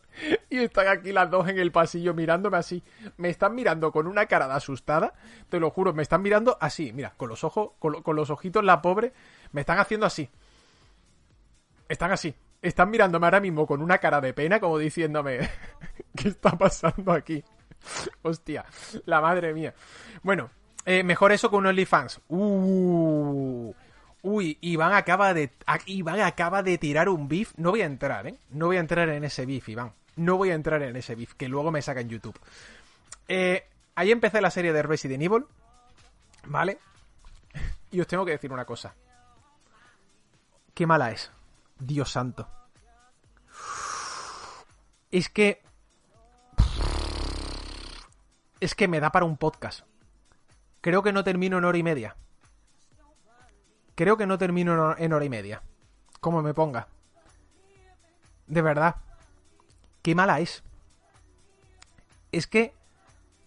[0.50, 2.84] y están aquí las dos en el pasillo mirándome así.
[3.18, 5.14] Me están mirando con una cara de asustada,
[5.50, 8.30] te lo juro, me están mirando así, mira, con los ojos, con, lo- con los
[8.30, 9.14] ojitos la pobre,
[9.52, 10.30] me están haciendo así.
[11.88, 12.34] Están así.
[12.62, 15.40] Están mirándome ahora mismo con una cara de pena, como diciéndome,
[16.16, 17.44] ¿qué está pasando aquí?
[18.22, 18.66] Hostia,
[19.06, 19.74] la madre mía.
[20.22, 20.52] Bueno,
[20.86, 22.22] eh, mejor eso que un OnlyFans.
[22.30, 23.74] Uh,
[24.22, 25.52] uy, Iván acaba de.
[25.66, 27.54] a- Iván acaba de tirar un beef.
[27.58, 28.38] No voy a entrar, ¿eh?
[28.50, 29.94] No voy a entrar en ese beef, Iván.
[30.16, 32.40] No voy a entrar en ese beef, que luego me saca en YouTube.
[33.28, 33.66] Eh,
[33.96, 35.46] ahí empecé la serie de Resident Evil.
[36.46, 36.80] ¿Vale?
[37.92, 38.96] Y os tengo que decir una cosa.
[40.74, 41.32] Qué mala es.
[41.80, 42.48] Dios santo.
[45.12, 45.62] Es que.
[48.60, 49.82] Es que me da para un podcast.
[50.82, 52.16] Creo que no termino en hora y media.
[53.96, 55.62] Creo que no termino en hor- en hora y media.
[56.20, 56.88] Como me ponga.
[58.48, 58.96] De verdad.
[60.02, 60.64] Qué mala es.
[62.32, 62.74] Es que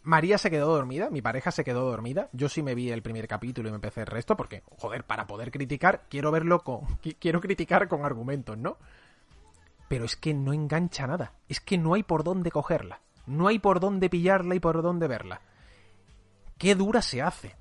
[0.02, 2.28] María se quedó dormida, mi pareja se quedó dormida.
[2.32, 5.26] Yo sí me vi el primer capítulo y me empecé el resto porque, joder, para
[5.26, 6.82] poder criticar, quiero verlo con.
[7.02, 8.76] qui- Quiero criticar con argumentos, ¿no?
[9.88, 11.32] Pero es que no engancha nada.
[11.48, 13.00] Es que no hay por dónde cogerla.
[13.26, 15.40] No hay por dónde pillarla y por dónde verla.
[16.58, 17.56] Qué dura se hace.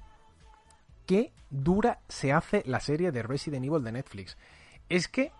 [1.06, 4.38] Qué dura se hace la serie de Resident Evil de Netflix.
[4.90, 5.32] Es que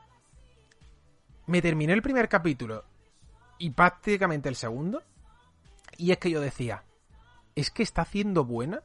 [1.46, 2.84] me terminé el primer capítulo
[3.58, 5.04] y prácticamente el segundo.
[5.98, 6.84] Y es que yo decía,
[7.56, 8.84] es que está haciendo buena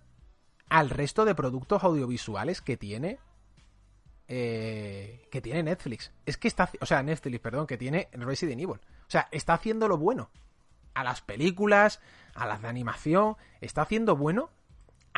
[0.68, 3.18] al resto de productos audiovisuales que tiene
[4.30, 6.12] eh, que tiene Netflix.
[6.26, 8.76] Es que está, o sea, Netflix, perdón, que tiene Resident Evil.
[8.76, 10.30] O sea, está haciendo lo bueno
[10.92, 12.00] a las películas,
[12.34, 14.50] a las de animación, está haciendo bueno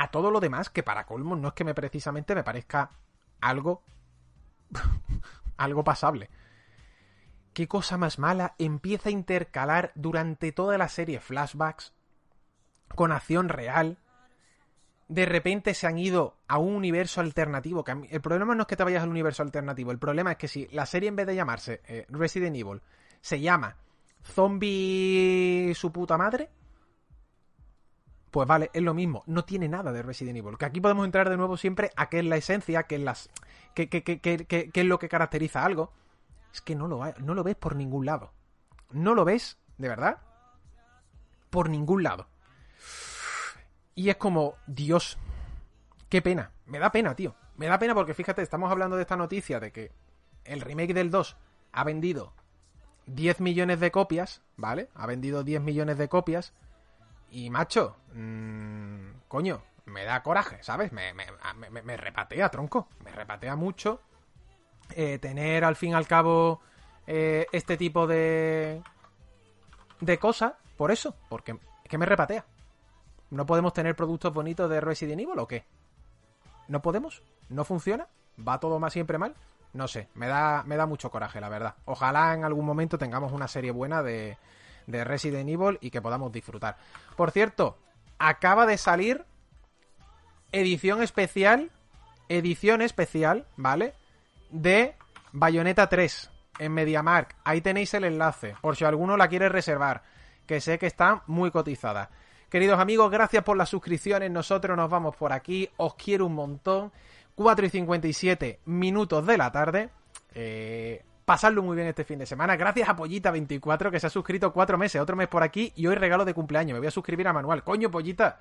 [0.01, 2.93] a todo lo demás que para colmo no es que me precisamente me parezca
[3.43, 3.83] algo
[5.59, 6.31] algo pasable.
[7.53, 11.93] Qué cosa más mala, empieza a intercalar durante toda la serie flashbacks
[12.95, 13.99] con acción real.
[15.09, 17.85] De repente se han ido a un universo alternativo.
[17.85, 19.91] que el problema no es que te vayas al universo alternativo.
[19.91, 22.81] El problema es que si la serie en vez de llamarse eh, Resident Evil
[23.21, 23.77] se llama
[24.23, 26.49] Zombie su puta madre,
[28.31, 29.23] pues vale, es lo mismo.
[29.27, 30.57] No tiene nada de Resident Evil.
[30.59, 33.31] Que aquí podemos entrar de nuevo siempre a qué es la esencia, qué es, las,
[33.75, 35.93] qué, qué- qué- es lo que caracteriza algo.
[36.53, 38.33] Es que no lo, no lo ves por ningún lado.
[38.91, 40.19] No lo ves, de verdad,
[41.51, 42.29] por ningún lado.
[43.95, 45.19] Y es como, Dios,
[46.09, 46.53] qué pena.
[46.67, 47.35] Me da pena, tío.
[47.57, 49.93] Me da pena porque fíjate, estamos hablando de esta noticia de que
[50.45, 51.37] el remake del 2
[51.73, 52.33] ha vendido
[53.07, 54.89] 10 millones de copias, ¿vale?
[54.95, 56.55] Ha vendido 10 millones de copias.
[57.31, 60.93] Y macho, mmm, coño, me da coraje, ¿sabes?
[60.93, 61.27] Me, me,
[61.71, 62.89] me- me repatea, tronco.
[63.05, 64.01] Me repatea mucho
[64.97, 66.61] eh, tener al fin y al cabo
[67.07, 68.83] eh, este tipo de
[70.01, 72.45] de cosas por eso, porque es que me repatea.
[73.31, 75.65] ¿No podemos tener productos bonitos de Resident Evil o qué?
[76.69, 77.23] ¿No podemos?
[77.49, 78.09] ¿No funciona?
[78.47, 79.35] ¿Va todo más siempre mal?
[79.73, 81.77] No sé, me da, me da mucho coraje, la verdad.
[81.85, 84.37] Ojalá en algún momento tengamos una serie buena de,
[84.91, 86.77] de Resident Evil y que podamos disfrutar.
[87.17, 87.79] Por cierto,
[88.19, 89.25] acaba de salir
[90.53, 91.71] edición especial,
[92.29, 93.95] edición especial, ¿vale?
[94.51, 94.95] De
[95.33, 97.37] Bayonetta 3 en MediaMark.
[97.45, 100.03] Ahí tenéis el enlace, por si alguno la quiere reservar,
[100.47, 102.11] que sé que está muy cotizada.
[102.51, 104.29] Queridos amigos, gracias por las suscripciones.
[104.29, 105.71] Nosotros nos vamos por aquí.
[105.77, 106.93] Os quiero un montón.
[107.37, 109.89] 4 y 57 minutos de la tarde.
[110.35, 112.57] Eh, Pasadlo muy bien este fin de semana.
[112.57, 115.95] Gracias a Pollita24 que se ha suscrito cuatro meses, otro mes por aquí y hoy
[115.95, 116.75] regalo de cumpleaños.
[116.75, 117.63] Me voy a suscribir a Manual.
[117.63, 118.41] Coño, Pollita.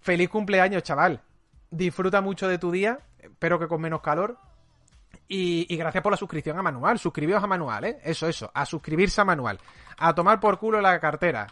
[0.00, 1.20] Feliz cumpleaños, chaval.
[1.70, 2.98] Disfruta mucho de tu día.
[3.20, 4.36] Espero que con menos calor.
[5.28, 6.98] Y, y, gracias por la suscripción a Manual.
[6.98, 8.00] Suscribíos a Manual, ¿eh?
[8.02, 8.50] Eso, eso.
[8.52, 9.60] A suscribirse a Manual.
[9.96, 11.46] A tomar por culo la cartera.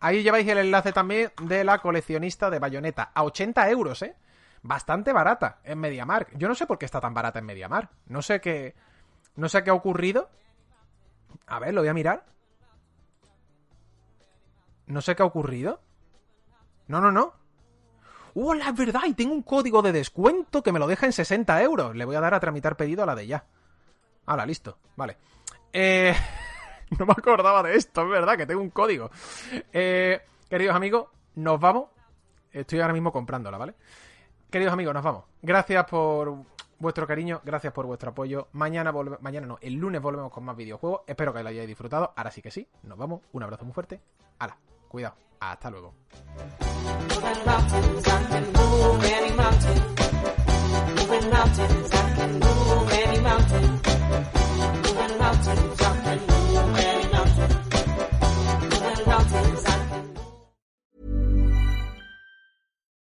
[0.00, 3.10] Ahí lleváis el enlace también de la coleccionista de bayoneta.
[3.14, 4.16] A 80 euros, ¿eh?
[4.62, 6.38] Bastante barata en MediaMark.
[6.38, 7.90] Yo no sé por qué está tan barata en MediaMark.
[8.06, 8.85] No sé qué.
[9.36, 10.28] No sé qué ha ocurrido.
[11.46, 12.24] A ver, lo voy a mirar.
[14.86, 15.80] No sé qué ha ocurrido.
[16.88, 17.34] No, no, no.
[18.34, 19.02] ¡Hola, es verdad!
[19.06, 21.96] Y tengo un código de descuento que me lo deja en 60 euros.
[21.96, 23.44] Le voy a dar a tramitar pedido a la de ya.
[24.26, 24.78] Hala, listo.
[24.96, 25.16] Vale.
[25.72, 26.14] Eh...
[26.98, 29.10] no me acordaba de esto, es verdad, que tengo un código.
[29.72, 31.90] Eh, queridos amigos, nos vamos.
[32.52, 33.74] Estoy ahora mismo comprándola, ¿vale?
[34.50, 35.24] Queridos amigos, nos vamos.
[35.42, 36.44] Gracias por
[36.78, 38.48] vuestro cariño, gracias por vuestro apoyo.
[38.52, 41.02] Mañana volvemos, mañana no, el lunes volvemos con más videojuegos.
[41.06, 42.12] Espero que lo hayáis disfrutado.
[42.16, 43.22] Ahora sí que sí, nos vamos.
[43.32, 44.00] Un abrazo muy fuerte.
[44.38, 44.56] Hala,
[44.88, 45.16] cuidado.
[45.40, 45.94] Hasta luego.